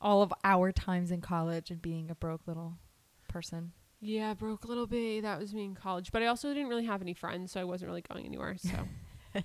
all 0.00 0.22
of 0.22 0.32
our 0.44 0.72
times 0.72 1.10
in 1.10 1.20
college 1.20 1.70
and 1.70 1.80
being 1.80 2.10
a 2.10 2.14
broke 2.14 2.46
little 2.46 2.78
person. 3.28 3.72
Yeah, 4.00 4.34
broke 4.34 4.64
little 4.68 4.86
B. 4.86 5.20
That 5.20 5.38
was 5.38 5.54
me 5.54 5.64
in 5.64 5.74
college, 5.74 6.12
but 6.12 6.22
I 6.22 6.26
also 6.26 6.52
didn't 6.52 6.68
really 6.68 6.84
have 6.84 7.00
any 7.00 7.14
friends, 7.14 7.52
so 7.52 7.60
I 7.60 7.64
wasn't 7.64 7.88
really 7.88 8.02
going 8.02 8.26
anywhere. 8.26 8.56
So, 8.58 8.86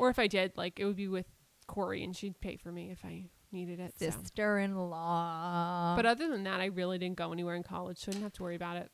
or 0.00 0.08
if 0.08 0.18
I 0.18 0.26
did, 0.26 0.56
like 0.56 0.80
it 0.80 0.86
would 0.86 0.96
be 0.96 1.08
with 1.08 1.26
Corey, 1.66 2.02
and 2.02 2.16
she'd 2.16 2.40
pay 2.40 2.56
for 2.56 2.72
me 2.72 2.90
if 2.90 3.04
I 3.04 3.26
needed 3.52 3.80
it. 3.80 3.92
So. 3.98 4.06
Sister-in-law. 4.06 5.94
But 5.94 6.06
other 6.06 6.26
than 6.28 6.44
that, 6.44 6.58
I 6.58 6.66
really 6.66 6.96
didn't 6.96 7.18
go 7.18 7.32
anywhere 7.32 7.54
in 7.54 7.62
college, 7.62 7.98
so 7.98 8.08
I 8.08 8.12
didn't 8.12 8.22
have 8.22 8.32
to 8.32 8.42
worry 8.42 8.56
about 8.56 8.78
it. 8.78 8.90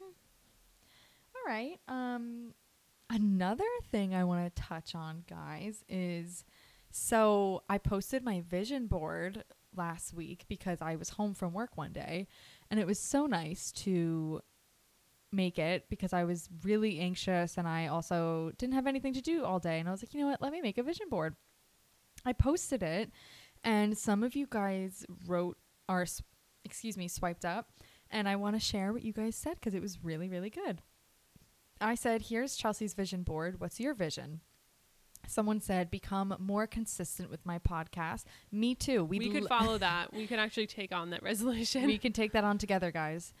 All 0.00 1.46
right. 1.46 1.78
Um 1.88 2.54
another 3.10 3.68
thing 3.92 4.14
I 4.14 4.24
want 4.24 4.42
to 4.46 4.62
touch 4.62 4.94
on, 4.94 5.24
guys, 5.28 5.84
is 5.90 6.46
so 6.90 7.62
I 7.68 7.76
posted 7.76 8.24
my 8.24 8.40
vision 8.40 8.86
board 8.86 9.44
last 9.76 10.14
week 10.14 10.46
because 10.48 10.80
I 10.80 10.96
was 10.96 11.10
home 11.10 11.34
from 11.34 11.52
work 11.52 11.76
one 11.76 11.92
day 11.92 12.28
and 12.70 12.80
it 12.80 12.86
was 12.86 12.98
so 12.98 13.26
nice 13.26 13.72
to 13.72 14.40
make 15.34 15.58
it 15.58 15.86
because 15.88 16.12
I 16.12 16.24
was 16.24 16.48
really 16.62 16.98
anxious 17.00 17.58
and 17.58 17.66
I 17.68 17.86
also 17.88 18.52
didn't 18.58 18.74
have 18.74 18.86
anything 18.86 19.12
to 19.14 19.20
do 19.20 19.44
all 19.44 19.58
day 19.58 19.78
and 19.80 19.88
I 19.88 19.92
was 19.92 20.02
like, 20.02 20.14
"You 20.14 20.20
know 20.20 20.28
what? 20.28 20.40
Let 20.42 20.52
me 20.52 20.60
make 20.60 20.78
a 20.78 20.82
vision 20.82 21.08
board." 21.08 21.36
I 22.24 22.32
posted 22.32 22.82
it 22.82 23.10
and 23.62 23.96
some 23.98 24.22
of 24.22 24.34
you 24.34 24.46
guys 24.48 25.04
wrote 25.26 25.58
or 25.88 26.06
excuse 26.64 26.96
me, 26.96 27.08
swiped 27.08 27.44
up 27.44 27.70
and 28.10 28.28
I 28.28 28.36
want 28.36 28.56
to 28.56 28.60
share 28.60 28.92
what 28.92 29.02
you 29.02 29.12
guys 29.12 29.36
said 29.36 29.54
because 29.54 29.74
it 29.74 29.82
was 29.82 30.02
really 30.02 30.28
really 30.28 30.50
good. 30.50 30.82
I 31.80 31.94
said, 31.96 32.22
Here's 32.22 32.56
Chelsea's 32.56 32.94
vision 32.94 33.22
board. 33.22 33.60
What's 33.60 33.80
your 33.80 33.94
vision? 33.94 34.40
Someone 35.26 35.60
said, 35.60 35.90
Become 35.90 36.34
more 36.38 36.66
consistent 36.66 37.30
with 37.30 37.44
my 37.44 37.58
podcast. 37.58 38.24
Me 38.52 38.74
too. 38.74 39.04
We, 39.04 39.18
We'd 39.18 39.32
could 39.32 39.42
l- 39.42 39.48
follow 39.48 39.78
that. 39.88 40.12
We 40.14 40.26
could 40.26 40.38
actually 40.38 40.66
take 40.66 40.94
on 40.94 41.10
that 41.10 41.22
resolution. 41.22 41.86
we 41.86 41.98
can 41.98 42.12
take 42.12 42.32
that 42.32 42.44
on 42.44 42.58
together, 42.58 42.90
guys. 42.90 43.34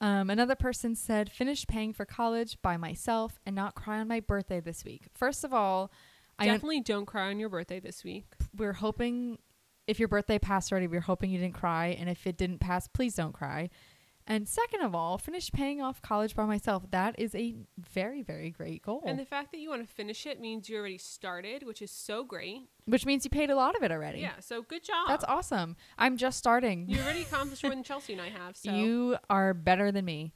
Um, 0.00 0.30
another 0.30 0.54
person 0.54 0.94
said, 0.94 1.30
Finish 1.30 1.66
paying 1.66 1.92
for 1.92 2.04
college 2.04 2.56
by 2.62 2.76
myself 2.76 3.38
and 3.44 3.54
not 3.54 3.74
cry 3.74 3.98
on 4.00 4.08
my 4.08 4.20
birthday 4.20 4.60
this 4.60 4.84
week. 4.84 5.08
First 5.14 5.44
of 5.44 5.52
all, 5.52 5.92
I 6.38 6.44
un- 6.44 6.54
Definitely 6.54 6.80
don't 6.80 7.06
cry 7.06 7.28
on 7.28 7.38
your 7.38 7.50
birthday 7.50 7.80
this 7.80 8.02
week. 8.02 8.24
we're 8.56 8.72
hoping 8.72 9.38
if 9.86 9.98
your 9.98 10.08
birthday 10.08 10.38
passed 10.38 10.70
already, 10.72 10.86
we're 10.86 11.00
hoping 11.00 11.30
you 11.30 11.38
didn't 11.38 11.54
cry. 11.54 11.88
And 11.98 12.08
if 12.08 12.26
it 12.26 12.36
didn't 12.38 12.60
pass, 12.60 12.86
please 12.88 13.14
don't 13.14 13.32
cry. 13.32 13.68
And 14.30 14.48
second 14.48 14.82
of 14.82 14.94
all, 14.94 15.18
finish 15.18 15.50
paying 15.50 15.82
off 15.82 16.00
college 16.00 16.36
by 16.36 16.46
myself. 16.46 16.84
That 16.92 17.16
is 17.18 17.34
a 17.34 17.56
very, 17.76 18.22
very 18.22 18.50
great 18.50 18.80
goal. 18.80 19.02
And 19.04 19.18
the 19.18 19.24
fact 19.24 19.50
that 19.50 19.58
you 19.58 19.70
want 19.70 19.86
to 19.86 19.92
finish 19.92 20.24
it 20.24 20.40
means 20.40 20.68
you 20.68 20.78
already 20.78 20.98
started, 20.98 21.64
which 21.64 21.82
is 21.82 21.90
so 21.90 22.22
great. 22.22 22.68
which 22.84 23.04
means 23.04 23.24
you 23.24 23.30
paid 23.30 23.50
a 23.50 23.56
lot 23.56 23.74
of 23.74 23.82
it 23.82 23.90
already. 23.90 24.20
Yeah, 24.20 24.38
so 24.38 24.62
good 24.62 24.84
job. 24.84 25.08
That's 25.08 25.24
awesome. 25.24 25.74
I'm 25.98 26.16
just 26.16 26.38
starting. 26.38 26.88
You 26.88 27.00
already 27.00 27.22
accomplished 27.28 27.64
more 27.64 27.70
than 27.70 27.82
Chelsea 27.82 28.12
and 28.12 28.22
I 28.22 28.28
have. 28.28 28.56
So 28.56 28.72
You 28.72 29.16
are 29.28 29.52
better 29.52 29.90
than 29.90 30.04
me. 30.04 30.32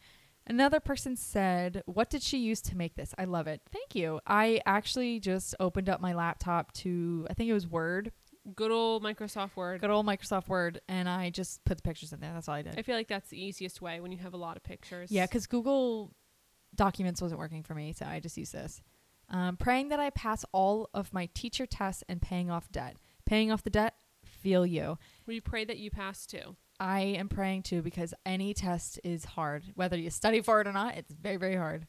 Another 0.47 0.81
person 0.81 1.17
said, 1.17 1.83
What 1.87 2.11
did 2.11 2.23
she 2.23 2.39
use 2.39 2.61
to 2.63 2.77
make 2.77 2.97
this? 2.97 3.15
I 3.17 3.25
love 3.27 3.47
it. 3.47 3.61
Thank 3.73 3.95
you. 3.95 4.19
I 4.27 4.61
actually 4.67 5.21
just 5.21 5.55
opened 5.61 5.89
up 5.89 6.01
my 6.01 6.15
laptop 6.15 6.73
to, 6.73 7.29
I 7.31 7.35
think 7.35 7.49
it 7.49 7.55
was 7.55 7.69
Word, 7.69 8.11
good 8.55 8.71
old 8.71 9.03
Microsoft 9.03 9.57
Word. 9.57 9.81
good 9.81 9.91
old 9.91 10.07
Microsoft 10.07 10.49
Word, 10.49 10.81
and 10.89 11.09
I 11.09 11.31
just 11.31 11.65
put 11.65 11.77
the 11.77 11.83
pictures 11.83 12.13
in 12.13 12.21
there. 12.21 12.33
That's 12.33 12.49
all 12.49 12.55
I 12.55 12.63
did. 12.63 12.79
I 12.79 12.83
feel 12.83 12.97
like 12.97 13.09
that's 13.09 13.31
the 13.31 13.43
easiest 13.43 13.81
way 13.81 14.01
when 14.01 14.13
you 14.13 14.19
have 14.19 14.35
a 14.35 14.39
lot 14.39 14.57
of 14.57 14.63
pictures. 14.63 15.11
Yeah, 15.11 15.27
because 15.27 15.47
Google 15.47 16.13
Documents 16.75 17.23
wasn't 17.23 17.39
working 17.39 17.63
for 17.63 17.75
me, 17.75 17.93
so 17.93 18.05
I 18.07 18.21
just 18.21 18.37
used 18.37 18.53
this. 18.53 18.83
Um, 19.31 19.57
praying 19.57 19.89
that 19.89 20.01
I 20.01 20.11
pass 20.11 20.45
all 20.53 20.91
of 20.93 21.13
my 21.13 21.29
teacher 21.35 21.67
tests 21.67 22.03
and 22.09 22.21
paying 22.21 22.51
off 22.51 22.71
debt. 22.71 22.97
Paying 23.25 23.51
off 23.51 23.63
the 23.63 23.71
debt, 23.71 23.95
feel 24.25 24.67
you. 24.67 24.99
we 25.27 25.41
pray 25.41 25.65
that 25.65 25.79
you 25.79 25.91
pass 25.91 26.27
too. 26.27 26.57
I 26.79 27.01
am 27.01 27.29
praying 27.29 27.63
too 27.63 27.81
because 27.81 28.13
any 28.27 28.53
test 28.53 29.01
is 29.05 29.25
hard. 29.25 29.63
Whether 29.77 29.97
you 29.97 30.11
study 30.11 30.41
for 30.43 30.61
it 30.61 30.67
or 30.67 30.73
not, 30.73 30.97
it's 30.97 31.13
very, 31.13 31.37
very 31.37 31.57
hard, 31.57 31.87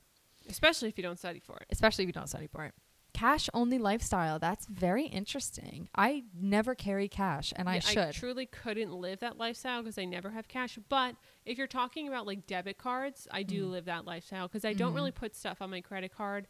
Especially 0.48 0.88
if 0.90 0.98
you 0.98 1.04
don't 1.04 1.18
study 1.18 1.40
for 1.40 1.58
it. 1.58 1.66
especially 1.72 2.04
if 2.04 2.08
you 2.08 2.14
don't 2.14 2.30
study 2.30 2.48
for 2.48 2.64
it. 2.66 2.74
Cash 3.16 3.50
only 3.54 3.80
lifestyle. 3.80 4.40
That's 4.40 4.66
very 4.66 5.06
interesting. 5.06 5.88
I 5.96 6.26
never 6.38 6.76
carry 6.76 7.08
cash, 7.08 7.54
and 7.56 7.70
I 7.70 7.80
should. 7.80 7.98
I 7.98 8.12
truly 8.12 8.46
couldn't 8.46 8.92
live 8.92 9.22
that 9.22 9.38
lifestyle 9.38 9.82
because 9.82 9.98
I 9.98 10.04
never 10.06 10.32
have 10.32 10.48
cash. 10.50 10.78
But 10.90 11.16
if 11.46 11.58
you're 11.58 11.66
talking 11.68 12.08
about 12.10 12.28
like 12.28 12.46
debit 12.46 12.78
cards, 12.78 13.28
I 13.32 13.44
do 13.44 13.66
Mm. 13.68 13.72
live 13.72 13.86
that 13.86 14.06
lifestyle 14.06 14.48
because 14.50 14.66
I 14.66 14.74
don't 14.74 14.92
Mhm. 14.92 14.96
really 14.96 15.12
put 15.12 15.34
stuff 15.36 15.62
on 15.62 15.70
my 15.70 15.80
credit 15.82 16.12
card 16.14 16.48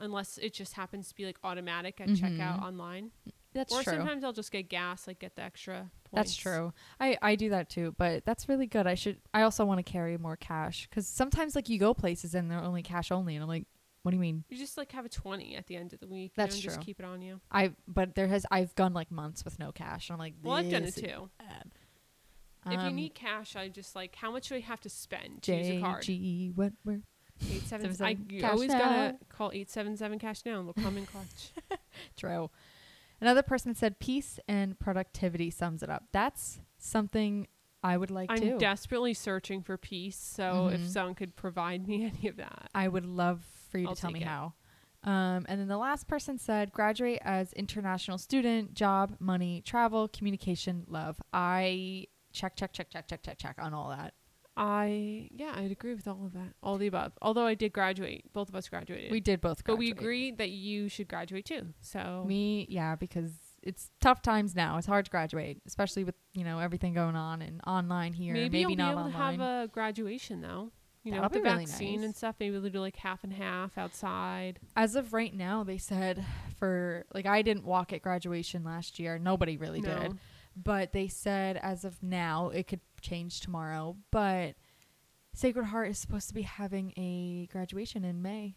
unless 0.00 0.36
it 0.38 0.52
just 0.52 0.72
happens 0.74 1.08
to 1.10 1.14
be 1.14 1.24
like 1.26 1.38
automatic 1.44 2.00
at 2.00 2.08
checkout 2.08 2.58
Mhm. 2.58 2.62
online. 2.62 3.12
that's 3.52 3.72
or 3.72 3.82
true. 3.82 3.94
Or 3.94 3.96
sometimes 3.96 4.22
I'll 4.22 4.32
just 4.32 4.52
get 4.52 4.68
gas, 4.68 5.08
like 5.08 5.18
get 5.18 5.34
the 5.34 5.42
extra. 5.42 5.90
That's 6.12 6.36
true. 6.36 6.72
I 7.00 7.18
I 7.20 7.34
do 7.34 7.50
that 7.50 7.68
too, 7.68 7.94
but 7.98 8.24
that's 8.24 8.48
really 8.48 8.68
good. 8.68 8.86
I 8.86 8.94
should. 8.94 9.20
I 9.34 9.42
also 9.42 9.64
want 9.64 9.78
to 9.78 9.82
carry 9.82 10.16
more 10.18 10.36
cash 10.36 10.86
because 10.88 11.08
sometimes 11.08 11.56
like 11.56 11.68
you 11.68 11.76
go 11.78 11.92
places 11.92 12.34
and 12.36 12.48
they're 12.48 12.62
only 12.62 12.82
cash 12.84 13.10
only, 13.10 13.34
and 13.34 13.42
I'm 13.42 13.48
like, 13.48 13.66
what 14.02 14.10
do 14.12 14.16
you 14.16 14.20
mean? 14.20 14.44
You 14.48 14.56
just 14.56 14.76
like 14.78 14.92
have 14.92 15.04
a 15.04 15.08
twenty 15.08 15.56
at 15.56 15.66
the 15.66 15.76
end 15.76 15.92
of 15.92 16.00
the 16.00 16.06
week. 16.08 16.32
That's 16.36 16.56
you 16.56 16.62
know, 16.62 16.74
true. 16.74 16.76
Just 16.76 16.86
keep 16.86 16.98
it 17.00 17.04
on 17.06 17.20
you. 17.22 17.40
I 17.50 17.72
but 17.86 18.14
there 18.14 18.28
has 18.28 18.46
I've 18.50 18.74
gone 18.74 18.94
like 18.94 19.10
months 19.10 19.44
with 19.44 19.58
no 19.58 19.72
cash, 19.72 20.08
and 20.08 20.14
I'm 20.14 20.18
like, 20.18 20.34
Well, 20.42 20.54
I've 20.56 20.70
done 20.70 20.84
it 20.84 20.94
too. 20.96 21.30
bad." 21.38 21.70
if 22.66 22.72
you 22.72 22.78
Um, 22.90 22.96
need 22.96 23.14
cash, 23.14 23.56
I 23.56 23.68
just 23.68 23.96
like 23.96 24.14
how 24.16 24.30
much 24.30 24.48
do 24.48 24.54
I 24.54 24.60
have 24.60 24.80
to 24.82 24.90
spend 24.90 25.42
to 25.44 25.54
use 25.56 25.68
a 25.68 25.80
card? 25.80 26.02
JG 26.04 26.54
Wentworth. 26.56 27.02
Eight 27.50 27.62
seven. 27.62 27.94
seven 27.94 28.28
I 28.44 28.48
always 28.50 28.70
gotta 28.70 29.16
call 29.30 29.50
eight 29.54 29.70
seven 29.70 29.96
seven 29.96 30.18
cash 30.18 30.44
now, 30.44 30.58
and 30.60 30.68
they'll 30.68 30.84
come 30.84 30.98
in 30.98 31.06
clutch. 31.06 31.52
True. 32.16 32.50
Another 33.18 33.42
person 33.42 33.74
said 33.74 33.98
peace 33.98 34.38
and 34.48 34.78
productivity 34.78 35.50
sums 35.50 35.82
it 35.82 35.88
up. 35.90 36.04
That's 36.12 36.60
something 36.78 37.46
I 37.82 37.96
would 37.96 38.10
like 38.10 38.30
I'm 38.30 38.38
too. 38.40 38.58
desperately 38.58 39.14
searching 39.14 39.62
for 39.62 39.78
peace, 39.78 40.16
so 40.18 40.68
if 40.68 40.80
Mhm. 40.82 40.86
someone 40.88 41.14
could 41.14 41.34
provide 41.36 41.86
me 41.88 42.04
any 42.14 42.28
of 42.28 42.36
that, 42.36 42.68
I 42.74 42.88
would 42.88 43.06
love 43.06 43.42
for 43.70 43.78
you 43.78 43.88
I'll 43.88 43.94
to 43.94 44.00
tell 44.00 44.10
me 44.10 44.20
it. 44.22 44.26
how. 44.26 44.54
Um, 45.02 45.46
and 45.48 45.58
then 45.58 45.68
the 45.68 45.78
last 45.78 46.06
person 46.08 46.36
said 46.36 46.72
graduate 46.72 47.20
as 47.24 47.52
international 47.54 48.18
student, 48.18 48.74
job, 48.74 49.16
money, 49.18 49.62
travel, 49.64 50.08
communication, 50.08 50.84
love. 50.88 51.16
I 51.32 52.06
check, 52.32 52.54
check, 52.56 52.72
check, 52.74 52.90
check, 52.90 53.08
check, 53.08 53.22
check, 53.22 53.38
check 53.38 53.56
on 53.58 53.72
all 53.72 53.88
that. 53.88 54.12
I 54.56 55.28
yeah, 55.32 55.52
I'd 55.56 55.70
agree 55.70 55.94
with 55.94 56.06
all 56.06 56.26
of 56.26 56.34
that, 56.34 56.52
all 56.62 56.76
the 56.76 56.88
above. 56.88 57.12
Although 57.22 57.46
I 57.46 57.54
did 57.54 57.72
graduate, 57.72 58.30
both 58.34 58.48
of 58.50 58.54
us 58.54 58.68
graduated. 58.68 59.10
We 59.10 59.20
did 59.20 59.40
both 59.40 59.64
but 59.64 59.76
we 59.76 59.86
graduate. 59.92 60.02
agree 60.02 60.30
that 60.32 60.50
you 60.50 60.88
should 60.90 61.08
graduate 61.08 61.46
too. 61.46 61.68
So 61.80 62.24
Me, 62.26 62.66
yeah, 62.68 62.94
because 62.96 63.32
it's 63.62 63.90
tough 64.00 64.20
times 64.20 64.54
now. 64.54 64.76
It's 64.76 64.86
hard 64.86 65.06
to 65.06 65.10
graduate, 65.10 65.62
especially 65.66 66.04
with 66.04 66.14
you 66.34 66.44
know 66.44 66.58
everything 66.58 66.92
going 66.92 67.16
on 67.16 67.40
and 67.40 67.62
online 67.66 68.12
here. 68.12 68.34
maybe, 68.34 68.48
Maybe, 68.64 68.72
you'll 68.74 68.76
not 68.76 68.88
be 68.88 68.90
able 69.00 69.02
online. 69.14 69.38
to 69.38 69.44
have 69.44 69.64
a 69.64 69.68
graduation 69.68 70.42
though. 70.42 70.72
You 71.02 71.12
know, 71.12 71.22
with 71.22 71.32
the 71.32 71.40
really 71.40 71.64
vaccine 71.64 72.00
nice. 72.00 72.04
and 72.04 72.16
stuff. 72.16 72.36
Maybe 72.38 72.58
they'll 72.58 72.70
do 72.70 72.80
like 72.80 72.96
half 72.96 73.24
and 73.24 73.32
half 73.32 73.78
outside. 73.78 74.58
As 74.76 74.96
of 74.96 75.12
right 75.14 75.34
now, 75.34 75.64
they 75.64 75.78
said 75.78 76.24
for 76.58 77.06
like 77.14 77.24
I 77.26 77.40
didn't 77.42 77.64
walk 77.64 77.92
at 77.92 78.02
graduation 78.02 78.64
last 78.64 78.98
year. 78.98 79.18
Nobody 79.18 79.56
really 79.56 79.80
No. 79.80 79.98
did. 79.98 80.18
But 80.56 80.92
they 80.92 81.08
said 81.08 81.56
as 81.56 81.84
of 81.84 82.02
now, 82.02 82.48
it 82.50 82.66
could 82.66 82.80
change 83.00 83.40
tomorrow. 83.40 83.96
But 84.10 84.56
Sacred 85.32 85.66
Heart 85.66 85.90
is 85.90 85.98
supposed 85.98 86.28
to 86.28 86.34
be 86.34 86.42
having 86.42 86.92
a 86.98 87.46
graduation 87.50 88.04
in 88.04 88.20
May. 88.20 88.56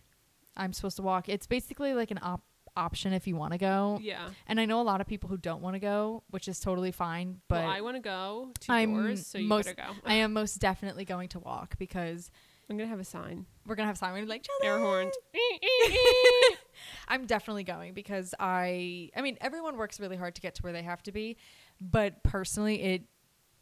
I'm 0.57 0.73
supposed 0.73 0.97
to 0.97 1.01
walk. 1.03 1.29
It's 1.29 1.47
basically 1.47 1.93
like 1.93 2.11
an 2.11 2.19
op- 2.21 2.43
option 2.75 3.13
if 3.13 3.27
you 3.27 3.35
want 3.35 3.53
to 3.53 3.57
go. 3.59 3.99
Yeah. 4.01 4.29
And 4.47 4.59
I 4.59 4.65
know 4.65 4.81
a 4.81 4.83
lot 4.83 5.01
of 5.01 5.07
people 5.07 5.29
who 5.29 5.37
don't 5.37 5.61
want 5.61 5.75
to 5.75 5.79
go, 5.79 6.23
which 6.29 6.47
is 6.47 6.59
totally 6.59 6.91
fine. 6.91 7.41
But 7.47 7.63
well, 7.63 7.69
I 7.71 7.81
want 7.81 7.95
to 7.97 8.01
go 8.01 8.51
to 8.61 8.71
I'm 8.71 8.93
yours, 8.93 9.27
so 9.27 9.37
you 9.37 9.47
most- 9.47 9.65
better 9.65 9.75
go. 9.75 9.95
I 10.05 10.15
am 10.15 10.33
most 10.33 10.55
definitely 10.55 11.05
going 11.05 11.29
to 11.29 11.39
walk 11.39 11.77
because 11.77 12.29
I'm 12.69 12.77
gonna 12.77 12.89
have 12.89 12.99
a 12.99 13.03
sign, 13.03 13.45
we're 13.65 13.75
gonna 13.75 13.87
have 13.87 13.97
sign 13.97 14.13
Simon 14.13 14.27
like 14.29 14.45
air 14.63 14.77
Chelsea. 14.79 14.83
horn. 14.83 15.11
I'm 17.07 17.25
definitely 17.25 17.63
going 17.63 17.93
because 17.93 18.33
I 18.39 19.09
I 19.15 19.21
mean 19.21 19.37
everyone 19.41 19.77
works 19.77 19.99
really 19.99 20.15
hard 20.17 20.35
to 20.35 20.41
get 20.41 20.55
to 20.55 20.63
where 20.63 20.73
they 20.73 20.81
have 20.83 21.03
to 21.03 21.11
be, 21.11 21.37
but 21.81 22.23
personally 22.23 22.81
it 22.81 23.03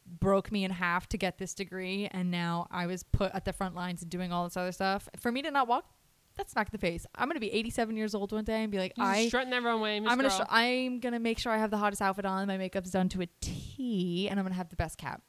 broke 0.06 0.50
me 0.50 0.64
in 0.64 0.70
half 0.70 1.08
to 1.08 1.18
get 1.18 1.38
this 1.38 1.54
degree 1.54 2.08
and 2.12 2.30
now 2.30 2.66
I 2.70 2.86
was 2.86 3.02
put 3.02 3.32
at 3.34 3.44
the 3.44 3.52
front 3.52 3.74
lines 3.74 4.02
and 4.02 4.10
doing 4.10 4.32
all 4.32 4.44
this 4.44 4.56
other 4.56 4.72
stuff. 4.72 5.08
For 5.18 5.30
me 5.30 5.42
to 5.42 5.50
not 5.50 5.68
walk, 5.68 5.84
that's 6.36 6.52
smack 6.52 6.68
in 6.68 6.70
the 6.72 6.78
face. 6.78 7.06
I'm 7.14 7.28
going 7.28 7.34
to 7.36 7.40
be 7.40 7.52
87 7.52 7.96
years 7.96 8.14
old 8.14 8.32
one 8.32 8.44
day 8.44 8.62
and 8.62 8.70
be 8.72 8.78
like 8.78 8.92
You're 8.96 9.06
I 9.06 9.26
strutting 9.28 9.50
that 9.50 9.62
wrong 9.62 9.80
way, 9.80 10.00
Miss 10.00 10.10
I'm 10.10 10.18
going 10.18 10.30
to 10.30 10.36
Girl. 10.36 10.46
sh- 10.46 10.50
I'm 10.50 11.00
to 11.00 11.18
make 11.18 11.38
sure 11.38 11.52
I 11.52 11.58
have 11.58 11.70
the 11.70 11.76
hottest 11.78 12.00
outfit 12.02 12.24
on, 12.24 12.46
my 12.48 12.56
makeup's 12.58 12.90
done 12.90 13.08
to 13.10 13.22
a 13.22 13.26
T 13.40 14.28
and 14.30 14.38
I'm 14.38 14.44
going 14.44 14.52
to 14.52 14.56
have 14.58 14.68
the 14.70 14.76
best 14.76 14.98
cap. 14.98 15.22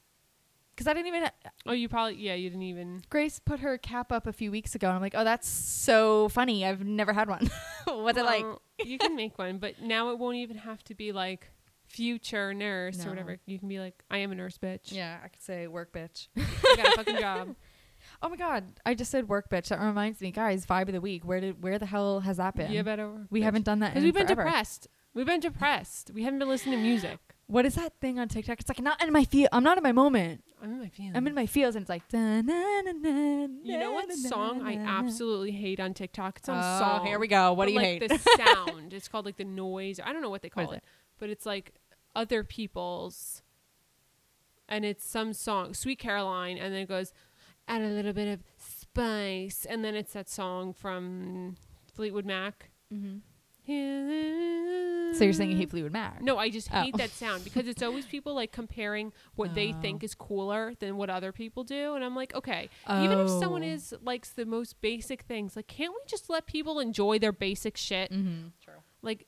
Cuz 0.76 0.88
I 0.88 0.92
didn't 0.92 1.06
even 1.06 1.30
oh, 1.66 1.72
you 1.72 1.88
probably 1.88 2.16
yeah, 2.16 2.34
you 2.34 2.50
didn't 2.50 2.64
even. 2.64 3.02
Grace 3.08 3.38
put 3.38 3.60
her 3.60 3.78
cap 3.78 4.10
up 4.10 4.26
a 4.26 4.32
few 4.32 4.50
weeks 4.50 4.74
ago 4.74 4.88
and 4.88 4.96
I'm 4.96 5.00
like, 5.02 5.14
"Oh, 5.16 5.22
that's 5.22 5.46
so 5.48 6.28
funny. 6.30 6.66
I've 6.66 6.84
never 6.84 7.12
had 7.12 7.28
one." 7.28 7.48
What's 7.86 8.18
it 8.18 8.24
like? 8.24 8.44
You 8.84 8.98
can 8.98 9.14
make 9.22 9.38
one, 9.38 9.58
but 9.58 9.80
now 9.80 10.10
it 10.10 10.18
won't 10.18 10.34
even 10.36 10.56
have 10.56 10.82
to 10.84 10.94
be 10.96 11.12
like 11.12 11.48
future 11.86 12.52
nurse 12.52 12.98
No. 12.98 13.06
or 13.06 13.10
whatever. 13.10 13.38
You 13.46 13.58
can 13.60 13.68
be 13.68 13.78
like, 13.78 14.02
I 14.10 14.18
am 14.18 14.32
a 14.32 14.34
nurse, 14.34 14.58
bitch. 14.58 14.90
Yeah, 14.90 15.18
I 15.24 15.28
could 15.28 15.42
say 15.42 15.68
work 15.68 15.92
bitch. 15.92 16.26
I 16.36 16.74
got 16.76 16.88
a 16.88 16.96
fucking 16.96 17.18
job. 17.18 17.54
Oh 18.22 18.28
my 18.28 18.36
god, 18.36 18.64
I 18.86 18.94
just 18.94 19.10
said 19.10 19.28
work 19.28 19.50
bitch. 19.50 19.68
That 19.68 19.80
reminds 19.80 20.20
me, 20.20 20.30
guys. 20.30 20.64
Vibe 20.66 20.86
of 20.88 20.92
the 20.94 21.00
week. 21.00 21.24
Where 21.24 21.40
did 21.40 21.62
where 21.62 21.78
the 21.78 21.86
hell 21.86 22.20
has 22.20 22.38
that 22.38 22.54
been? 22.56 22.72
You 22.72 22.82
better 22.82 23.08
work. 23.10 23.26
we 23.30 23.42
haven't 23.42 23.64
done 23.64 23.80
that 23.80 23.90
because 23.92 24.04
we've 24.04 24.14
been 24.14 24.26
forever. 24.26 24.44
depressed. 24.44 24.88
We've 25.14 25.26
been 25.26 25.40
depressed. 25.40 26.10
We 26.14 26.24
haven't 26.24 26.38
been 26.40 26.48
listening 26.48 26.78
to 26.78 26.82
music. 26.82 27.18
What 27.46 27.66
is 27.66 27.74
that 27.74 27.92
thing 28.00 28.18
on 28.18 28.28
TikTok? 28.28 28.58
It's 28.60 28.68
like 28.70 28.80
not 28.80 29.02
in 29.02 29.12
my 29.12 29.24
feel. 29.24 29.48
I'm 29.52 29.62
not 29.62 29.76
in 29.76 29.82
my 29.82 29.92
moment. 29.92 30.42
I'm 30.62 30.72
in 30.72 30.78
my 30.80 30.88
feelings. 30.88 31.14
I'm 31.16 31.26
in 31.26 31.34
my 31.34 31.44
feels, 31.46 31.74
and 31.76 31.82
it's 31.82 31.90
like. 31.90 32.02
You 32.10 33.50
You 33.62 33.78
know 33.78 33.92
what 33.92 34.10
song 34.14 34.62
I 34.62 34.76
absolutely 34.76 35.50
hate 35.52 35.78
on 35.78 35.92
TikTok? 35.92 36.38
It's 36.38 36.48
on 36.48 36.56
Oh, 36.58 36.78
song. 36.78 37.06
here 37.06 37.18
we 37.18 37.28
go. 37.28 37.52
What 37.52 37.64
but, 37.64 37.66
do 37.66 37.72
you 37.72 37.78
like 37.78 37.86
hate? 38.02 38.08
the 38.08 38.44
sound. 38.44 38.94
It's 38.94 39.08
called 39.08 39.26
like 39.26 39.36
the 39.36 39.44
noise. 39.44 40.00
I 40.02 40.12
don't 40.12 40.22
know 40.22 40.30
what 40.30 40.40
they 40.42 40.50
What 40.54 40.66
call 40.66 40.72
it, 40.74 40.82
but 41.18 41.28
it's 41.28 41.44
like 41.44 41.74
other 42.16 42.42
people's, 42.44 43.42
and 44.68 44.84
it's 44.86 45.06
some 45.06 45.32
song, 45.34 45.74
Sweet 45.74 45.98
Caroline, 45.98 46.56
and 46.56 46.72
then 46.72 46.80
it 46.82 46.88
goes, 46.88 47.12
add 47.68 47.82
a 47.82 47.88
little 47.88 48.12
bit 48.12 48.28
of 48.28 48.42
spice, 48.58 49.66
and 49.68 49.84
then 49.84 49.94
it's 49.94 50.12
that 50.12 50.28
song 50.28 50.72
from 50.72 51.56
Fleetwood 51.92 52.26
Mac. 52.26 52.70
hmm 52.90 53.18
So 53.66 55.24
you're 55.24 55.32
saying 55.32 55.50
you 55.50 55.56
hate 55.56 55.70
Fleetwood 55.70 55.92
Mac? 55.92 56.20
No, 56.22 56.38
I 56.38 56.50
just 56.50 56.68
Oh. 56.72 56.82
hate 56.82 56.96
that 56.96 57.14
sound 57.14 57.44
because 57.44 57.66
it's 57.68 57.82
always 57.82 58.04
people 58.06 58.34
like 58.34 58.52
comparing 58.52 59.12
what 59.36 59.54
they 59.54 59.70
Oh. 59.72 59.80
think 59.80 60.02
is 60.04 60.14
cooler 60.14 60.74
than 60.80 60.96
what 60.96 61.08
other 61.08 61.32
people 61.32 61.62
do, 61.64 61.94
and 61.94 62.04
I'm 62.04 62.16
like, 62.16 62.34
okay, 62.34 62.68
even 62.88 63.18
if 63.20 63.28
someone 63.30 63.62
Oh. 63.62 63.66
is 63.68 63.94
likes 64.02 64.30
the 64.30 64.44
most 64.44 64.80
basic 64.80 65.22
things, 65.22 65.56
like, 65.56 65.66
can't 65.68 65.92
we 65.92 66.00
just 66.06 66.28
let 66.28 66.46
people 66.46 66.80
enjoy 66.80 67.18
their 67.18 67.32
basic 67.32 67.76
shit? 67.76 68.10
Mm-hmm. 68.10 68.48
True. 68.62 68.82
Like, 69.02 69.26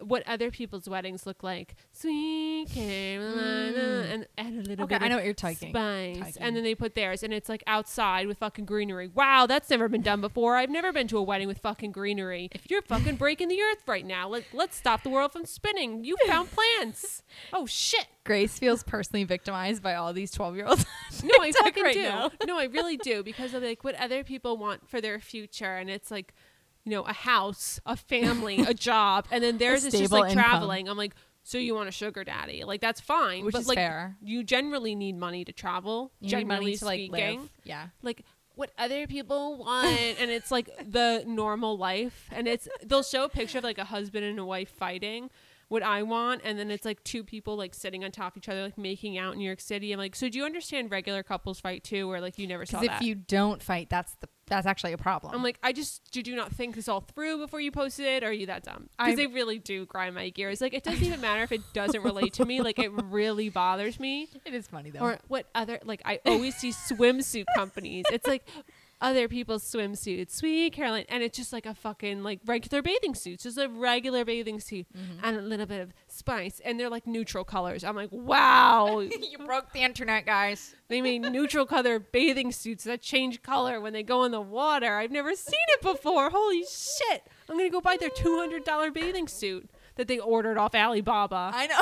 what 0.00 0.22
other 0.26 0.50
people's 0.50 0.88
weddings 0.88 1.26
look 1.26 1.42
like? 1.42 1.74
Sweet 1.92 2.66
Caroline, 2.72 3.72
Mm. 3.74 4.12
and 4.12 4.26
add 4.38 4.52
a 4.52 4.68
little 4.68 4.84
Okay, 4.84 4.96
bit 4.98 5.02
I 5.04 5.08
know 5.08 5.16
what 5.16 5.24
you're 5.24 5.34
talking. 5.34 5.70
spice, 5.70 6.16
Tyking. 6.18 6.36
and 6.40 6.56
then 6.56 6.62
they 6.64 6.74
put 6.74 6.94
theirs, 6.94 7.22
and 7.22 7.32
it's 7.32 7.48
like 7.48 7.62
outside 7.66 8.26
with 8.26 8.38
fucking 8.38 8.64
greenery. 8.64 9.08
Wow, 9.08 9.46
that's 9.46 9.68
never 9.70 9.88
been 9.88 10.02
done 10.02 10.20
before. 10.20 10.56
I've 10.56 10.70
never 10.70 10.92
been 10.92 11.08
to 11.08 11.18
a 11.18 11.22
wedding 11.22 11.48
with 11.48 11.58
fucking 11.58 11.92
greenery. 11.92 12.48
If 12.52 12.70
you're 12.70 12.82
fucking 12.82 13.16
breaking 13.16 13.48
the 13.48 13.60
earth 13.60 13.82
right 13.86 14.04
now, 14.06 14.28
let 14.28 14.44
let's 14.52 14.76
stop 14.76 15.02
the 15.02 15.10
world 15.10 15.32
from 15.32 15.44
spinning. 15.46 16.04
You 16.04 16.16
found 16.26 16.50
plants. 16.50 17.22
Oh 17.52 17.66
shit. 17.66 18.06
Grace 18.24 18.58
feels 18.58 18.82
personally 18.82 19.24
victimized 19.24 19.82
by 19.82 19.94
all 19.94 20.12
these 20.12 20.30
12 20.32 20.56
year 20.56 20.66
olds. 20.66 20.84
No, 21.24 21.32
I 21.40 21.50
fucking 21.52 21.82
right 21.82 21.94
do. 21.94 22.02
now. 22.02 22.30
No, 22.46 22.58
I 22.58 22.64
really 22.64 22.96
do 22.98 23.22
because 23.22 23.54
of 23.54 23.62
like 23.62 23.82
what 23.84 23.94
other 23.94 24.22
people 24.22 24.58
want 24.58 24.86
for 24.88 25.00
their 25.00 25.18
future, 25.18 25.76
and 25.76 25.88
it's 25.88 26.10
like, 26.10 26.34
you 26.86 26.92
know, 26.92 27.02
a 27.02 27.12
house, 27.12 27.78
a 27.84 27.96
family, 27.96 28.60
a 28.60 28.72
job, 28.88 29.26
and 29.30 29.42
then 29.44 29.58
theirs 29.58 29.84
is 29.84 29.92
just 29.92 30.12
like 30.12 30.30
income. 30.30 30.42
traveling. 30.44 30.88
I'm 30.88 30.96
like, 30.96 31.14
so 31.42 31.58
you 31.58 31.74
want 31.74 31.88
a 31.88 31.92
sugar 31.92 32.24
daddy. 32.24 32.64
Like 32.64 32.80
that's 32.80 33.00
fine, 33.00 33.44
which 33.44 33.52
but 33.52 33.60
is 33.62 33.68
like 33.68 33.76
fair. 33.76 34.16
you 34.22 34.42
generally 34.44 34.94
need 34.94 35.16
money 35.18 35.44
to 35.44 35.52
travel. 35.52 36.12
You 36.20 36.26
need 36.26 36.30
generally 36.30 36.64
money 36.64 36.76
to 36.76 36.84
like 36.84 36.98
speaking, 37.00 37.40
live. 37.40 37.50
Yeah. 37.64 37.86
like 38.02 38.22
what 38.54 38.70
other 38.78 39.06
people 39.06 39.58
want 39.58 39.86
and 40.18 40.30
it's 40.30 40.50
like 40.50 40.70
the 40.90 41.22
normal 41.26 41.76
life 41.76 42.26
and 42.32 42.48
it's 42.48 42.66
they'll 42.86 43.02
show 43.02 43.24
a 43.24 43.28
picture 43.28 43.58
of 43.58 43.64
like 43.64 43.76
a 43.76 43.84
husband 43.84 44.24
and 44.24 44.38
a 44.38 44.44
wife 44.46 44.70
fighting 44.70 45.28
what 45.68 45.82
I 45.82 46.02
want 46.04 46.40
and 46.42 46.58
then 46.58 46.70
it's 46.70 46.86
like 46.86 47.04
two 47.04 47.22
people 47.22 47.56
like 47.56 47.74
sitting 47.74 48.02
on 48.02 48.12
top 48.12 48.32
of 48.34 48.38
each 48.42 48.48
other 48.48 48.62
like 48.62 48.78
making 48.78 49.18
out 49.18 49.32
in 49.34 49.40
New 49.40 49.44
York 49.44 49.60
City. 49.60 49.92
I'm 49.92 49.98
like, 49.98 50.14
so 50.16 50.28
do 50.30 50.38
you 50.38 50.44
understand 50.46 50.90
regular 50.90 51.22
couples 51.22 51.60
fight 51.60 51.84
too 51.84 52.08
where 52.08 52.20
like 52.20 52.38
you 52.38 52.46
never 52.46 52.64
saw 52.64 52.80
Because 52.80 52.94
if 52.94 53.00
that? 53.00 53.06
you 53.06 53.14
don't 53.16 53.62
fight, 53.62 53.90
that's 53.90 54.14
the 54.20 54.28
that's 54.48 54.66
actually 54.66 54.92
a 54.92 54.98
problem. 54.98 55.34
I'm 55.34 55.42
like, 55.42 55.58
I 55.62 55.72
just 55.72 56.10
did 56.12 56.28
you 56.28 56.36
not 56.36 56.52
think 56.52 56.76
this 56.76 56.88
all 56.88 57.00
through 57.00 57.38
before 57.38 57.60
you 57.60 57.72
posted 57.72 58.06
it? 58.06 58.22
Or 58.22 58.28
are 58.28 58.32
you 58.32 58.46
that 58.46 58.62
dumb? 58.62 58.88
Because 58.98 59.16
they 59.16 59.26
really 59.26 59.58
do 59.58 59.86
grind 59.86 60.14
my 60.14 60.28
gears. 60.28 60.60
Like 60.60 60.72
it 60.72 60.84
doesn't 60.84 61.04
even 61.04 61.20
matter 61.20 61.42
if 61.42 61.52
it 61.52 61.62
doesn't 61.72 62.02
relate 62.02 62.34
to 62.34 62.44
me. 62.44 62.62
Like 62.62 62.78
it 62.78 62.92
really 62.92 63.48
bothers 63.48 63.98
me. 63.98 64.28
it 64.44 64.54
is 64.54 64.68
funny 64.68 64.90
though. 64.90 65.00
Or 65.00 65.18
what 65.28 65.46
other 65.54 65.80
like 65.84 66.02
I 66.04 66.20
always 66.24 66.56
see 66.56 66.70
swimsuit 66.70 67.46
companies. 67.56 68.04
It's 68.12 68.26
like 68.26 68.48
other 69.06 69.28
people's 69.28 69.62
swimsuits, 69.64 70.32
sweet 70.32 70.72
Caroline, 70.72 71.04
and 71.08 71.22
it's 71.22 71.36
just 71.36 71.52
like 71.52 71.64
a 71.66 71.74
fucking 71.74 72.22
like 72.22 72.40
regular 72.44 72.82
bathing 72.82 73.14
suit, 73.14 73.40
just 73.40 73.58
a 73.58 73.68
regular 73.68 74.24
bathing 74.24 74.58
suit 74.60 74.86
Mm-hmm. 74.96 75.24
and 75.24 75.36
a 75.36 75.42
little 75.42 75.66
bit 75.66 75.80
of 75.80 75.92
spice, 76.08 76.60
and 76.64 76.78
they're 76.78 76.90
like 76.90 77.06
neutral 77.06 77.44
colors. 77.44 77.84
I'm 77.84 77.94
like, 77.96 78.10
wow, 78.12 78.98
you 79.32 79.38
broke 79.46 79.72
the 79.72 79.80
internet, 79.82 80.26
guys. 80.26 80.74
they 80.88 81.00
made 81.00 81.20
neutral 81.22 81.66
color 81.66 81.98
bathing 81.98 82.50
suits 82.52 82.84
that 82.84 83.00
change 83.02 83.42
color 83.42 83.80
when 83.80 83.92
they 83.92 84.02
go 84.02 84.24
in 84.24 84.32
the 84.32 84.40
water. 84.40 84.96
I've 84.96 85.10
never 85.12 85.34
seen 85.34 85.66
it 85.74 85.82
before. 85.82 86.30
Holy 86.30 86.64
shit! 86.64 87.22
I'm 87.48 87.56
gonna 87.56 87.70
go 87.70 87.80
buy 87.80 87.96
their 87.98 88.10
two 88.10 88.36
hundred 88.38 88.64
dollar 88.64 88.90
bathing 88.90 89.28
suit 89.28 89.70
that 89.96 90.08
they 90.08 90.18
ordered 90.18 90.58
off 90.58 90.74
Alibaba. 90.74 91.50
I 91.54 91.66
know. 91.68 91.80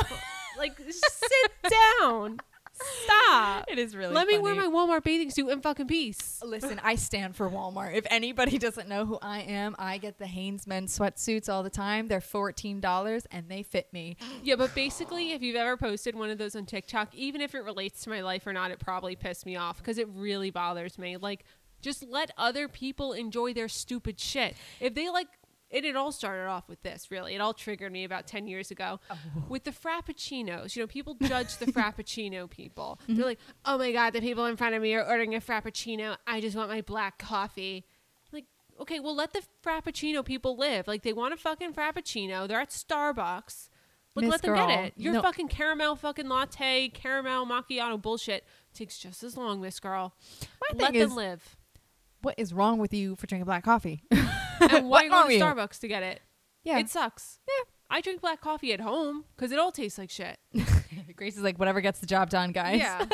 like, 0.59 0.79
sit 0.91 1.71
down. 2.01 2.39
Stop. 2.75 3.65
it 3.69 3.79
is 3.79 3.95
really. 3.95 4.15
Let 4.15 4.27
me 4.27 4.39
wear 4.39 4.55
my 4.55 4.67
Walmart 4.67 5.05
bathing 5.05 5.31
suit 5.31 5.49
in 5.49 5.61
fucking 5.61 5.87
peace. 5.87 6.41
Listen, 6.45 6.81
I 6.83 6.97
stand 6.97 7.37
for 7.37 7.49
Walmart. 7.49 7.95
If 7.95 8.07
anybody 8.11 8.59
doesn't 8.59 8.89
know 8.89 9.07
who 9.07 9.19
I 9.23 9.41
am, 9.41 9.77
I 9.79 9.99
get 9.99 10.19
the 10.19 10.27
Hanes 10.27 10.67
men's 10.67 10.97
sweatsuits 10.99 11.49
all 11.49 11.63
the 11.63 11.71
time. 11.71 12.09
They're 12.09 12.21
fourteen 12.21 12.81
dollars 12.81 13.27
and 13.31 13.49
they 13.49 13.63
fit 13.63 13.93
me. 13.93 14.17
Yeah, 14.43 14.57
but 14.57 14.75
basically, 14.75 15.33
if 15.33 15.41
you've 15.43 15.57
ever 15.57 15.77
posted 15.77 16.15
one 16.15 16.29
of 16.29 16.37
those 16.39 16.55
on 16.55 16.67
TikTok, 16.67 17.15
even 17.15 17.41
if 17.41 17.55
it 17.55 17.65
relates 17.65 18.03
to 18.03 18.11
my 18.11 18.21
life 18.21 18.47
or 18.47 18.53
not, 18.53 18.71
it 18.71 18.79
probably 18.79 19.17
pissed 19.17 19.47
me 19.47 19.57
off 19.57 19.79
because 19.79 19.97
it 19.97 20.07
really 20.15 20.51
bothers 20.51 20.99
me. 20.99 21.17
Like, 21.17 21.45
just 21.81 22.05
let 22.07 22.31
other 22.37 22.69
people 22.69 23.13
enjoy 23.13 23.55
their 23.55 23.69
stupid 23.69 24.21
shit. 24.21 24.55
If 24.81 24.95
they 24.95 25.09
like, 25.09 25.29
it, 25.75 25.85
it 25.85 25.97
all 25.97 26.13
started 26.13 26.47
off 26.47 26.69
with 26.69 26.81
this, 26.85 27.11
really. 27.11 27.35
It 27.35 27.41
all 27.41 27.53
triggered 27.53 27.91
me 27.91 28.05
about 28.05 28.29
10 28.29 28.47
years 28.47 28.71
ago 28.71 29.01
oh. 29.11 29.19
with 29.49 29.65
the 29.65 29.73
Frappuccinos. 29.73 30.77
You 30.77 30.83
know, 30.83 30.87
people 30.87 31.15
judge 31.23 31.57
the 31.57 31.67
Frappuccino 31.67 32.49
people. 32.49 33.01
They're 33.09 33.17
mm-hmm. 33.17 33.25
like, 33.25 33.39
oh 33.65 33.77
my 33.77 33.91
God, 33.91 34.13
the 34.13 34.21
people 34.21 34.47
in 34.47 34.57
front 34.57 34.77
of 34.77 34.83
me 34.83 34.95
are 34.95 35.05
ordering 35.05 35.35
a 35.35 35.41
Frappuccino. 35.41 36.17
I 36.29 36.41
just 36.41 36.57
want 36.57 36.71
my 36.71 36.81
black 36.81 37.19
coffee. 37.19 37.85
Like, 38.33 38.45
okay, 38.81 39.01
well, 39.01 39.17
let 39.17 39.33
the 39.33 39.43
Frappuccino 39.67 40.25
people 40.25 40.57
live. 40.57 40.87
Like, 40.87 41.03
they 41.03 41.13
want 41.13 41.35
a 41.35 41.37
fucking 41.37 41.73
Frappuccino. 41.73 42.47
They're 42.47 42.61
at 42.61 42.71
Starbucks. 42.71 43.71
Like, 44.15 44.27
Miss 44.27 44.31
let 44.31 44.43
them 44.43 44.55
Girl, 44.55 44.69
get 44.69 44.85
it. 44.85 44.95
Your 44.97 45.15
no- 45.15 45.23
fucking 45.23 45.49
caramel 45.49 45.97
fucking 45.97 46.29
latte, 46.29 46.89
caramel 46.89 47.47
macchiato 47.47 48.01
bullshit 48.01 48.47
takes 48.73 48.97
just 48.97 49.25
as 49.25 49.37
long, 49.37 49.61
Miss 49.61 49.81
Girl. 49.81 50.15
My 50.61 50.85
let 50.85 50.93
them 50.93 51.03
is, 51.03 51.13
live. 51.13 51.57
what 52.23 52.37
is 52.39 52.55
wrong 52.55 52.79
with 52.79 52.95
you 52.95 53.17
for 53.17 53.27
drinking 53.27 53.47
black 53.47 53.65
coffee? 53.65 54.05
And 54.71 54.89
why 54.89 55.09
go 55.09 55.27
to 55.27 55.33
you? 55.33 55.41
Starbucks 55.41 55.79
to 55.81 55.89
get 55.89 56.03
it? 56.03 56.21
yeah, 56.65 56.79
It 56.79 56.89
sucks. 56.89 57.41
Yeah. 57.49 57.65
I 57.91 58.01
drink 58.01 58.21
black 58.21 58.41
coffee 58.41 58.73
at 58.73 58.81
home 58.81 59.25
because 59.37 59.53
it 59.53 59.59
all 59.59 59.71
tastes 59.71 59.99
like 59.99 60.11
shit. 60.11 60.39
Grace 61.17 61.37
is 61.37 61.43
like 61.43 61.59
whatever 61.59 61.81
gets 61.81 62.01
the 62.01 62.07
job 62.07 62.31
done, 62.31 62.51
guys. 62.53 62.79
Yeah. 62.79 63.05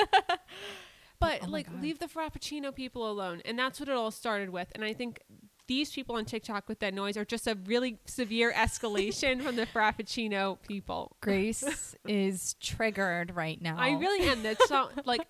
but 1.21 1.41
Oh 1.43 1.49
like 1.49 1.67
leave 1.83 1.99
the 1.99 2.07
frappuccino 2.07 2.75
people 2.75 3.11
alone. 3.11 3.43
And 3.45 3.59
that's 3.59 3.81
what 3.81 3.89
it 3.89 3.95
all 3.95 4.11
started 4.11 4.51
with. 4.51 4.69
And 4.75 4.85
I 4.85 4.93
think 4.93 5.21
these 5.67 5.93
people 5.93 6.17
on 6.17 6.25
TikTok 6.25 6.69
with 6.69 6.81
that 6.81 6.95
noise 6.95 7.17
are 7.17 7.25
just 7.25 7.47
a 7.47 7.57
really 7.67 7.99
severe 8.05 8.53
escalation 8.53 9.41
from 9.41 9.55
the 9.57 9.67
frappuccino 9.67 10.59
people. 10.67 11.17
Grace 11.21 11.95
is 12.09 12.55
triggered 12.55 13.37
right 13.37 13.61
now. 13.63 13.77
I 13.79 13.93
really 13.93 14.29
am. 14.29 14.43
That's 14.43 14.67
so, 14.69 14.89
like 15.05 15.21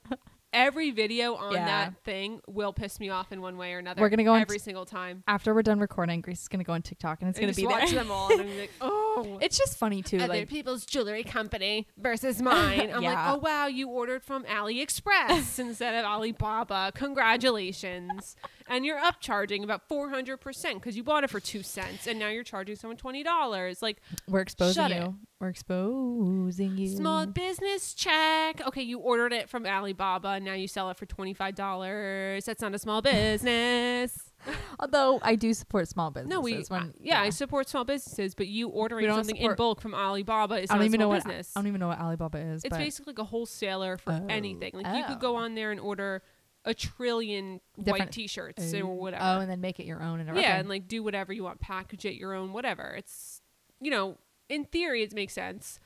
every 0.53 0.90
video 0.90 1.34
on 1.34 1.53
Yeah. 1.55 1.64
that 1.66 1.94
thing 2.05 2.40
will 2.48 2.72
piss 2.72 2.98
me 3.01 3.09
off 3.09 3.32
in 3.32 3.40
one 3.40 3.57
way 3.57 3.72
or 3.74 3.78
another. 3.78 4.01
We're 4.01 4.09
gonna 4.09 4.24
go 4.24 4.34
on 4.34 4.40
every 4.40 4.59
single 4.59 4.84
time. 4.84 5.22
after 5.28 5.55
we're 5.55 5.62
done 5.62 5.78
recording. 5.80 6.20
Grace 6.20 6.42
is 6.42 6.48
gonna 6.48 6.64
go 6.64 6.72
on 6.72 6.82
TikTok 6.82 7.20
and 7.20 7.28
it's 7.30 7.38
And 7.38 7.44
gonna 7.44 7.53
just 7.53 7.59
be 7.61 7.66
watch 7.66 7.90
there. 7.90 8.01
them 8.03 8.11
all. 8.11 8.32
And 8.32 8.40
I'm 8.42 8.59
like, 8.59 8.70
oh. 8.80 9.38
It's 9.42 9.59
just 9.59 9.76
funny 9.76 10.03
too. 10.03 10.18
other 10.18 10.28
Like 10.28 10.48
people's 10.48 10.84
jewelry 10.86 11.24
company 11.24 11.86
versus 11.96 12.40
mine. 12.42 12.90
I'm 12.94 13.03
like, 13.03 13.18
oh 13.18 13.36
wow, 13.36 13.66
you 13.66 13.88
ordered 13.88 14.22
from 14.22 14.44
AliExpress 14.44 15.59
instead 15.59 15.94
of 15.94 16.05
Alibaba. 16.05 16.92
Congratulations. 16.94 18.36
And 18.68 18.86
you're 18.86 18.98
upcharging 19.01 19.64
about 19.64 19.88
400% 19.88 20.74
because 20.74 20.96
you 20.96 21.03
bought 21.03 21.24
it 21.24 21.30
for 21.30 21.40
two 21.40 21.62
cents 21.62 22.07
and 22.07 22.18
now 22.18 22.28
you're 22.28 22.44
charging 22.44 22.76
someone 22.76 22.96
$20. 22.96 23.82
Like, 23.82 24.01
we're 24.28 24.40
exposing 24.40 24.88
you. 24.90 24.94
it. 24.96 25.11
We're 25.41 25.49
exposing 25.49 26.76
you. 26.76 26.88
small 26.88 27.24
business 27.24 27.95
check. 27.95 28.61
Okay, 28.66 28.82
you 28.82 28.99
ordered 28.99 29.32
it 29.32 29.49
from 29.49 29.64
Alibaba 29.64 30.28
and 30.28 30.45
now 30.45 30.53
you 30.53 30.68
sell 30.68 30.91
it 30.91 30.99
for 30.99 31.07
$25. 31.07 32.45
That's 32.45 32.61
not 32.61 32.74
a 32.74 32.78
small 32.78 33.01
business. 33.01 34.18
Although 34.80 35.18
I 35.22 35.36
do 35.36 35.55
support 35.55 35.88
small 35.88 36.11
businesses. 36.11 36.30
No, 36.30 36.41
we, 36.43 36.62
when, 36.68 36.93
yeah, 37.01 37.22
I 37.22 37.30
support 37.30 37.70
small 37.70 37.84
businesses, 37.84 38.34
but 38.34 38.49
you 38.49 38.68
ordering 38.68 39.09
something 39.11 39.36
in 39.36 39.55
bulk 39.55 39.80
from 39.80 39.95
Alibaba 39.95 40.57
is 40.57 40.70
I 40.70 40.74
not 40.74 40.78
don't 40.78 40.82
a 40.82 40.84
even 40.86 40.99
small 40.99 41.05
know 41.07 41.09
what 41.09 41.24
business. 41.24 41.53
I 41.57 41.61
don't 41.61 41.68
even 41.68 41.80
know 41.80 41.88
what 41.88 42.01
Alibaba 42.01 42.38
is. 42.38 42.64
It's 42.64 42.76
basically 42.76 43.12
like 43.12 43.18
a 43.20 43.24
wholesaler 43.24 43.97
for 43.97 44.12
Oh. 44.12 44.26
anything. 44.28 44.72
Like 44.74 44.95
you 44.95 45.05
could 45.05 45.16
Oh. 45.16 45.20
go 45.20 45.36
on 45.36 45.55
there 45.55 45.70
and 45.70 45.80
order 45.80 46.22
a 46.66 46.74
trillion 46.74 47.62
white 47.76 48.12
T-shirts 48.12 48.74
Oh. 48.74 48.80
or 48.80 48.95
whatever. 48.99 49.22
Oh, 49.24 49.41
and 49.41 49.51
then 49.51 49.62
make 49.62 49.80
it 49.80 49.86
your 49.86 50.03
own 50.03 50.20
and 50.20 50.28
everything. 50.28 50.51
yeah, 50.51 50.59
and 50.59 50.68
like 50.68 50.86
do 50.86 51.03
whatever 51.03 51.32
you 51.32 51.45
want, 51.45 51.61
package 51.61 52.05
it 52.05 52.14
your 52.16 52.34
own, 52.34 52.53
whatever. 52.53 52.95
It's 52.99 53.41
you 53.80 53.91
know, 53.91 54.18
in 54.51 54.64
theory, 54.66 55.03
it 55.03 55.14
makes 55.14 55.32
sense. 55.32 55.80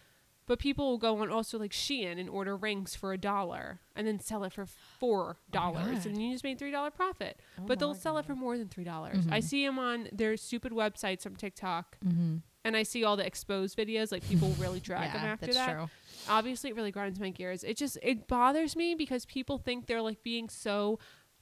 But 0.46 0.58
people 0.58 0.90
will 0.90 0.98
go 0.98 1.22
on 1.22 1.30
also 1.30 1.58
like 1.58 1.70
Shein 1.70 2.20
and 2.20 2.28
order 2.28 2.54
rings 2.54 2.94
for 2.94 3.14
a 3.14 3.16
dollar 3.18 3.80
and 3.96 4.06
then 4.06 4.20
sell 4.20 4.44
it 4.44 4.52
for 4.52 4.66
four 4.66 5.38
dollars, 5.50 6.00
God. 6.00 6.06
and 6.06 6.20
you 6.22 6.32
just 6.32 6.44
made 6.44 6.58
three 6.58 6.70
dollar 6.70 6.90
profit. 6.90 7.40
Oh 7.58 7.62
but 7.66 7.78
they'll 7.78 7.94
sell 7.94 8.18
it 8.18 8.26
for 8.26 8.34
more 8.34 8.58
than 8.58 8.68
three 8.68 8.84
dollars. 8.84 9.26
I 9.30 9.38
Mhm. 9.40 9.44
see 9.44 9.64
them 9.64 9.78
on 9.78 10.08
their 10.12 10.36
stupid 10.36 10.72
websites 10.72 11.22
from 11.22 11.34
TikTok, 11.34 11.96
mm-hmm. 12.04 12.36
and 12.62 12.76
I 12.76 12.82
see 12.82 13.04
all 13.04 13.16
the 13.16 13.24
exposed 13.26 13.78
videos. 13.78 14.12
Like 14.12 14.22
people 14.28 14.50
really 14.58 14.80
drag 14.90 15.14
them 15.14 15.24
after 15.24 15.46
that's 15.46 15.56
that 15.56 15.72
true. 15.76 15.88
obviously 16.28 16.68
it 16.68 16.76
really 16.76 16.90
grinds 16.92 17.18
my 17.18 17.30
gears 17.30 17.64
it 17.64 17.76
just 17.78 17.96
it 18.02 18.28
bothers 18.28 18.76
me 18.76 18.94
because 18.94 19.24
people 19.24 19.56
think 19.58 19.86
they're 19.86 20.02
like 20.02 20.22
being 20.22 20.48
so 20.50 20.98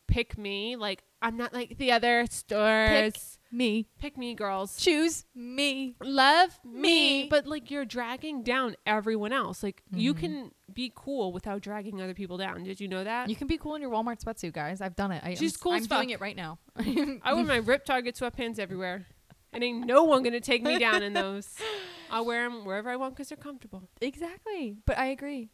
pick 0.09 0.37
me 0.37 0.77
like 0.77 1.03
i'm 1.23 1.37
not 1.37 1.53
like 1.55 1.79
the 1.79 1.91
other 1.93 2.27
stores 2.29 3.39
Me, 3.51 3.87
pick, 3.99 4.17
me 4.17 4.35
girls 4.35 4.77
choose 4.79 5.25
me. 5.35 5.95
love 6.03 6.59
me. 6.65 6.81
Me. 6.83 7.29
but 7.29 7.47
like 7.47 7.71
you're 7.71 7.85
dragging 7.85 8.43
down 8.43 8.77
everyone 8.87 9.33
else 9.33 9.63
like 9.63 9.83
you 9.95 10.15
Mhm. 10.15 10.19
can 10.19 10.51
be 10.73 10.91
cool 10.95 11.33
without 11.33 11.61
dragging 11.63 12.01
other 12.01 12.15
people 12.15 12.37
down 12.39 12.65
did 12.65 12.81
you 12.81 12.89
know 12.89 13.05
that 13.05 13.29
You 13.29 13.37
can 13.37 13.47
be 13.47 13.59
cool 13.59 13.75
in 13.75 13.83
your 13.83 13.91
Walmart 13.91 14.23
sweatsuit, 14.23 14.53
guys. 14.55 14.81
I've 14.81 14.97
done 14.97 15.13
it. 15.13 15.23
I, 15.25 15.35
She's 15.35 15.55
I'm, 15.57 15.61
cool 15.61 15.73
I'm 15.73 15.81
as 15.83 15.87
doing 15.87 16.11
it 16.11 16.21
right 16.21 16.37
now. 16.37 16.59
i 17.23 17.33
wear 17.35 17.45
my 17.45 17.57
rip 17.57 17.85
target 17.85 18.15
sweatpants 18.17 18.59
everywhere 18.59 19.07
and 19.53 19.63
ain't 19.63 19.87
no 19.87 20.05
one 20.05 20.23
gonna 20.23 20.41
take 20.41 20.63
me 20.63 20.79
down 20.79 21.03
in 21.03 21.13
those 21.13 21.49
i'll 22.11 22.25
wear 22.25 22.49
them 22.49 22.65
wherever 22.65 22.89
i 22.91 22.97
want 22.97 23.15
because 23.15 23.29
they're 23.29 23.37
comfortable 23.37 23.83
exactly, 24.01 24.77
but 24.87 24.97
I 24.99 25.07
agree. 25.07 25.51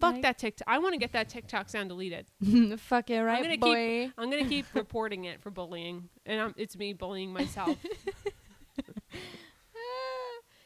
Fuck 0.00 0.14
Right. 0.14 0.22
that 0.22 0.38
tiktok 0.38 0.66
i 0.68 0.78
want 0.78 0.94
to 0.94 0.98
get 0.98 1.12
that 1.12 1.28
tiktok 1.28 1.68
sound 1.68 1.88
deleted 1.90 2.26
Fuck 2.78 3.10
it, 3.10 3.20
right, 3.20 3.42
gonna 3.42 3.54
keep- 3.54 3.60
boy. 3.60 4.10
I'm 4.18 4.30
gonna 4.30 4.48
keep 4.48 4.66
reporting 4.74 5.24
it 5.24 5.40
for 5.42 5.50
bullying, 5.50 6.08
and 6.26 6.40
I'm, 6.40 6.54
it's 6.56 6.76
me 6.76 6.92
bullying 6.92 7.32
myself. 7.32 7.76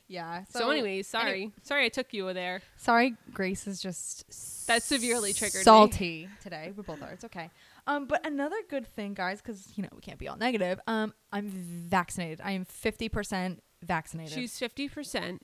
yeah. 0.08 0.44
so, 0.50 0.70
anyways, 0.70 1.06
sorry, 1.06 1.52
sorry 1.62 1.86
I 1.86 1.88
took 1.88 2.12
you 2.12 2.32
there. 2.32 2.60
sorry, 2.76 3.14
Grace 3.32 3.66
is 3.66 3.80
just 3.80 4.66
That 4.66 4.82
severely 4.82 5.32
triggered 5.32 5.60
me. 5.60 5.64
salty 5.64 6.28
today. 6.42 6.72
We 6.76 6.82
both 6.82 7.02
are. 7.02 7.10
It's 7.12 7.24
okay. 7.24 7.50
Um, 7.86 8.06
but 8.06 8.24
another 8.26 8.56
good 8.70 8.86
thing, 8.86 9.14
guys, 9.14 9.40
because 9.42 9.66
you 9.76 9.82
know 9.82 9.88
we 9.94 10.00
can't 10.00 10.18
be 10.18 10.28
all 10.28 10.36
negative. 10.36 10.80
Um, 10.86 11.12
I'm 11.32 11.48
vaccinated. 11.48 12.40
I 12.44 12.52
am 12.52 12.64
fifty 12.64 13.08
percent 13.08 13.62
vaccinated. 13.82 14.32
She's 14.34 14.58
fifty 14.58 14.88
percent 14.88 15.42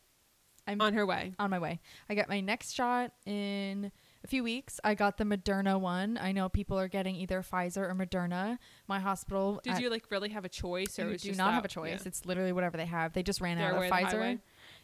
I'm 0.70 0.80
on 0.80 0.94
her 0.94 1.04
way. 1.04 1.34
on 1.38 1.50
my 1.50 1.58
way. 1.58 1.80
I 2.08 2.14
got 2.14 2.28
my 2.28 2.40
next 2.40 2.72
shot 2.74 3.12
in 3.26 3.90
a 4.22 4.26
few 4.26 4.42
weeks. 4.44 4.78
I 4.84 4.94
got 4.94 5.16
the 5.18 5.24
Moderna 5.24 5.80
one. 5.80 6.18
I 6.20 6.32
know 6.32 6.48
people 6.48 6.78
are 6.78 6.88
getting 6.88 7.16
either 7.16 7.42
Pfizer 7.42 7.88
or 7.90 7.94
Moderna. 7.94 8.58
My 8.86 9.00
hospital 9.00 9.60
Did 9.64 9.74
at- 9.74 9.80
you 9.82 9.90
like 9.90 10.04
really 10.10 10.28
have 10.30 10.44
a 10.44 10.48
choice, 10.48 10.98
or 10.98 11.10
you 11.10 11.18
do 11.18 11.32
not 11.32 11.54
have 11.54 11.64
a 11.64 11.68
choice. 11.68 12.00
yeah. 12.02 12.06
It's 12.08 12.24
literally 12.26 12.52
whatever 12.52 12.76
they 12.76 12.86
have. 12.86 13.12
They 13.12 13.22
just 13.22 13.40
ran 13.40 13.58
out 13.58 13.72
of 13.74 13.80
way 13.80 13.86
or 13.86 13.90
the 13.90 13.96
Pfizer. 13.96 14.38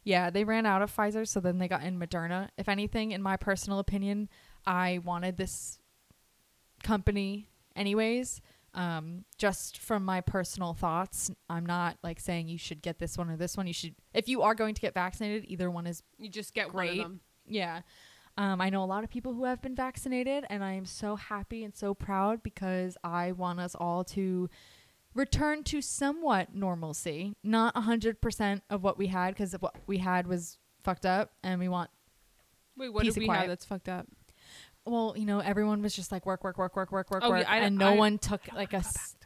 Yeah, 0.05 0.31
they 0.31 0.45
ran 0.45 0.67
out 0.67 0.83
of 0.83 0.95
Pfizer, 0.95 1.27
so 1.27 1.41
then 1.41 1.59
they 1.59 1.69
got 1.69 1.83
in 1.83 1.99
Moderna. 1.99 2.49
If 2.57 2.69
anything, 2.69 3.11
in 3.13 3.23
my 3.23 3.37
personal 3.37 3.79
opinion, 3.79 4.29
I 4.65 5.01
wanted 5.05 5.37
this 5.37 5.79
company 6.83 7.49
anyways. 7.75 8.41
Um, 8.77 9.25
just 9.39 9.79
from 9.79 10.05
my 10.05 10.21
personal 10.21 10.75
thoughts, 10.75 11.31
I'm 11.49 11.65
not 11.65 11.97
like 12.03 12.21
saying 12.21 12.49
you 12.49 12.59
should 12.59 12.83
get 12.83 12.99
this 12.99 13.17
one 13.17 13.31
or 13.31 13.37
this 13.37 13.57
one. 13.57 13.67
You 13.67 13.73
should, 13.73 13.95
if 14.13 14.29
you 14.29 14.43
are 14.43 14.55
going 14.55 14.75
to 14.75 14.81
get 14.83 14.93
vaccinated, 14.93 15.47
either 15.49 15.71
one 15.71 15.87
is 15.87 16.03
You 16.19 16.29
just 16.29 16.53
get 16.55 16.73
one 16.75 16.87
of 16.89 16.97
them. 16.97 17.21
yeah. 17.47 17.81
Um, 18.39 18.61
I 18.61 18.69
know 18.69 18.85
a 18.85 18.85
lot 18.85 19.03
of 19.03 19.09
people 19.09 19.33
who 19.33 19.45
have 19.45 19.63
been 19.63 19.75
vaccinated, 19.75 20.45
and 20.51 20.63
I 20.63 20.73
am 20.75 20.85
so 20.85 21.17
happy 21.17 21.65
and 21.65 21.75
so 21.75 21.95
proud 21.95 22.43
because 22.43 22.99
I 23.03 23.33
want 23.33 23.61
us 23.61 23.75
all 23.75 24.05
to 24.05 24.51
return 25.15 25.65
to 25.65 25.81
somewhat 25.81 26.55
normalcy. 26.55 27.33
Not 27.43 27.75
100% 27.75 28.61
of 28.69 28.83
what 28.83 28.99
we 28.99 29.07
had 29.07 29.31
because 29.35 29.55
what 29.55 29.75
we 29.87 29.97
had 29.97 30.27
was 30.27 30.59
fucked 30.85 31.07
up, 31.07 31.33
and 31.43 31.59
we 31.59 31.69
want, 31.69 31.89
Wait, 32.77 32.93
what 32.93 33.05
did 33.05 33.17
we 33.17 33.27
have 33.27 33.49
that's 33.49 33.65
fucked 33.65 33.89
up? 33.89 34.07
Well, 34.87 35.15
you 35.17 35.27
know, 35.27 35.41
everyone 35.41 35.83
was 35.83 35.95
just 35.95 36.13
like 36.13 36.25
work, 36.27 36.45
work, 36.45 36.57
work, 36.59 36.77
work, 36.77 36.93
work, 36.93 37.11
work, 37.11 37.23
Oh, 37.25 37.31
work, 37.31 37.41
yeah, 37.43 37.51
I 37.51 37.59
and 37.59 37.77
no 37.77 37.89
I- 37.89 37.97
one 37.97 38.19
took 38.19 38.41
like 38.55 38.73
a. 38.73 38.77
s- 38.79 39.17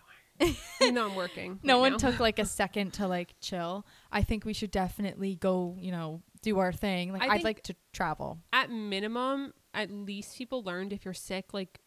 you 0.80 0.90
know 0.90 1.06
I'm 1.06 1.14
working. 1.16 1.61
no 1.62 1.74
right 1.74 1.80
one 1.80 1.92
now. 1.92 1.98
took 1.98 2.18
like 2.18 2.38
a 2.38 2.44
second 2.46 2.94
to 2.94 3.06
like 3.06 3.34
chill. 3.40 3.84
I 4.11 4.22
think 4.22 4.44
we 4.46 4.52
should 4.54 4.70
definitely 4.70 5.36
go, 5.36 5.76
you 5.78 5.92
know, 5.92 6.22
do 6.42 6.58
our 6.61 6.72
thing. 6.72 7.12
Like 7.12 7.22
I 7.22 7.34
I'd 7.34 7.44
like 7.44 7.62
to 7.64 7.76
travel. 7.92 8.38
At 8.52 8.70
minimum, 8.70 9.52
at 9.74 9.90
least 9.90 10.38
people 10.38 10.62
learned 10.62 10.92
if 10.94 11.04
you're 11.04 11.12
sick, 11.14 11.52
like, 11.52 11.78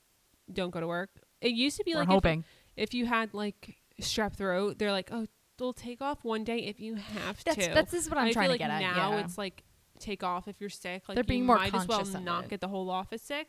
don't 0.51 0.69
go 0.69 0.80
to 0.80 0.88
work. 0.88 1.09
It 1.41 1.53
used 1.53 1.78
to 1.78 1.84
be 1.84 1.93
We're 1.93 2.01
like 2.01 2.07
if- 2.09 2.13
hoping. 2.13 2.43
If, 2.76 2.93
you 2.93 3.05
had 3.05 3.34
like 3.34 3.76
strep 4.01 4.36
throat, 4.36 4.78
they're 4.80 4.91
like, 4.91 5.09
oh, 5.11 5.26
they'll 5.57 5.74
take 5.74 6.01
off 6.01 6.24
one 6.24 6.43
day 6.43 6.57
if 6.59 6.80
you 6.80 6.95
have 6.95 7.43
That's 7.43 7.67
to. 7.67 7.74
that's 7.74 7.91
this 7.91 8.03
is 8.05 8.09
what 8.09 8.17
I'm 8.19 8.28
I 8.28 8.32
trying 8.34 8.45
to 8.45 8.51
like 8.51 8.59
get 8.59 8.69
at. 8.71 8.82
now 8.82 9.11
yeah. 9.11 9.19
it's 9.24 9.38
like 9.38 9.63
take 9.99 10.24
off 10.24 10.47
if 10.47 10.59
you're 10.59 10.69
sick. 10.69 11.03
Like 11.07 11.15
They're 11.15 11.24
you 11.24 11.28
being 11.28 11.45
more 11.45 11.55
might 11.57 11.74
as 11.74 11.88
well 11.88 12.03
not 12.21 12.45
it. 12.45 12.49
get 12.49 12.61
the 12.61 12.67
whole 12.67 12.89
office 12.89 13.21
sick. 13.21 13.47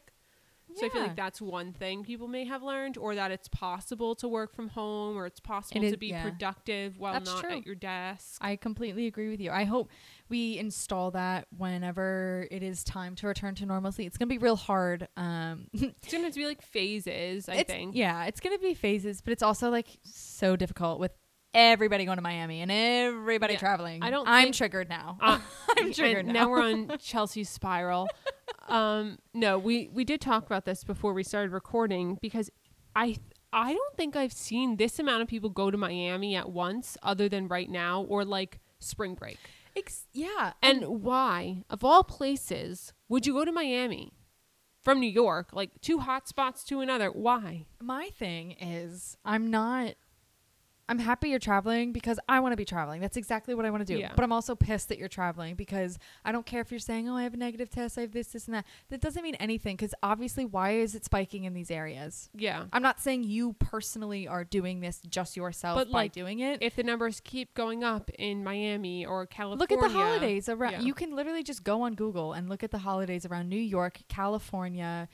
So 0.77 0.87
I 0.87 0.89
feel 0.89 1.03
like 1.03 1.17
that's 1.17 1.41
one 1.41 1.73
thing 1.73 2.05
people 2.05 2.29
may 2.29 2.45
have 2.45 2.63
learned, 2.63 2.99
or 2.99 3.15
that 3.15 3.31
it's 3.31 3.49
possible 3.49 4.15
to 4.17 4.29
work 4.29 4.55
from 4.55 4.69
home, 4.69 5.17
or 5.17 5.27
it's 5.27 5.41
possible 5.41 5.83
is- 5.85 5.93
to 5.93 5.99
be 5.99 6.09
yeah. 6.09 6.23
productive 6.23 6.99
while 6.99 7.13
That's 7.15 7.31
not 7.31 7.41
true. 7.43 7.53
at 7.59 7.67
your 7.67 7.75
desk. 7.75 8.39
I 8.41 8.57
completely 8.57 9.07
agree 9.07 9.29
with 9.29 9.41
you. 9.41 9.51
I 9.51 9.65
hope 9.65 9.91
we 10.29 10.59
install 10.59 11.11
that 11.13 11.47
whenever 11.57 12.47
it 12.51 12.63
is 12.63 12.83
time 12.83 13.15
to 13.17 13.27
return 13.27 13.55
to 13.57 13.67
normalcy. 13.67 14.07
It's 14.07 14.17
gonna 14.17 14.29
be 14.29 14.39
real 14.39 14.57
hard. 14.57 15.09
Um, 15.17 15.69
it's 15.73 16.13
gonna 16.13 16.31
to 16.31 16.39
be 16.39 16.47
like 16.47 16.63
phases. 16.63 17.49
I 17.49 17.63
think. 17.63 17.95
Yeah, 17.95 18.25
it's 18.25 18.41
gonna 18.41 18.59
be 18.59 18.75
phases, 18.75 19.21
but 19.21 19.33
it's 19.33 19.43
also 19.43 19.71
like 19.71 19.87
so 20.03 20.57
difficult 20.57 20.99
with 20.99 21.13
everybody 21.55 22.05
going 22.05 22.17
to 22.19 22.23
Miami 22.23 22.61
and 22.61 22.71
everybody 22.71 23.55
Yeah, 23.55 23.61
traveling. 23.61 24.03
I 24.03 24.11
don't 24.11 24.27
I'm 24.29 24.45
think- 24.47 24.57
triggered 24.57 24.89
now. 24.89 25.19
Uh, 25.21 25.39
I'm 25.79 25.93
triggered 25.93 26.27
now. 26.27 26.33
now 26.33 26.49
we're 26.51 26.63
on 26.63 26.91
Chelsea's 26.99 27.49
spiral. 27.49 28.09
um, 28.69 29.19
no, 29.33 29.59
we 29.59 29.89
we 29.93 30.05
did 30.05 30.21
talk 30.21 30.47
about 30.47 30.65
this 30.65 30.85
before 30.85 31.13
we 31.15 31.23
started 31.23 31.53
recording 31.53 32.19
because 32.21 32.51
I 32.97 33.17
I 33.53 33.73
don't 33.73 33.97
think 33.97 34.17
I've 34.17 34.33
seen 34.33 34.77
this 34.77 34.99
amount 34.99 35.23
of 35.23 35.29
people 35.29 35.49
go 35.51 35.71
to 35.71 35.79
Miami 35.79 36.35
at 36.35 36.51
once, 36.51 36.97
other 37.03 37.29
than 37.29 37.47
right 37.49 37.71
now 37.71 38.03
or 38.03 38.25
like 38.25 38.59
spring 38.81 39.15
break. 39.15 39.39
Ex- 39.77 40.07
yeah, 40.13 40.53
And 40.63 41.03
why, 41.03 41.65
of 41.69 41.83
all 41.83 42.05
places, 42.05 42.93
would 43.09 43.27
you 43.27 43.33
go 43.33 43.45
to 43.45 43.51
Miami 43.51 44.13
from 44.81 45.01
New 45.01 45.11
York, 45.11 45.49
like 45.53 45.71
two 45.81 45.99
hot 45.99 46.29
spots 46.29 46.63
to 46.65 46.81
another? 46.81 47.09
Why? 47.11 47.67
my 47.81 48.09
thing 48.17 48.53
is 48.61 49.17
I'm 49.25 49.51
not 49.51 49.95
I'm 50.89 50.99
happy 50.99 51.31
you're 51.31 51.39
traveling 51.39 51.93
because 51.93 52.21
I 52.29 52.41
want 52.41 52.53
to 52.53 52.57
be 52.57 52.65
traveling. 52.65 53.01
That's 53.01 53.17
exactly 53.17 53.55
what 53.55 53.65
I 53.65 53.71
want 53.71 53.87
to 53.87 53.93
do. 53.93 53.99
Yeah. 53.99 54.13
But 54.15 54.23
I'm 54.23 54.33
also 54.33 54.55
pissed 54.55 54.91
that 54.91 54.99
you're 54.99 55.09
traveling 55.09 55.55
because 55.55 55.99
I 56.25 56.33
don't 56.33 56.45
care 56.45 56.61
if 56.61 56.71
you're 56.71 56.79
saying, 56.79 57.09
"Oh, 57.09 57.17
I 57.17 57.23
have 57.23 57.33
a 57.35 57.39
negative 57.39 57.71
test, 57.71 57.97
I 57.97 58.03
have 58.03 58.13
this, 58.13 58.29
this 58.29 58.47
and 58.47 58.55
that." 58.55 58.67
That 58.91 59.01
doesn't 59.01 59.23
mean 59.23 59.35
anything 59.37 59.77
cuz 59.77 59.95
obviously 60.03 60.45
why 60.45 60.73
is 60.73 60.95
it 60.95 61.05
spiking 61.05 61.45
in 61.45 61.55
these 61.55 61.71
areas? 61.71 62.29
Yeah. 62.35 62.67
I'm 62.73 62.83
not 62.83 63.01
saying 63.01 63.25
you 63.25 63.55
personally 63.55 64.29
are 64.29 64.45
doing 64.45 64.81
this 64.81 65.01
just 65.09 65.37
yourself 65.37 65.79
But, 65.79 65.91
by 65.91 65.99
like, 66.05 66.13
doing 66.13 66.41
it. 66.41 66.63
If 66.63 66.77
the 66.77 66.83
numbers 66.83 67.21
keep 67.21 67.55
going 67.55 67.83
up 67.83 68.11
in 68.19 68.45
Miami 68.45 69.07
or 69.07 69.27
California, 69.27 69.59
Look 69.61 69.73
at 69.73 69.81
the 69.81 69.99
holidays 69.99 70.49
around. 70.49 70.73
Yeah. 70.73 70.81
You 70.81 70.95
can 70.95 71.15
literally 71.17 71.43
just 71.43 71.65
go 71.65 71.83
on 71.83 71.95
Google 71.95 72.33
and 72.35 72.49
look 72.49 72.63
at 72.63 72.71
the 72.71 72.79
holidays 72.79 73.25
around 73.25 73.49
New 73.49 73.57
York, 73.57 74.01
California, 74.09 75.09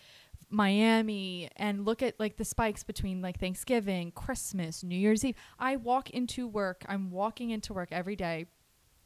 Miami, 0.50 1.48
and 1.56 1.84
look 1.84 2.02
at 2.02 2.18
like 2.20 2.36
the 2.36 2.44
spikes 2.44 2.82
between 2.82 3.22
like 3.22 3.38
Thanksgiving, 3.38 4.10
Christmas, 4.12 4.82
New 4.82 4.96
Year's 4.98 5.24
Eve. 5.24 5.36
I 5.58 5.76
walk 5.76 6.10
into 6.10 6.46
work. 6.48 6.84
I'm 6.88 7.10
walking 7.10 7.50
into 7.50 7.72
work 7.72 7.88
every 7.92 8.16
day 8.16 8.46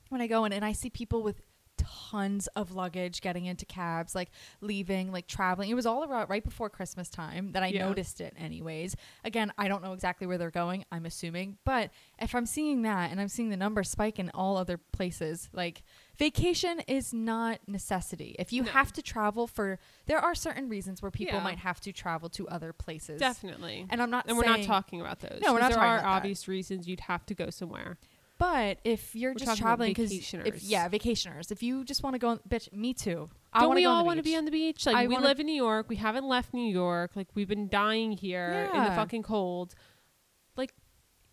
when 0.08 0.20
I 0.20 0.26
go 0.26 0.44
in, 0.44 0.52
and 0.52 0.64
I 0.64 0.72
see 0.72 0.90
people 0.90 1.22
with 1.22 1.40
tons 1.76 2.46
of 2.48 2.72
luggage 2.72 3.20
getting 3.20 3.46
into 3.46 3.66
cabs, 3.66 4.14
like 4.14 4.30
leaving, 4.60 5.10
like 5.12 5.26
traveling. 5.26 5.70
It 5.70 5.74
was 5.74 5.86
all 5.86 6.04
around 6.04 6.30
right 6.30 6.42
before 6.44 6.70
Christmas 6.70 7.08
time 7.10 7.52
that 7.52 7.62
I 7.62 7.66
Yeah. 7.68 7.86
noticed 7.88 8.20
it, 8.20 8.32
anyways. 8.38 8.94
Again, 9.24 9.52
I 9.58 9.66
don't 9.68 9.82
know 9.82 9.92
exactly 9.92 10.26
where 10.26 10.38
they're 10.38 10.52
going. 10.52 10.84
I'm 10.92 11.04
assuming, 11.04 11.58
but 11.64 11.90
if 12.20 12.34
I'm 12.34 12.46
seeing 12.46 12.82
that 12.82 13.10
and 13.10 13.20
I'm 13.20 13.28
seeing 13.28 13.50
the 13.50 13.56
numbers 13.56 13.90
spike 13.90 14.18
in 14.20 14.30
all 14.30 14.56
other 14.56 14.78
places, 14.78 15.50
like 15.52 15.82
vacation 16.18 16.80
is 16.86 17.12
not 17.12 17.60
necessity. 17.66 18.36
If 18.38 18.52
you 18.52 18.62
No. 18.62 18.70
have 18.70 18.92
to 18.94 19.02
travel 19.02 19.46
for, 19.46 19.78
there 20.06 20.18
are 20.18 20.34
certain 20.34 20.68
reasons 20.68 21.02
where 21.02 21.10
people 21.10 21.36
Yeah. 21.38 21.44
might 21.44 21.58
have 21.58 21.80
to 21.82 21.92
travel 21.92 22.28
to 22.30 22.48
other 22.48 22.72
places. 22.72 23.20
Definitely. 23.20 23.86
And 23.90 24.00
I'm 24.02 24.10
not 24.10 24.26
and 24.28 24.36
we're 24.36 24.44
not 24.44 24.62
talking 24.62 25.00
about 25.00 25.20
those. 25.20 25.40
No, 25.42 25.52
we're 25.52 25.60
not 25.60 25.70
there 25.70 25.76
talking 25.78 25.90
are 25.90 25.98
about 25.98 26.10
that. 26.10 26.16
obvious 26.18 26.48
reasons 26.48 26.86
you'd 26.88 27.00
have 27.00 27.26
to 27.26 27.34
go 27.34 27.50
somewhere. 27.50 27.98
But 28.36 28.78
if 28.82 29.14
you're 29.14 29.30
We're 29.32 29.38
just 29.38 29.58
traveling 29.60 29.90
because 29.92 30.10
vacationers. 30.12 30.58
yeah, 30.62 30.88
vacationers. 30.88 31.52
If 31.52 31.62
you 31.62 31.84
just 31.84 32.02
want 32.02 32.14
to 32.14 32.18
go, 32.18 32.30
on, 32.30 32.40
bitch, 32.48 32.72
me 32.72 32.92
too. 32.92 33.30
I 33.52 33.60
Don't 33.60 33.76
we 33.76 33.84
all 33.84 34.04
want 34.04 34.16
to 34.16 34.24
be 34.24 34.34
on 34.34 34.44
the 34.44 34.50
beach? 34.50 34.86
Like 34.86 34.96
I 34.96 35.06
we 35.06 35.16
live 35.16 35.38
in 35.38 35.46
New 35.46 35.54
York. 35.54 35.88
We 35.88 35.96
haven't 35.96 36.24
left 36.26 36.52
New 36.52 36.68
York. 36.68 37.12
Like 37.14 37.28
we've 37.34 37.46
been 37.48 37.68
dying 37.68 38.10
here 38.12 38.68
in 38.74 38.82
the 38.82 38.90
fucking 38.90 39.22
cold. 39.22 39.76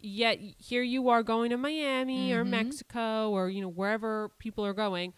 Yet 0.02 0.40
here 0.58 0.82
you 0.84 1.10
are 1.10 1.24
going 1.24 1.50
to 1.52 1.58
Miami 1.58 2.34
or 2.34 2.44
Mhm. 2.44 2.50
Mexico 2.50 3.30
or 3.30 3.50
you 3.50 3.62
know 3.62 3.70
wherever 3.70 4.30
people 4.40 4.66
are 4.66 4.74
going. 4.74 5.14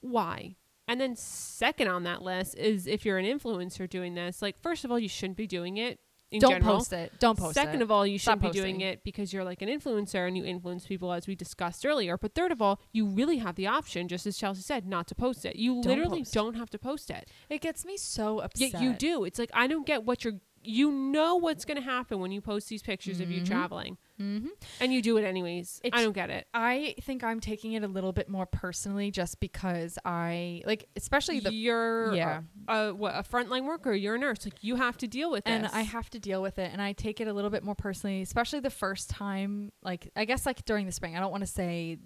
Why? 0.00 0.56
And 0.86 1.00
then 1.00 1.16
second 1.16 1.88
on 1.88 2.04
that 2.04 2.22
list 2.22 2.56
is 2.56 2.86
if 2.86 3.04
you're 3.04 3.18
an 3.18 3.26
influencer 3.26 3.88
doing 3.88 4.14
this. 4.14 4.40
Like 4.40 4.58
first 4.58 4.84
of 4.84 4.90
all, 4.90 4.98
you 4.98 5.08
shouldn't 5.08 5.36
be 5.36 5.46
doing 5.46 5.76
it 5.76 6.00
in 6.30 6.40
Don't 6.40 6.52
general. 6.52 6.76
post 6.78 6.92
it. 6.92 7.12
Don't 7.18 7.38
post 7.38 7.54
Second 7.54 7.80
it. 7.80 7.82
of 7.82 7.90
all, 7.90 8.06
you 8.06 8.18
shouldn't 8.18 8.42
be 8.42 8.50
doing 8.50 8.80
it 8.82 9.02
because 9.02 9.32
you're 9.32 9.44
like 9.44 9.62
an 9.62 9.68
influencer 9.68 10.26
and 10.28 10.36
you 10.36 10.44
influence 10.44 10.86
people 10.86 11.12
as 11.12 11.26
we 11.26 11.34
discussed 11.34 11.84
earlier. 11.86 12.16
But 12.18 12.34
third 12.34 12.52
of 12.52 12.60
all, 12.62 12.80
you 12.92 13.06
really 13.06 13.38
have 13.38 13.54
the 13.56 13.66
option, 13.66 14.08
just 14.08 14.26
as 14.26 14.36
Chelsea 14.36 14.60
said, 14.62 14.86
not 14.86 15.06
to 15.08 15.14
post 15.14 15.44
it. 15.46 15.56
You 15.56 15.74
Don't 15.82 15.84
literally 15.86 16.20
post. 16.20 16.34
don't 16.34 16.54
have 16.54 16.68
to 16.70 16.78
post 16.78 17.10
it. 17.10 17.30
it 17.48 17.60
gets 17.62 17.84
me 17.84 17.96
so 17.96 18.40
upset. 18.40 18.72
Yet 18.74 18.82
you 18.82 18.92
do. 18.92 19.24
It's 19.24 19.38
like 19.38 19.50
I 19.54 19.66
don't 19.66 19.86
get 19.86 20.04
what 20.04 20.22
you're 20.24 20.40
you 20.62 20.90
know 20.90 21.36
what's 21.36 21.64
gonna 21.64 21.80
happen 21.80 22.18
when 22.20 22.32
you 22.32 22.40
post 22.40 22.68
these 22.68 22.82
pictures 22.82 23.20
of 23.20 23.30
you 23.30 23.40
Mhm. 23.42 23.46
traveling. 23.46 23.96
Mm-hmm. 24.20 24.48
And 24.80 24.92
you 24.92 25.00
do 25.00 25.16
it 25.16 25.22
anyways. 25.24 25.80
It's- 25.84 25.98
I 25.98 26.04
don't 26.04 26.12
get 26.12 26.28
it. 26.30 26.46
I 26.52 26.96
think 27.02 27.22
I'm 27.22 27.38
taking 27.40 27.72
it 27.74 27.84
a 27.84 27.86
little 27.86 28.12
bit 28.12 28.28
more 28.28 28.46
personally, 28.46 29.10
just 29.12 29.38
because 29.38 29.98
I 30.04 30.62
like, 30.66 30.88
especially 30.96 31.38
the 31.40 31.52
you're 31.52 32.14
yeah. 32.14 32.40
a, 32.66 32.88
a 32.88 32.94
what 32.94 33.14
a 33.14 33.22
frontline 33.22 33.64
worker, 33.64 33.92
you're 33.94 34.16
a 34.16 34.18
nurse. 34.18 34.44
Like 34.44 34.62
you 34.62 34.76
have 34.76 34.96
to 34.98 35.06
deal 35.06 35.30
with 35.30 35.46
it 35.46 35.50
and. 35.50 35.66
I 35.68 35.82
have 35.82 36.10
to 36.10 36.18
deal 36.18 36.42
with 36.42 36.58
it, 36.58 36.70
and 36.72 36.82
I 36.82 36.92
take 36.92 37.20
it 37.20 37.28
a 37.28 37.32
little 37.32 37.50
bit 37.50 37.62
more 37.62 37.74
personally, 37.76 38.20
especially 38.22 38.60
the 38.60 38.70
first 38.70 39.08
time. 39.10 39.70
Like, 39.82 40.10
I 40.16 40.24
guess 40.24 40.44
like 40.46 40.64
during 40.64 40.86
the 40.86 40.92
spring. 40.92 41.16
I 41.16 41.20
don't 41.20 41.30
want 41.30 41.42
to 41.42 41.46
say 41.46 41.98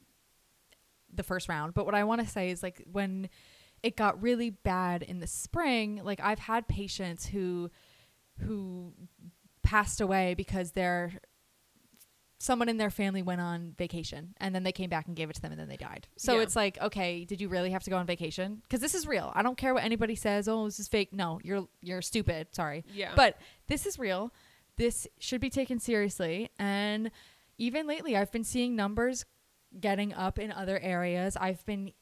the 1.14 1.22
first 1.22 1.48
round, 1.48 1.74
but 1.74 1.86
what 1.86 1.94
I 1.94 2.04
want 2.04 2.20
to 2.20 2.26
say 2.26 2.50
is 2.50 2.62
like 2.62 2.82
when 2.90 3.28
it 3.82 3.96
got 3.96 4.22
really 4.22 4.50
bad 4.50 5.02
in 5.02 5.18
the 5.20 5.26
spring. 5.26 6.00
Like 6.04 6.20
I've 6.22 6.38
had 6.38 6.68
patients 6.68 7.26
who 7.26 7.70
who 8.42 8.92
passed 9.62 10.00
away 10.00 10.34
because 10.34 10.72
their 10.72 11.12
someone 12.38 12.68
in 12.68 12.76
their 12.76 12.90
family 12.90 13.22
went 13.22 13.40
on 13.40 13.72
vacation 13.78 14.34
and 14.38 14.52
then 14.52 14.64
they 14.64 14.72
came 14.72 14.90
back 14.90 15.06
and 15.06 15.14
gave 15.14 15.30
it 15.30 15.34
to 15.34 15.40
them 15.40 15.52
and 15.52 15.60
then 15.60 15.68
they 15.68 15.76
died. 15.76 16.08
So 16.16 16.34
Yeah. 16.36 16.42
it's 16.42 16.56
like, 16.56 16.76
okay, 16.80 17.24
did 17.24 17.40
you 17.40 17.48
really 17.48 17.70
have 17.70 17.84
to 17.84 17.90
go 17.90 17.96
on 17.96 18.04
vacation? 18.06 18.56
Because 18.64 18.80
this 18.80 18.96
is 18.96 19.06
real. 19.06 19.30
I 19.34 19.42
don't 19.42 19.56
care 19.56 19.72
what 19.72 19.84
anybody 19.84 20.16
says. 20.16 20.48
Oh, 20.48 20.64
this 20.64 20.80
is 20.80 20.88
fake. 20.88 21.12
No, 21.12 21.38
you're 21.44 21.68
you're 21.80 22.02
stupid. 22.02 22.48
Sorry. 22.52 22.84
yeah. 22.92 23.12
But 23.14 23.36
this 23.68 23.86
is 23.86 23.96
real. 23.98 24.32
This 24.76 25.06
should 25.20 25.40
be 25.40 25.50
taken 25.50 25.78
seriously. 25.78 26.50
And 26.58 27.12
even 27.58 27.86
lately, 27.86 28.16
I've 28.16 28.32
been 28.32 28.42
seeing 28.44 28.74
numbers 28.74 29.24
getting 29.78 30.12
up 30.12 30.38
in 30.38 30.50
other 30.50 30.78
areas. 30.80 31.36
I've 31.36 31.64
been, 31.64 31.92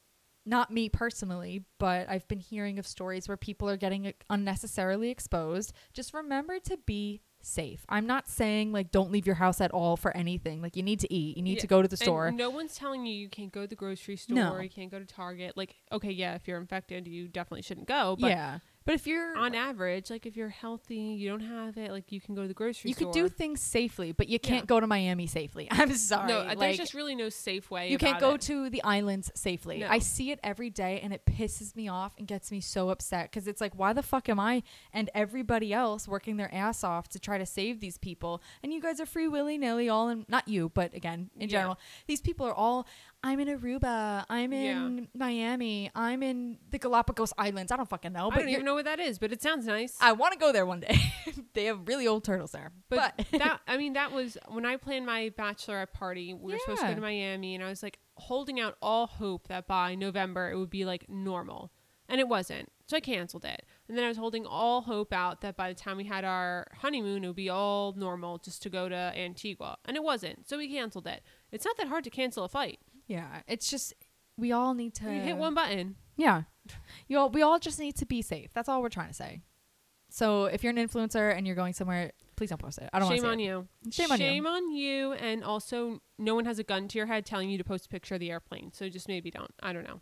not 0.50 0.70
me 0.70 0.88
personally, 0.90 1.64
but 1.78 2.08
I've 2.10 2.26
been 2.28 2.40
hearing 2.40 2.78
of 2.78 2.86
stories 2.86 3.26
where 3.28 3.36
people 3.38 3.70
are 3.70 3.76
getting 3.78 4.12
unnecessarily 4.28 5.08
exposed. 5.10 5.72
Just 5.94 6.12
remember 6.12 6.58
to 6.58 6.76
be 6.84 7.22
safe. 7.42 7.86
I'm 7.88 8.06
not 8.06 8.28
saying 8.28 8.70
like 8.70 8.90
don't 8.90 9.10
leave 9.10 9.24
your 9.24 9.36
house 9.36 9.62
at 9.62 9.70
all 9.70 9.96
for 9.96 10.14
anything. 10.14 10.60
Like 10.60 10.76
you 10.76 10.82
need 10.82 11.00
to 11.00 11.10
eat, 11.14 11.38
you 11.38 11.42
need 11.42 11.54
Yeah. 11.54 11.60
to 11.60 11.66
go 11.66 11.80
to 11.80 11.88
the 11.88 11.94
And 11.94 11.98
store. 12.00 12.30
no 12.32 12.50
one's 12.50 12.74
telling 12.74 13.06
you 13.06 13.14
you 13.14 13.30
can't 13.30 13.50
go 13.50 13.62
to 13.62 13.66
the 13.66 13.76
grocery 13.76 14.16
store, 14.16 14.36
No. 14.36 14.58
you 14.58 14.68
can't 14.68 14.90
go 14.90 14.98
to 14.98 15.06
Target. 15.06 15.56
Like, 15.56 15.76
okay, 15.90 16.10
yeah, 16.10 16.34
if 16.34 16.46
you're 16.46 16.60
infected, 16.60 17.08
you 17.08 17.28
definitely 17.28 17.62
shouldn't 17.62 17.88
go. 17.88 18.16
But 18.20 18.28
yeah. 18.30 18.58
But 18.90 18.96
if 18.96 19.06
you're 19.06 19.36
on 19.38 19.54
average, 19.54 20.10
like 20.10 20.26
if 20.26 20.36
you're 20.36 20.48
healthy, 20.48 20.96
you 20.96 21.28
don't 21.28 21.38
have 21.42 21.76
it, 21.78 21.92
like 21.92 22.10
you 22.10 22.20
can 22.20 22.34
go 22.34 22.42
to 22.42 22.48
the 22.48 22.54
grocery 22.54 22.74
store 22.74 22.88
you 22.90 22.94
store. 22.94 23.12
could 23.12 23.18
do 23.20 23.28
things 23.28 23.60
safely, 23.60 24.10
but 24.10 24.28
you 24.28 24.40
can't 24.40 24.62
Yeah. 24.64 24.66
go 24.66 24.80
to 24.80 24.88
Miami 24.88 25.28
safely. 25.28 25.68
I'm 25.70 25.94
sorry. 25.94 26.26
no, 26.26 26.38
uh, 26.40 26.44
there's 26.48 26.58
like, 26.58 26.76
just 26.76 26.92
really 26.92 27.14
no 27.14 27.28
safe 27.28 27.70
way. 27.70 27.88
you 27.88 27.98
can't 27.98 28.18
about 28.18 28.28
go 28.28 28.34
it. 28.34 28.40
to 28.40 28.68
the 28.68 28.82
islands 28.82 29.30
safely. 29.36 29.78
No. 29.78 29.86
I 29.88 30.00
see 30.00 30.32
it 30.32 30.40
every 30.42 30.70
day 30.70 30.98
and 31.04 31.12
it 31.12 31.24
pisses 31.24 31.76
me 31.76 31.86
off 31.86 32.14
and 32.18 32.26
gets 32.26 32.50
me 32.50 32.60
so 32.60 32.88
upset 32.90 33.30
because 33.30 33.46
it's 33.46 33.60
like, 33.60 33.76
why 33.78 33.92
the 33.92 34.02
fuck 34.02 34.28
am 34.28 34.40
I 34.40 34.64
and 34.92 35.08
everybody 35.14 35.72
else 35.72 36.08
working 36.08 36.36
their 36.36 36.52
ass 36.52 36.82
off 36.82 37.06
to 37.10 37.20
try 37.20 37.38
to 37.38 37.46
save 37.46 37.78
these 37.78 37.96
people? 37.96 38.42
And 38.64 38.72
you 38.72 38.80
guys 38.82 38.98
are 38.98 39.06
free 39.06 39.28
willy 39.28 39.56
nilly, 39.56 39.88
all 39.88 40.08
in, 40.08 40.26
not 40.28 40.48
you, 40.48 40.68
but 40.68 40.94
again, 40.94 41.30
in 41.36 41.42
Yeah. 41.42 41.46
general, 41.46 41.78
these 42.08 42.20
people 42.20 42.44
are 42.44 42.54
all, 42.54 42.88
I'm 43.22 43.38
in 43.40 43.48
Aruba, 43.48 44.24
I'm 44.30 44.52
Yeah. 44.52 44.86
in 44.86 45.08
Miami, 45.14 45.90
I'm 45.94 46.22
in 46.22 46.58
the 46.70 46.78
Galapagos 46.78 47.32
Islands. 47.36 47.70
I 47.70 47.76
don't 47.76 47.88
fucking 47.88 48.12
know, 48.14 48.28
I 48.28 48.30
but 48.30 48.36
don't 48.36 48.48
you're- 48.48 48.52
even 48.54 48.64
know 48.64 48.74
what 48.74 48.86
that 48.86 48.98
is, 48.98 49.18
but 49.18 49.30
it 49.32 49.42
sounds 49.42 49.66
nice. 49.66 49.96
I 50.00 50.12
want 50.12 50.32
to 50.32 50.38
go 50.38 50.52
there 50.52 50.64
one 50.64 50.80
day. 50.80 50.98
they 51.52 51.66
have 51.66 51.86
really 51.86 52.06
old 52.06 52.24
turtles 52.24 52.52
there. 52.52 52.72
But, 52.88 53.14
But, 53.16 53.26
that 53.38 53.60
I 53.68 53.76
mean 53.76 53.92
that 53.92 54.12
was 54.12 54.38
when 54.48 54.64
I 54.64 54.76
planned 54.76 55.04
my 55.04 55.30
bachelorette 55.38 55.92
party. 55.92 56.32
We 56.32 56.52
were 56.54 56.58
supposed 56.60 56.80
to 56.80 56.88
go 56.88 56.94
to 56.94 57.00
Miami, 57.00 57.54
and 57.54 57.62
I 57.62 57.68
was 57.68 57.82
like 57.82 57.98
holding 58.16 58.58
out 58.58 58.76
all 58.80 59.06
hope 59.06 59.48
that 59.48 59.66
by 59.66 59.94
November 59.94 60.50
it 60.50 60.56
would 60.56 60.70
be 60.70 60.84
like 60.86 61.08
normal, 61.10 61.72
and 62.08 62.20
it 62.20 62.28
wasn't. 62.28 62.70
So 62.86 62.96
I 62.96 63.00
canceled 63.00 63.44
it. 63.44 63.64
And 63.86 63.96
then 63.96 64.04
I 64.04 64.08
was 64.08 64.16
holding 64.16 64.44
all 64.46 64.80
hope 64.82 65.12
out 65.12 65.42
that 65.42 65.56
by 65.56 65.68
the 65.68 65.76
time 65.78 65.96
we 65.96 66.04
had 66.04 66.24
our 66.24 66.66
honeymoon, 66.80 67.22
it 67.22 67.26
would 67.28 67.36
be 67.36 67.48
all 67.48 67.92
normal 67.96 68.38
just 68.38 68.62
to 68.62 68.70
go 68.70 68.88
to 68.88 68.94
Antigua, 68.96 69.76
and 69.84 69.96
it 69.96 70.02
wasn't. 70.02 70.48
So 70.48 70.56
we 70.58 70.68
canceled 70.68 71.06
it. 71.06 71.22
It's 71.52 71.64
not 71.64 71.76
that 71.76 71.86
hard 71.88 72.02
to 72.04 72.10
cancel 72.10 72.42
a 72.44 72.48
flight. 72.48 72.80
Yeah, 73.10 73.42
it's 73.48 73.68
just 73.68 73.92
we 74.38 74.52
all 74.52 74.72
need 74.72 74.94
to 74.94 75.12
You 75.12 75.20
hit 75.20 75.36
one 75.36 75.52
button. 75.52 75.96
Yeah. 76.16 76.42
You 77.08 77.18
all, 77.18 77.28
we 77.28 77.42
all 77.42 77.58
just 77.58 77.80
need 77.80 77.96
to 77.96 78.06
be 78.06 78.22
safe. 78.22 78.52
That's 78.54 78.68
all 78.68 78.80
we're 78.82 78.88
trying 78.88 79.08
to 79.08 79.14
say. 79.14 79.42
So 80.10 80.44
if 80.44 80.62
you're 80.62 80.70
an 80.70 80.76
influencer 80.76 81.36
and 81.36 81.44
you're 81.44 81.56
going 81.56 81.72
somewhere, 81.72 82.12
please 82.36 82.50
don't 82.50 82.60
post 82.60 82.78
it. 82.78 82.88
I 82.92 83.00
don't 83.00 83.08
want 83.08 83.16
Shame 83.16 83.24
to 83.24 83.30
on 83.30 83.38
you. 83.40 83.68
Shame 83.90 84.12
on 84.12 84.20
you. 84.20 84.26
Shame 84.26 84.46
on 84.46 84.70
you. 84.70 85.12
And 85.14 85.42
also, 85.42 86.00
no 86.18 86.36
one 86.36 86.44
has 86.44 86.60
a 86.60 86.62
gun 86.62 86.86
to 86.86 86.98
your 86.98 87.06
head 87.06 87.26
telling 87.26 87.50
you 87.50 87.58
to 87.58 87.64
post 87.64 87.86
a 87.86 87.88
picture 87.88 88.14
of 88.14 88.20
the 88.20 88.30
airplane. 88.30 88.70
So 88.72 88.88
just 88.88 89.08
maybe 89.08 89.32
don't. 89.32 89.52
I 89.60 89.72
don't 89.72 89.84
know. 89.84 90.00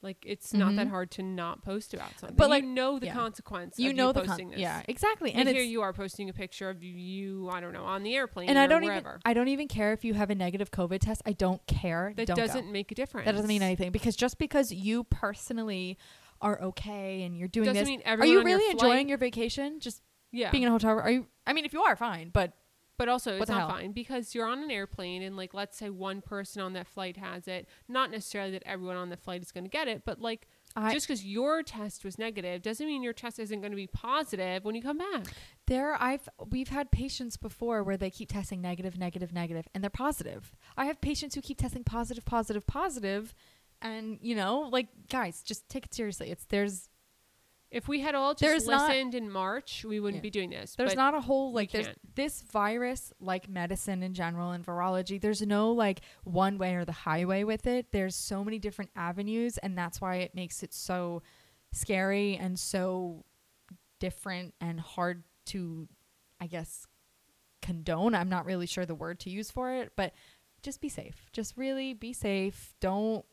Like 0.00 0.18
it's 0.24 0.54
not 0.54 0.76
that 0.76 0.86
Mhm. 0.86 0.90
hard 0.90 1.10
to 1.12 1.22
not 1.22 1.62
post 1.62 1.92
about 1.92 2.16
something. 2.20 2.36
But, 2.36 2.44
you 2.44 2.50
like, 2.50 2.64
know 2.64 3.00
the 3.00 3.06
yeah. 3.06 3.14
consequence. 3.14 3.78
You 3.80 3.90
of 3.90 3.96
know 3.96 4.06
you 4.08 4.12
the 4.12 4.20
posting 4.20 4.46
con- 4.46 4.50
this. 4.52 4.60
yeah, 4.60 4.82
exactly. 4.86 5.32
And, 5.32 5.48
And 5.48 5.56
here 5.56 5.66
you 5.66 5.82
are 5.82 5.92
posting 5.92 6.28
a 6.28 6.32
picture 6.32 6.70
of 6.70 6.82
you. 6.84 7.48
I 7.50 7.60
don't 7.60 7.72
know 7.72 7.84
on 7.84 8.04
the 8.04 8.14
airplane. 8.14 8.48
and 8.48 8.56
I 8.58 8.68
don't 8.68 8.84
wherever. 8.84 9.08
even 9.10 9.20
I 9.24 9.34
don't 9.34 9.48
even 9.48 9.66
care 9.66 9.92
if 9.92 10.04
you 10.04 10.14
have 10.14 10.30
a 10.30 10.36
negative 10.36 10.70
COVID 10.70 11.00
test. 11.00 11.22
I 11.26 11.32
don't 11.32 11.66
care. 11.66 12.12
that 12.16 12.28
Don't 12.28 12.36
doesn't 12.36 12.70
make 12.70 12.92
a 12.92 12.94
difference. 12.94 13.24
That 13.26 13.32
doesn't 13.32 13.48
mean 13.48 13.62
anything 13.62 13.90
because 13.90 14.14
just 14.14 14.38
because 14.38 14.70
you 14.70 15.02
personally 15.04 15.98
are 16.40 16.62
okay 16.62 17.22
and 17.24 17.36
you're 17.36 17.48
doing 17.48 17.66
Doesn't 17.66 17.80
this, 17.82 17.88
mean 17.88 18.02
are 18.06 18.24
you 18.24 18.38
on 18.38 18.46
your 18.46 18.56
really 18.56 18.70
enjoying 18.70 19.08
your 19.08 19.18
vacation? 19.18 19.80
Just 19.80 20.02
Yeah. 20.30 20.50
being 20.52 20.62
in 20.62 20.68
a 20.68 20.72
hotel? 20.72 20.90
Are 21.00 21.10
you? 21.10 21.26
I 21.46 21.52
mean, 21.52 21.64
if 21.64 21.72
you 21.72 21.82
are, 21.82 21.96
fine. 21.96 22.30
But 22.30 22.52
But 22.98 23.08
also, 23.08 23.34
What 23.34 23.42
it's 23.42 23.50
not 23.50 23.60
hell? 23.60 23.68
fine 23.70 23.92
because 23.92 24.34
you're 24.34 24.46
on 24.46 24.58
an 24.62 24.70
airplane 24.70 25.22
and, 25.22 25.36
like, 25.36 25.54
let's 25.54 25.78
say 25.78 25.88
one 25.88 26.20
person 26.20 26.60
on 26.60 26.72
that 26.72 26.88
flight 26.88 27.16
has 27.16 27.46
it. 27.46 27.68
Not 27.88 28.10
necessarily 28.10 28.50
that 28.50 28.64
everyone 28.66 28.96
on 28.96 29.08
the 29.08 29.16
flight 29.16 29.40
is 29.40 29.52
going 29.52 29.64
to 29.64 29.70
get 29.70 29.86
it, 29.86 30.02
but 30.04 30.20
like, 30.20 30.48
I, 30.76 30.92
just 30.92 31.06
because 31.06 31.24
your 31.24 31.62
test 31.62 32.04
was 32.04 32.18
negative 32.18 32.60
doesn't 32.60 32.86
mean 32.86 33.02
your 33.02 33.12
test 33.12 33.38
isn't 33.38 33.60
going 33.60 33.70
to 33.70 33.76
be 33.76 33.86
positive 33.86 34.64
when 34.64 34.74
you 34.74 34.82
come 34.82 34.98
back. 34.98 35.26
There, 35.66 35.96
I've 36.00 36.28
we've 36.50 36.68
had 36.68 36.90
patients 36.90 37.36
before 37.36 37.82
where 37.82 37.96
they 37.96 38.10
keep 38.10 38.30
testing 38.30 38.60
negative, 38.60 38.98
negative, 38.98 39.32
negative, 39.32 39.68
and 39.74 39.82
they're 39.82 39.90
positive. 39.90 40.52
I 40.76 40.86
have 40.86 41.00
patients 41.00 41.34
who 41.34 41.40
keep 41.40 41.58
testing 41.58 41.84
positive, 41.84 42.24
positive, 42.24 42.66
positive, 42.66 43.32
and 43.80 44.18
you 44.20 44.34
know, 44.34 44.68
like 44.72 44.88
guys, 45.08 45.42
just 45.42 45.68
take 45.68 45.86
it 45.86 45.94
seriously. 45.94 46.30
It's 46.30 46.44
there's 46.46 46.88
If 47.70 47.86
we 47.86 48.00
had 48.00 48.14
all 48.14 48.32
just 48.32 48.40
There's 48.40 48.66
not- 48.66 48.88
listened 48.88 49.14
in 49.14 49.30
March, 49.30 49.84
we 49.84 50.00
wouldn't 50.00 50.20
Yeah. 50.24 50.28
be 50.28 50.30
doing 50.30 50.50
this. 50.50 50.74
there's 50.74 50.94
not 50.94 51.12
a 51.14 51.20
whole 51.20 51.52
like 51.52 51.70
there's 51.70 51.86
can't. 51.86 52.14
this 52.14 52.40
virus 52.42 53.12
like 53.20 53.46
medicine 53.48 54.02
in 54.02 54.14
general 54.14 54.52
and 54.52 54.64
virology. 54.64 55.20
There's 55.20 55.42
no 55.42 55.72
like 55.72 56.00
one 56.24 56.56
way 56.56 56.74
or 56.76 56.84
the 56.86 56.92
highway 56.92 57.44
with 57.44 57.66
it. 57.66 57.90
There's 57.92 58.16
so 58.16 58.42
many 58.42 58.58
different 58.58 58.90
avenues, 58.96 59.58
and 59.58 59.76
that's 59.76 60.00
why 60.00 60.16
it 60.16 60.34
makes 60.34 60.62
it 60.62 60.72
so 60.72 61.22
scary 61.72 62.36
and 62.36 62.58
so 62.58 63.24
different 64.00 64.54
and 64.60 64.80
hard 64.80 65.24
to, 65.46 65.88
I 66.40 66.46
guess, 66.46 66.86
condone. 67.60 68.14
I'm 68.14 68.28
not 68.30 68.46
really 68.46 68.66
sure 68.66 68.86
the 68.86 68.94
word 68.94 69.20
to 69.20 69.30
use 69.30 69.50
for 69.50 69.70
it, 69.72 69.92
but 69.96 70.14
just 70.62 70.80
be 70.80 70.88
safe. 70.88 71.28
Just 71.32 71.56
really 71.56 71.92
be 71.92 72.12
safe. 72.12 72.74
Don't 72.80 73.24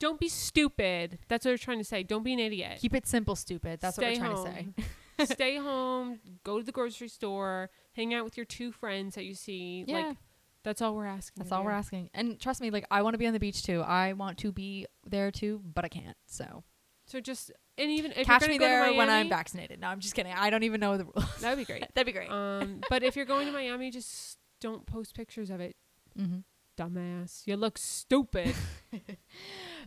Don't 0.00 0.20
be 0.20 0.28
stupid. 0.28 1.18
That's 1.28 1.44
what 1.44 1.52
we're 1.52 1.58
trying 1.58 1.78
to 1.78 1.84
say. 1.84 2.02
Don't 2.02 2.22
be 2.22 2.32
an 2.32 2.38
idiot. 2.38 2.78
keep 2.80 2.94
it 2.94 3.06
simple, 3.06 3.34
stupid. 3.36 3.80
That's 3.80 3.96
Stay 3.96 4.18
what 4.18 4.20
we're 4.20 4.26
trying 4.26 4.36
home. 4.36 4.74
to 4.76 4.82
say. 4.82 4.88
Stay 5.24 5.56
home. 5.56 6.20
Go 6.44 6.58
to 6.58 6.64
the 6.64 6.72
grocery 6.72 7.08
store. 7.08 7.70
Hang 7.94 8.14
out 8.14 8.24
with 8.24 8.36
your 8.36 8.46
two 8.46 8.70
friends 8.70 9.16
that 9.16 9.24
you 9.24 9.34
see. 9.34 9.84
Yeah. 9.86 9.96
Like 9.96 10.16
that's 10.62 10.82
all 10.82 10.94
we're 10.94 11.06
asking. 11.06 11.42
That's 11.42 11.52
all 11.52 11.64
we're 11.64 11.70
asking. 11.72 12.10
And 12.14 12.38
trust 12.38 12.60
me, 12.60 12.70
like 12.70 12.84
I 12.90 13.02
want 13.02 13.14
to 13.14 13.18
be 13.18 13.26
on 13.26 13.32
the 13.32 13.40
beach 13.40 13.62
too. 13.64 13.80
I 13.82 14.12
want 14.12 14.38
to 14.38 14.52
be 14.52 14.86
there 15.04 15.30
too, 15.30 15.60
but 15.74 15.84
I 15.84 15.88
can't. 15.88 16.16
So 16.26 16.62
So 17.06 17.20
just 17.20 17.50
and 17.76 17.90
even 17.90 18.12
if 18.12 18.26
catch 18.26 18.42
you're 18.42 18.50
me 18.50 18.58
gonna 18.58 18.70
go 18.70 18.84
to 18.84 18.90
there 18.90 18.98
when 18.98 19.10
I'm 19.10 19.28
vaccinated. 19.28 19.80
No, 19.80 19.88
I'm 19.88 20.00
just 20.00 20.14
kidding. 20.14 20.32
I 20.32 20.50
don't 20.50 20.62
even 20.62 20.80
know 20.80 20.96
the 20.96 21.04
rules. 21.04 21.24
That 21.40 21.50
would 21.50 21.58
be 21.58 21.64
great. 21.64 21.84
That'd 21.94 22.06
be 22.06 22.12
great. 22.12 22.30
um, 22.30 22.80
but 22.90 23.02
if 23.02 23.16
you're 23.16 23.24
going 23.24 23.46
to 23.46 23.52
Miami, 23.52 23.90
just 23.90 24.38
don't 24.60 24.86
post 24.86 25.14
pictures 25.14 25.50
of 25.50 25.60
it, 25.60 25.76
mm-hmm. 26.18 26.38
dumbass. 26.76 27.42
You 27.46 27.56
look 27.56 27.78
stupid. 27.78 28.54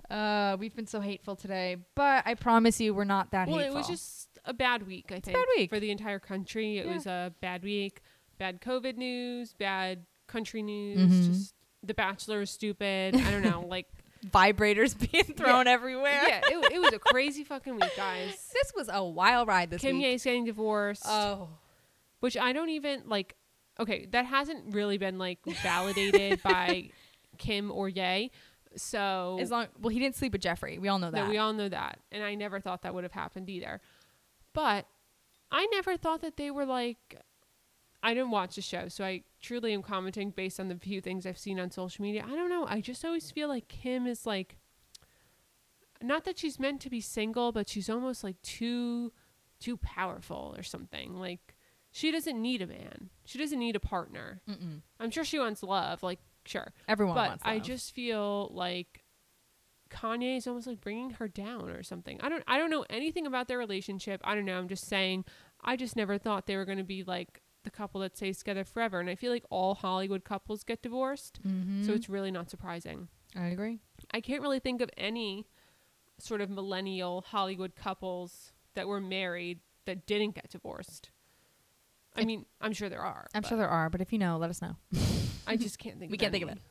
Uh, 0.10 0.58
we've 0.60 0.76
been 0.76 0.88
so 0.88 1.00
hateful 1.00 1.36
today, 1.36 1.78
but 1.96 2.24
I 2.26 2.34
promise 2.36 2.80
you, 2.82 2.94
we're 2.94 3.04
not 3.04 3.32
that 3.32 3.48
well, 3.48 3.58
hateful. 3.60 3.76
it 3.76 3.78
was 3.80 3.88
just 3.88 4.28
a 4.46 4.54
bad 4.54 4.86
week. 4.88 5.06
I 5.12 5.20
think 5.20 5.36
bad 5.38 5.46
week. 5.58 5.70
for 5.70 5.80
the 5.80 5.92
entire 5.92 6.20
country. 6.20 6.78
It 6.78 6.86
Yeah. 6.86 6.94
was 6.94 7.06
a 7.06 7.34
bad 7.42 7.64
week. 7.64 8.02
Bad 8.38 8.62
COVID 8.62 8.98
news. 8.98 9.54
Bad 9.54 10.06
country 10.28 10.62
news. 10.64 11.00
Mhm. 11.00 11.28
Just 11.34 11.56
The 11.84 11.94
Bachelor 11.94 12.42
is 12.42 12.50
stupid. 12.52 13.16
I 13.16 13.32
don't 13.32 13.44
know. 13.44 13.62
Like 13.68 13.88
vibrators 14.28 14.96
being 15.12 15.24
thrown 15.24 15.66
everywhere. 15.68 16.22
yeah, 16.28 16.42
it, 16.44 16.74
it 16.74 16.80
was 16.82 16.94
a 16.94 17.00
crazy 17.00 17.44
fucking 17.44 17.74
week, 17.76 17.96
guys. 17.98 18.50
This 18.54 18.72
was 18.76 18.89
a 18.92 19.04
wild 19.04 19.48
ride 19.48 19.72
this 19.72 19.82
Kim. 19.82 20.00
Ye's 20.00 20.24
getting 20.24 20.46
divorced. 20.46 21.04
Oh, 21.08 21.50
which 22.20 22.38
I 22.38 22.54
don't 22.54 22.70
even 22.70 23.04
like. 23.08 23.36
Okay, 23.80 24.06
that 24.12 24.26
hasn't 24.26 24.76
really 24.76 24.98
been 25.00 25.18
like 25.18 25.39
validated 25.64 26.44
by 26.44 26.89
Kim 27.39 27.72
or 27.72 27.89
Ye. 27.89 28.30
So 28.76 29.38
as 29.40 29.52
long 29.52 29.68
well, 29.80 29.90
he 29.90 30.00
didn't 30.00 30.16
sleep 30.16 30.32
with 30.34 30.42
Jeffree. 30.42 30.80
We 30.80 30.88
all 30.88 31.00
know 31.00 31.12
that. 31.12 31.26
no, 31.26 31.30
we 31.30 31.38
all 31.38 31.54
know 31.54 31.70
that, 31.70 32.00
and 32.12 32.24
I 32.24 32.36
never 32.36 32.60
thought 32.60 32.84
that 32.84 32.94
would 32.94 33.04
have 33.04 33.12
happened 33.12 33.50
either. 33.50 33.82
But 34.54 34.86
I 35.52 35.66
never 35.72 35.98
thought 35.98 36.22
that 36.22 36.38
they 36.38 36.52
were 36.52 36.66
like. 36.66 37.18
I 38.04 38.16
didn't 38.16 38.32
watch 38.32 38.56
the 38.56 38.64
show, 38.64 38.88
so 38.88 39.04
I 39.04 39.22
truly 39.42 39.74
am 39.74 39.84
commenting 39.84 40.32
based 40.32 40.60
on 40.60 40.70
the 40.70 40.76
few 40.76 41.02
things 41.02 41.28
I've 41.28 41.38
seen 41.38 41.60
on 41.60 41.70
social 41.70 42.02
media. 42.02 42.26
I 42.28 42.32
don't 42.32 42.50
know. 42.50 42.66
I 42.68 42.82
just 42.82 43.06
always 43.06 43.30
feel 43.30 43.48
like 43.48 43.68
Kim 43.68 44.08
is 44.08 44.26
like. 44.26 44.58
Not 46.02 46.26
that 46.26 46.40
she's 46.40 46.60
meant 46.60 46.82
to 46.82 46.90
be 46.90 47.00
single, 47.00 47.52
but 47.52 47.70
she's 47.70 47.88
almost 47.88 48.24
like 48.24 48.42
too, 48.42 49.12
too 49.60 49.78
powerful 49.78 50.56
or 50.58 50.64
something. 50.64 51.14
Like 51.14 51.56
she 51.92 52.12
doesn't 52.12 52.42
need 52.42 52.62
a 52.64 52.68
man. 52.68 53.10
She 53.26 53.38
doesn't 53.38 53.60
need 53.60 53.76
a 53.76 53.80
partner. 53.80 54.42
Mm-mm. 54.50 54.82
I'm 55.00 55.12
sure 55.12 55.24
she 55.24 55.38
wants 55.38 55.62
love, 55.62 56.02
like 56.02 56.20
sure, 56.46 56.74
Everyone 56.88 57.16
but 57.16 57.39
I 57.44 57.60
just 57.60 57.94
feel 57.94 58.50
like 58.54 59.04
Kanye 59.89 60.38
is 60.38 60.48
almost 60.48 60.68
like 60.68 60.80
bringing 60.82 61.12
her 61.12 61.28
down 61.28 61.70
or 61.70 61.84
something. 61.84 62.20
I 62.22 62.30
don't 62.30 62.44
I 62.48 62.58
don't 62.58 62.70
know 62.70 62.86
anything 62.89 63.28
about 63.28 63.48
their 63.48 63.58
relationship. 63.58 64.22
I 64.24 64.36
don't 64.36 64.46
know. 64.46 64.58
I'm 64.58 64.70
just 64.70 64.88
saying 64.88 65.26
I 65.64 65.76
just 65.76 65.96
never 65.96 66.18
thought 66.18 66.48
they 66.48 66.56
were 66.56 66.66
going 66.66 66.78
to 66.78 66.84
be 66.84 67.04
like 67.04 67.42
the 67.64 67.70
couple 67.70 68.02
that 68.02 68.16
stays 68.18 68.39
together 68.39 68.64
forever. 68.64 69.00
And 69.00 69.10
I 69.10 69.16
feel 69.16 69.32
like 69.32 69.46
all 69.52 69.76
Hollywood 69.76 70.24
couples 70.24 70.64
get 70.64 70.82
divorced, 70.82 71.39
Mhm. 71.46 71.86
so 71.86 71.94
it's 71.94 72.10
really 72.10 72.32
not 72.32 72.50
surprising. 72.50 73.10
I 73.36 73.48
agree. 73.48 73.80
I 74.12 74.22
can't 74.22 74.42
really 74.42 74.60
think 74.60 74.82
of 74.82 74.89
any 74.98 75.46
sort 76.18 76.42
of 76.42 76.50
millennial 76.50 77.22
Hollywood 77.22 77.76
couples 77.76 78.52
that 78.74 78.88
were 78.88 79.00
married 79.02 79.60
that 79.86 80.06
didn't 80.08 80.34
get 80.36 80.50
divorced. 80.50 81.11
I 82.16 82.26
mean, 82.26 82.45
I'm 82.59 82.74
sure 82.74 82.89
there 82.89 83.01
are. 83.01 83.28
I'm 83.34 83.43
sure 83.43 83.57
there 83.57 83.70
are, 83.70 83.89
but 83.89 84.01
if 84.01 84.12
you 84.12 84.20
know, 84.20 84.38
let 84.38 84.49
us 84.49 84.62
know. 84.62 84.76
I 85.47 85.55
just 85.55 85.80
can't 85.80 85.97
think. 85.99 86.09
Of 86.09 86.09
it. 86.09 86.12
We 86.12 86.18
of 86.18 86.20
can't 86.20 86.32
think 86.32 86.43
of 86.43 86.49
any. 86.49 86.62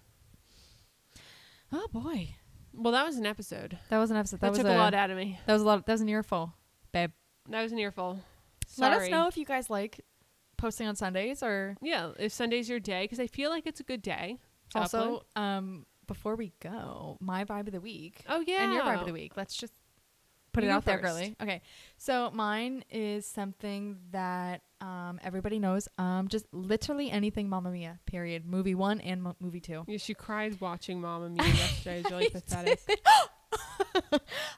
Oh 1.73 1.87
boy, 1.93 2.35
Well, 2.75 2.93
that 2.93 3.07
was 3.07 3.17
an 3.17 3.27
episode. 3.27 3.79
that 3.91 3.99
was 3.99 4.11
an 4.11 4.17
episode. 4.17 4.41
That, 4.41 4.47
That, 4.47 4.51
was 4.51 4.59
took 4.59 4.67
a, 4.67 4.75
a 4.75 4.77
lot 4.77 4.93
out 4.95 5.11
of 5.11 5.17
me. 5.17 5.39
That 5.47 5.53
was 5.53 5.63
a 5.63 5.65
lot. 5.65 5.87
That 5.87 5.93
was 5.93 6.01
an 6.01 6.09
earful, 6.09 6.53
babe. 6.93 7.11
That 7.49 7.63
was 7.63 7.73
an 7.73 7.79
earful. 7.79 8.21
Sorry. 8.67 8.91
Let 8.91 9.03
us 9.03 9.11
know 9.11 9.27
if 9.29 9.37
you 9.37 9.45
guys 9.45 9.71
like 9.71 10.01
posting 10.57 10.87
on 10.87 10.97
Sundays 10.97 11.43
or 11.43 11.77
Yeah, 11.81 12.11
if 12.19 12.33
Sunday's 12.33 12.69
your 12.69 12.81
day, 12.81 13.05
because 13.05 13.21
I 13.21 13.27
feel 13.27 13.51
like 13.51 13.67
it's 13.67 13.81
a 13.81 13.85
good 13.85 14.03
day. 14.03 14.39
to 14.71 14.79
upload. 14.79 14.83
also 14.83 15.23
um 15.37 15.87
before 16.07 16.35
we 16.35 16.53
go, 16.61 17.17
my 17.21 17.45
vibe 17.45 17.67
of 17.69 17.73
the 17.73 17.81
week 17.81 18.25
oh 18.29 18.43
yeah, 18.47 18.65
and 18.65 18.73
your 18.73 18.83
vibe 18.83 19.01
of 19.01 19.07
the 19.07 19.13
week. 19.13 19.37
Let's 19.37 19.57
just 19.57 19.73
put 20.53 20.65
You 20.65 20.71
it 20.71 20.73
out 20.73 20.85
there, 20.85 20.99
girly. 20.99 21.37
Okay, 21.43 21.63
so 21.97 22.31
mine 22.33 22.85
is 22.91 23.27
something 23.27 23.99
that 24.13 24.63
um 24.81 25.21
everybody 25.23 25.59
knows. 25.59 25.89
Um, 25.99 26.29
just 26.29 26.47
literally 26.53 27.11
anything 27.11 27.49
Mamma 27.49 27.71
Mia. 27.71 27.99
Period. 28.07 28.47
Movie 28.47 28.75
one 28.75 29.01
and 29.01 29.23
mo- 29.23 29.37
movie 29.41 29.61
two. 29.61 29.85
Yeah, 29.87 29.99
she 29.99 30.15
cried 30.15 30.61
watching 30.61 31.01
Mamma 31.01 31.31
Mia 31.31 31.45
yesterday. 31.47 32.01
It's 32.01 32.11
really 32.11 32.31
pathetic. 32.31 32.81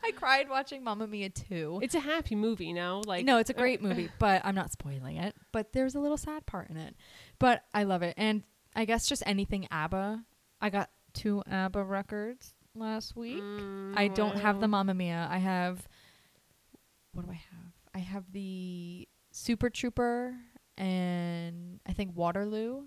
I 0.05 0.11
cried 0.16 0.49
watching 0.49 0.84
Mamma 0.84 1.07
Mia 1.07 1.30
2. 1.30 1.80
It's 1.82 1.95
a 1.95 2.01
happy 2.01 2.34
movie, 2.34 2.72
no? 2.72 3.03
Like 3.07 3.24
no, 3.24 3.38
it's 3.38 3.51
a 3.51 3.55
great 3.55 3.80
movie, 3.82 4.11
but 4.18 4.43
I'm 4.45 4.55
not 4.55 4.72
spoiling 4.72 5.16
it. 5.16 5.34
But 5.53 5.72
there's 5.72 5.95
a 5.95 6.01
little 6.01 6.16
sad 6.16 6.45
part 6.47 6.68
in 6.70 6.76
it. 6.76 6.95
But 7.38 7.64
I 7.72 7.84
love 7.84 8.03
it. 8.03 8.14
And 8.16 8.43
I 8.74 8.84
guess 8.84 9.09
just 9.09 9.22
anything 9.26 9.66
ABBA. 9.70 10.24
I 10.61 10.70
got 10.70 10.90
two 11.14 11.43
ABBA 11.51 11.84
records 11.84 12.55
last 12.74 13.16
week. 13.16 13.42
Mm, 13.42 13.94
I 13.96 14.08
don't 14.08 14.36
have 14.36 14.60
the. 14.60 14.68
Mamma 14.68 14.94
Mia. 14.94 15.28
I 15.30 15.38
have 15.38 15.86
what 17.12 17.26
do 17.26 17.30
I 17.30 17.34
have? 17.34 17.72
I 17.94 17.98
have 17.98 18.24
the 18.32 19.06
Super 19.30 19.70
Trooper 19.70 20.34
and 20.76 21.80
I 21.86 21.92
think 21.92 22.16
Waterloo. 22.16 22.84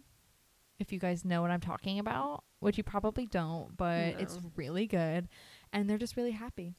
If 0.77 0.91
you 0.91 0.99
guys 0.99 1.23
know 1.23 1.41
what 1.41 1.51
I'm 1.51 1.61
talking 1.61 1.99
about, 1.99 2.43
which 2.59 2.77
you 2.77 2.83
probably 2.83 3.25
don't, 3.25 3.77
but 3.77 4.19
it's 4.19 4.37
really 4.57 4.87
good 4.87 5.29
and 5.71 5.89
they're 5.89 5.97
just 5.97 6.17
really 6.17 6.31
happy. 6.31 6.75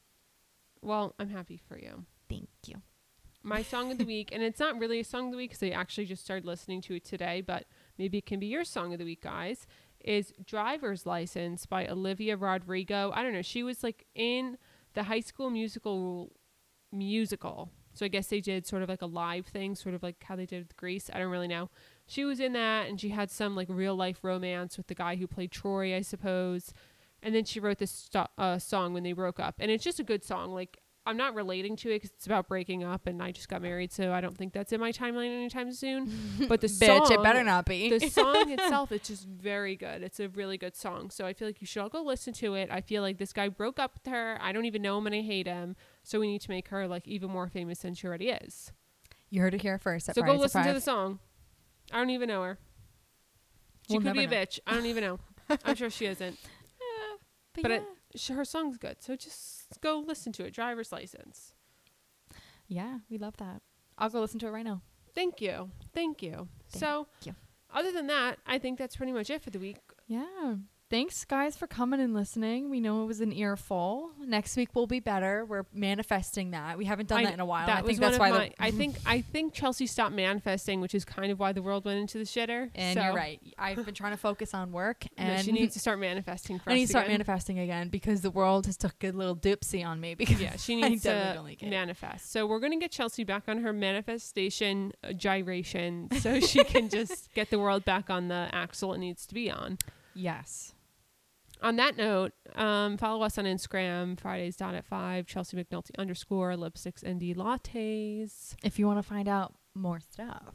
Well, 0.83 1.15
I'm 1.19 1.31
happy 1.31 1.57
for 1.57 1.79
you. 1.79 2.05
Thank 2.29 2.49
you. 2.67 2.83
My 3.43 3.63
song 3.63 3.91
of 3.91 3.99
the 3.99 4.05
week, 4.05 4.31
and 4.33 4.43
it's 4.43 4.61
not 4.61 4.79
really 4.79 5.01
a 5.01 5.05
song 5.05 5.27
of 5.27 5.31
the 5.31 5.39
week 5.39 5.51
because 5.51 5.63
I 5.63 5.71
actually 5.71 6.05
just 6.05 6.23
started 6.23 6.45
listening 6.45 6.83
to 6.83 6.97
it 6.97 7.05
today, 7.05 7.41
but 7.41 7.65
maybe 7.97 8.19
it 8.19 8.27
can 8.27 8.39
be 8.39 8.47
your 8.47 8.65
song 8.65 8.93
of 8.93 8.99
the 8.99 9.05
week, 9.05 9.23
guys. 9.23 9.67
Is 10.07 10.33
Driver's 10.45 11.05
License 11.05 11.67
by 11.67 11.87
Olivia 11.87 12.37
Rodrigo. 12.37 13.13
I 13.15 13.23
don't 13.23 13.33
know. 13.33 13.43
She 13.43 13.63
was 13.63 13.83
like 13.83 14.07
in 14.15 14.57
the 14.95 15.03
High 15.03 15.21
School 15.21 15.51
Musical 15.51 16.33
musical. 16.93 17.71
So 17.93 18.05
I 18.05 18.09
guess 18.09 18.27
they 18.27 18.41
did 18.41 18.67
sort 18.67 18.83
of 18.83 18.89
like 18.89 19.03
a 19.03 19.07
live 19.07 19.47
thing, 19.47 19.75
sort 19.75 19.95
of 19.95 20.03
like 20.03 20.23
how 20.23 20.37
they 20.37 20.47
did 20.47 20.63
with 20.63 20.77
Grease. 20.77 21.11
I 21.13 21.19
don't 21.19 21.31
really 21.31 21.49
know. 21.49 21.71
She 22.07 22.25
was 22.25 22.41
in 22.41 22.53
that, 22.53 22.89
and 22.89 23.01
she 23.01 23.09
had 23.09 23.31
some 23.31 23.57
like 23.57 23.69
real 23.71 23.97
life 23.97 24.19
romance 24.23 24.77
with 24.77 24.87
the 24.87 24.95
guy 24.95 25.17
who 25.17 25.27
played 25.27 25.51
Troy, 25.51 25.97
I 25.97 26.03
suppose. 26.03 26.73
And 27.23 27.35
then 27.35 27.45
she 27.45 27.59
wrote 27.59 27.79
this 27.79 27.91
sto- 27.91 28.29
uh, 28.37 28.59
song 28.59 28.93
when 28.93 29.03
they 29.03 29.13
broke 29.13 29.41
up, 29.41 29.57
and 29.59 29.71
it's 29.71 29.83
just 29.83 29.99
a 29.99 30.05
good 30.05 30.23
song. 30.23 30.53
Like 30.53 30.79
I'm 31.07 31.17
not 31.17 31.35
relating 31.35 31.77
to 31.77 31.91
it 31.91 31.97
because 32.03 32.11
it's 32.11 32.27
about 32.27 32.49
breaking 32.49 32.83
up, 32.85 33.07
and 33.07 33.23
I 33.23 33.31
just 33.31 33.49
got 33.49 33.63
married, 33.63 33.93
so 33.93 34.13
I 34.13 34.21
don't 34.21 34.37
think 34.37 34.53
that's 34.53 34.73
in 34.73 34.81
my 34.81 34.91
timeline 34.93 35.31
anytime 35.35 35.73
soon. 35.73 36.11
But 36.49 36.61
the 36.61 36.67
Bitch, 36.67 36.87
song, 37.07 37.13
it 37.13 37.23
better 37.23 37.45
not 37.45 37.65
be. 37.65 37.97
the 37.97 38.09
song 38.11 38.51
itself 38.51 38.91
is 38.93 39.03
just 39.03 39.27
very 39.27 39.77
good. 39.77 40.03
It's 40.03 40.19
a 40.21 40.29
really 40.29 40.59
good 40.59 40.75
song. 40.77 41.11
So 41.11 41.25
I 41.25 41.33
feel 41.33 41.47
like 41.49 41.61
you 41.61 41.67
should 41.67 41.81
all 41.81 41.89
go 41.89 42.03
listen 42.03 42.33
to 42.35 42.55
it. 42.55 42.69
I 42.71 42.81
feel 42.81 43.03
like 43.03 43.19
this 43.19 43.33
guy 43.33 43.49
broke 43.49 43.79
up 43.79 43.95
with 43.95 44.13
her. 44.13 44.37
I 44.41 44.53
don't 44.53 44.65
even 44.65 44.83
know 44.83 44.99
him 44.99 45.07
and 45.07 45.15
I 45.15 45.21
hate 45.23 45.47
him. 45.47 45.77
So 46.03 46.19
we 46.21 46.27
need 46.27 46.41
to 46.43 46.51
make 46.51 46.69
her 46.69 46.87
like 46.89 47.07
even 47.07 47.31
more 47.31 47.49
famous 47.49 47.79
than 47.79 47.95
she 47.95 48.07
already 48.07 48.29
is. 48.31 48.73
you 49.31 49.41
heard 49.41 49.55
it 49.55 49.63
here 49.63 49.79
first. 49.79 50.09
At 50.09 50.15
so 50.17 50.21
go 50.23 50.27
Fridays 50.27 50.43
listen 50.43 50.65
to 50.67 50.73
the 50.73 50.81
song. 50.81 51.19
I 51.93 51.99
don't 51.99 52.11
even 52.11 52.29
know 52.29 52.43
her. 52.43 52.59
She 53.89 53.95
We'll 53.95 54.03
could 54.03 54.15
be 54.15 54.25
a 54.25 54.27
know. 54.27 54.37
bitch. 54.37 54.59
I 54.67 54.75
don't 54.75 54.87
even 54.87 55.05
know. 55.05 55.21
I'm 55.65 55.77
sure 55.77 55.91
she 55.91 56.07
isn't. 56.07 56.37
But, 57.55 57.63
But 57.63 57.71
yeah. 57.71 57.79
Sh- 58.17 58.29
Her 58.31 58.45
song's 58.45 58.79
good. 58.79 58.97
So 59.03 59.17
just 59.17 59.81
go 59.81 59.99
listen 60.07 60.33
to 60.33 60.45
it. 60.45 60.53
Driver's 60.55 60.93
license. 60.93 61.53
yeah, 62.69 62.99
we 63.11 63.19
love 63.19 63.37
that. 63.39 63.63
I'll 63.99 64.11
go 64.11 64.21
listen 64.21 64.39
to 64.41 64.47
it 64.49 64.51
right 64.51 64.65
now. 64.65 64.83
Thank 65.15 65.41
you. 65.41 65.71
Thank 65.95 66.23
you. 66.23 66.49
Thank 66.71 66.81
so 66.85 67.07
you. 67.25 67.35
other 67.73 67.91
than 67.93 68.07
that, 68.09 68.39
I 68.47 68.59
think 68.59 68.79
that's 68.79 68.97
pretty 68.97 69.13
much 69.13 69.31
it 69.31 69.41
for 69.43 69.51
the 69.51 69.59
week. 69.59 69.79
Yeah. 70.07 70.57
Thanks, 70.89 71.25
guys, 71.25 71.57
for 71.57 71.67
coming 71.67 71.99
and 71.99 72.15
listening. 72.15 72.71
We 72.71 72.79
know 72.79 73.03
it 73.03 73.07
was 73.07 73.21
an 73.21 73.33
earful. 73.33 74.13
Next 74.21 74.57
week 74.57 74.73
will 74.77 74.87
be 74.87 75.01
better. 75.01 75.45
We're 75.45 75.65
manifesting 75.75 76.53
that. 76.53 76.79
We 76.79 76.85
haven't 76.85 77.09
done 77.09 77.19
I- 77.21 77.25
that 77.25 77.35
in 77.35 77.41
a 77.41 77.45
while. 77.45 77.67
That 77.67 77.83
I 77.83 77.87
think 77.87 77.99
that's 77.99 78.21
why 78.21 78.31
my. 78.31 78.53
I 78.61 78.71
think 78.71 78.95
I 79.05 79.21
think 79.21 79.53
Chelsea 79.53 79.89
stopped 79.89 80.15
manifesting, 80.15 80.81
which 80.81 80.95
is 80.95 81.05
kind 81.05 81.33
of 81.33 81.41
why 81.41 81.51
the 81.53 81.61
world 81.61 81.87
went 81.87 81.99
into 81.99 82.19
the 82.19 82.25
shitter. 82.25 82.71
And 82.77 82.97
So, 82.97 83.03
you're 83.05 83.15
right. 83.15 83.41
I've 83.59 83.85
been 83.85 83.97
trying 83.97 84.13
to 84.13 84.17
focus 84.17 84.55
on 84.55 84.71
work, 84.71 85.07
no, 85.19 85.25
and 85.25 85.45
she 85.45 85.51
needs 85.51 85.75
to 85.75 85.81
start 85.81 85.99
manifesting 85.99 86.61
for 86.61 86.71
I 86.71 86.75
need 86.75 86.83
to 86.83 86.89
start 86.91 87.07
again. 87.07 87.15
manifesting 87.15 87.59
again 87.59 87.89
because 87.89 88.21
the 88.21 88.31
world 88.31 88.67
has 88.67 88.77
took 88.77 89.03
a 89.03 89.11
little 89.11 89.35
doopsie 89.35 89.85
on 89.85 90.01
me. 90.01 90.15
Because 90.15 90.41
Yeah, 90.41 90.55
she 90.55 90.77
needs 90.81 91.03
to 91.03 91.41
like 91.43 91.63
manifest. 91.63 92.31
So 92.31 92.47
we're 92.47 92.61
gonna 92.61 92.79
get 92.79 92.93
Chelsea 92.93 93.25
back 93.25 93.43
on 93.49 93.59
her 93.59 93.73
manifestation 93.73 94.93
uh, 95.03 95.13
gyration, 95.15 96.11
so 96.21 96.39
she 96.39 96.63
can 96.63 96.89
just 96.91 97.35
get 97.35 97.51
the 97.51 97.59
world 97.59 97.85
back 97.85 98.09
on 98.09 98.29
the 98.29 98.49
axle 98.53 98.95
it 98.95 98.99
needs 98.99 99.27
to 99.27 99.35
be 99.35 99.51
on. 99.51 99.79
yes, 100.15 100.75
On 101.63 101.77
that 101.77 101.97
note, 101.97 102.33
um, 102.55 102.97
follow 102.99 103.25
us 103.25 103.39
on 103.39 103.45
Instagram 103.45 104.19
Fridays 104.21 104.57
dot 104.57 104.75
at 104.75 104.85
five 104.85 105.27
Chelsea 105.27 105.57
McNulty 105.57 105.91
underscore 105.99 106.53
lipsticks 106.53 107.03
ND 107.07 107.37
lattes. 107.37 108.55
if 108.63 108.79
you 108.79 108.87
want 108.87 108.99
to 108.99 109.03
find 109.03 109.29
out 109.29 109.55
more 109.75 110.01
stuff 110.01 110.55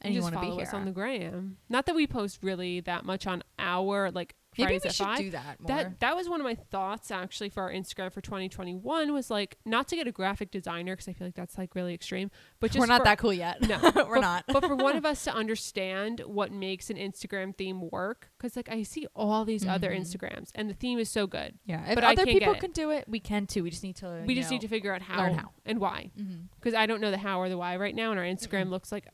and 0.00 0.14
you 0.14 0.20
just 0.20 0.32
want 0.32 0.34
to 0.34 0.40
be 0.40 0.46
follow 0.46 0.58
here, 0.58 0.66
us 0.66 0.74
on 0.74 0.84
the 0.84 0.90
gram. 0.92 1.56
Not 1.68 1.86
that 1.86 1.94
we 1.94 2.06
post 2.06 2.38
really 2.42 2.80
that 2.80 3.04
much 3.04 3.26
on 3.26 3.42
our 3.58 4.10
like 4.10 4.34
maybe 4.58 4.78
Fridays 4.78 4.84
we 4.84 4.90
should 4.90 5.06
five. 5.06 5.18
do 5.18 5.30
that 5.30 5.60
more. 5.60 5.68
That 5.68 6.00
that 6.00 6.16
was 6.16 6.28
one 6.28 6.40
of 6.40 6.44
my 6.44 6.54
thoughts 6.54 7.10
actually 7.10 7.48
for 7.50 7.62
our 7.62 7.72
Instagram 7.72 8.12
for 8.12 8.20
2021 8.20 9.12
was 9.12 9.30
like 9.30 9.56
not 9.64 9.88
to 9.88 9.96
get 9.96 10.06
a 10.06 10.12
graphic 10.12 10.50
designer 10.50 10.94
because 10.94 11.08
I 11.08 11.12
feel 11.12 11.26
like 11.26 11.34
that's 11.34 11.58
like 11.58 11.74
really 11.74 11.94
extreme, 11.94 12.30
but 12.60 12.70
just 12.70 12.80
We're 12.80 12.86
not 12.86 13.00
for- 13.00 13.04
that 13.04 13.18
cool 13.18 13.32
yet. 13.32 13.60
No, 13.62 13.78
we're 13.94 14.14
but, 14.16 14.20
not. 14.20 14.44
but 14.48 14.64
for 14.64 14.74
one 14.76 14.96
of 15.02 15.04
us 15.04 15.24
to 15.24 15.32
understand 15.34 16.20
what 16.26 16.52
makes 16.52 16.90
an 16.90 16.96
Instagram 16.96 17.56
theme 17.56 17.88
work, 17.90 18.30
because 18.38 18.56
like 18.56 18.68
I 18.68 18.82
see 18.82 19.06
all 19.14 19.44
these 19.44 19.66
other 19.66 19.90
Mhm. 19.90 20.00
Instagrams 20.00 20.50
and 20.54 20.68
the 20.70 20.74
theme 20.74 20.98
is 20.98 21.08
so 21.08 21.26
good. 21.26 21.58
yeah, 21.64 21.84
if 21.88 21.94
but 21.94 22.04
other 22.04 22.24
people 22.24 22.54
can 22.54 22.70
do 22.72 22.90
it, 22.90 23.04
we 23.08 23.20
can 23.20 23.46
too. 23.46 23.62
We 23.62 23.70
just 23.70 23.82
need 23.82 23.96
to. 23.96 24.22
we 24.26 24.34
just 24.34 24.50
know, 24.50 24.54
need 24.54 24.60
to 24.62 24.68
figure 24.68 24.92
out 24.94 25.02
how, 25.02 25.18
learn 25.22 25.34
how. 25.34 25.50
and 25.64 25.78
why, 25.80 26.10
because 26.60 26.74
I 26.74 26.86
don't 26.86 27.00
know 27.00 27.10
the 27.10 27.18
how 27.18 27.40
or 27.40 27.48
the 27.48 27.58
why 27.58 27.76
right 27.76 27.94
now, 27.94 28.10
and 28.10 28.18
our 28.18 28.24
Instagram 28.26 28.70
looks 28.70 28.90
like 28.92 29.06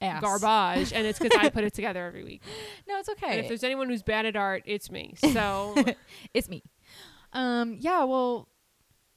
Ass. 0.00 0.20
garbage, 0.20 0.92
and 0.92 1.06
it's 1.06 1.18
because 1.18 1.38
I 1.38 1.48
put 1.48 1.64
it 1.64 1.72
together 1.74 2.04
every 2.04 2.24
week. 2.24 2.42
No, 2.86 2.98
it's 2.98 3.08
And 3.08 3.16
okay. 3.22 3.38
if 3.38 3.48
there's 3.48 3.64
anyone 3.64 3.88
who's 3.88 4.02
bad 4.02 4.26
at 4.26 4.36
art, 4.36 4.62
it's 4.66 4.90
me. 4.90 5.14
So 5.32 5.74
it's 6.34 6.48
me. 6.48 6.62
Um. 7.32 7.76
Yeah. 7.80 8.04
Well, 8.04 8.48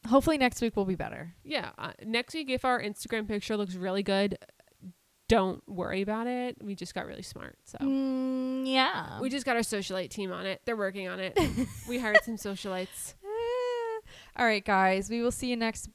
hopefully 0.07 0.37
next 0.37 0.61
week 0.61 0.75
will 0.75 0.85
be 0.85 0.95
better. 0.95 1.35
yeah, 1.43 1.71
uh, 1.77 1.91
next 2.05 2.33
week 2.33 2.49
if 2.49 2.63
our 2.63 2.81
Instagram 2.81 3.27
picture 3.27 3.57
looks 3.57 3.75
really 3.75 4.03
good, 4.03 4.37
don't 5.27 5.61
worry 5.67 6.01
about 6.01 6.27
it. 6.27 6.55
We 6.63 6.73
just 6.75 6.95
got 6.95 7.05
really 7.05 7.21
smart, 7.23 7.57
so. 7.65 7.77
Mm, 7.79 8.65
yeah. 8.65 9.19
We 9.19 9.29
just 9.29 9.45
got 9.45 9.57
our 9.57 9.61
socialite 9.63 10.09
team 10.09 10.31
on 10.31 10.45
it. 10.45 10.61
They're 10.65 10.77
working 10.77 11.09
on 11.09 11.19
it. 11.19 11.37
we 11.89 11.99
hired 11.99 12.23
some 12.23 12.37
socialites. 12.37 13.15
All 14.37 14.45
right, 14.45 14.63
guys. 14.63 15.09
We 15.09 15.21
will 15.21 15.31
see 15.31 15.47
you 15.49 15.57
next 15.57 15.89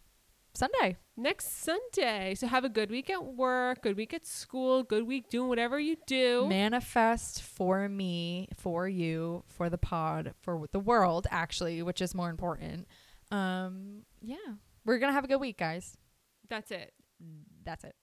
Sunday. 0.55 0.96
Next 1.16 1.62
Sunday. 1.62 2.34
So 2.34 2.46
have 2.46 2.64
a 2.64 2.68
good 2.68 2.90
week 2.90 3.11
at 3.11 3.24
work, 3.24 3.82
good 3.82 3.96
week 3.96 4.12
at 4.14 4.26
school, 4.26 4.82
good 4.82 5.07
week 5.07 5.28
doing 5.30 5.48
whatever 5.48 5.78
you 5.78 5.96
do. 6.07 6.46
Manifest 6.48 7.42
for 7.42 7.88
me, 7.88 8.48
for 8.55 8.88
you, 8.88 9.44
for 9.46 9.70
the 9.70 9.78
pod, 9.78 10.34
for 10.40 10.66
the 10.72 10.80
world, 10.80 11.26
actually, 11.30 11.82
which 11.82 12.00
is 12.03 12.14
more 12.14 12.30
important. 12.30 12.86
Um. 13.30 14.03
Yeah. 14.20 14.36
We're 14.84 14.98
gonna 14.98 15.12
have 15.12 15.24
a 15.24 15.28
good 15.28 15.40
week, 15.40 15.59
guys. 15.59 15.96
That's 16.48 16.70
it. 16.70 16.92
That's 17.64 17.84
it. 17.84 17.94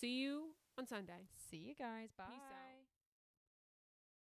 See 0.00 0.18
you 0.20 0.50
on 0.78 0.86
Sunday. 0.86 1.28
See 1.50 1.58
you 1.58 1.74
guys. 1.74 2.10
Bye. 2.16 2.24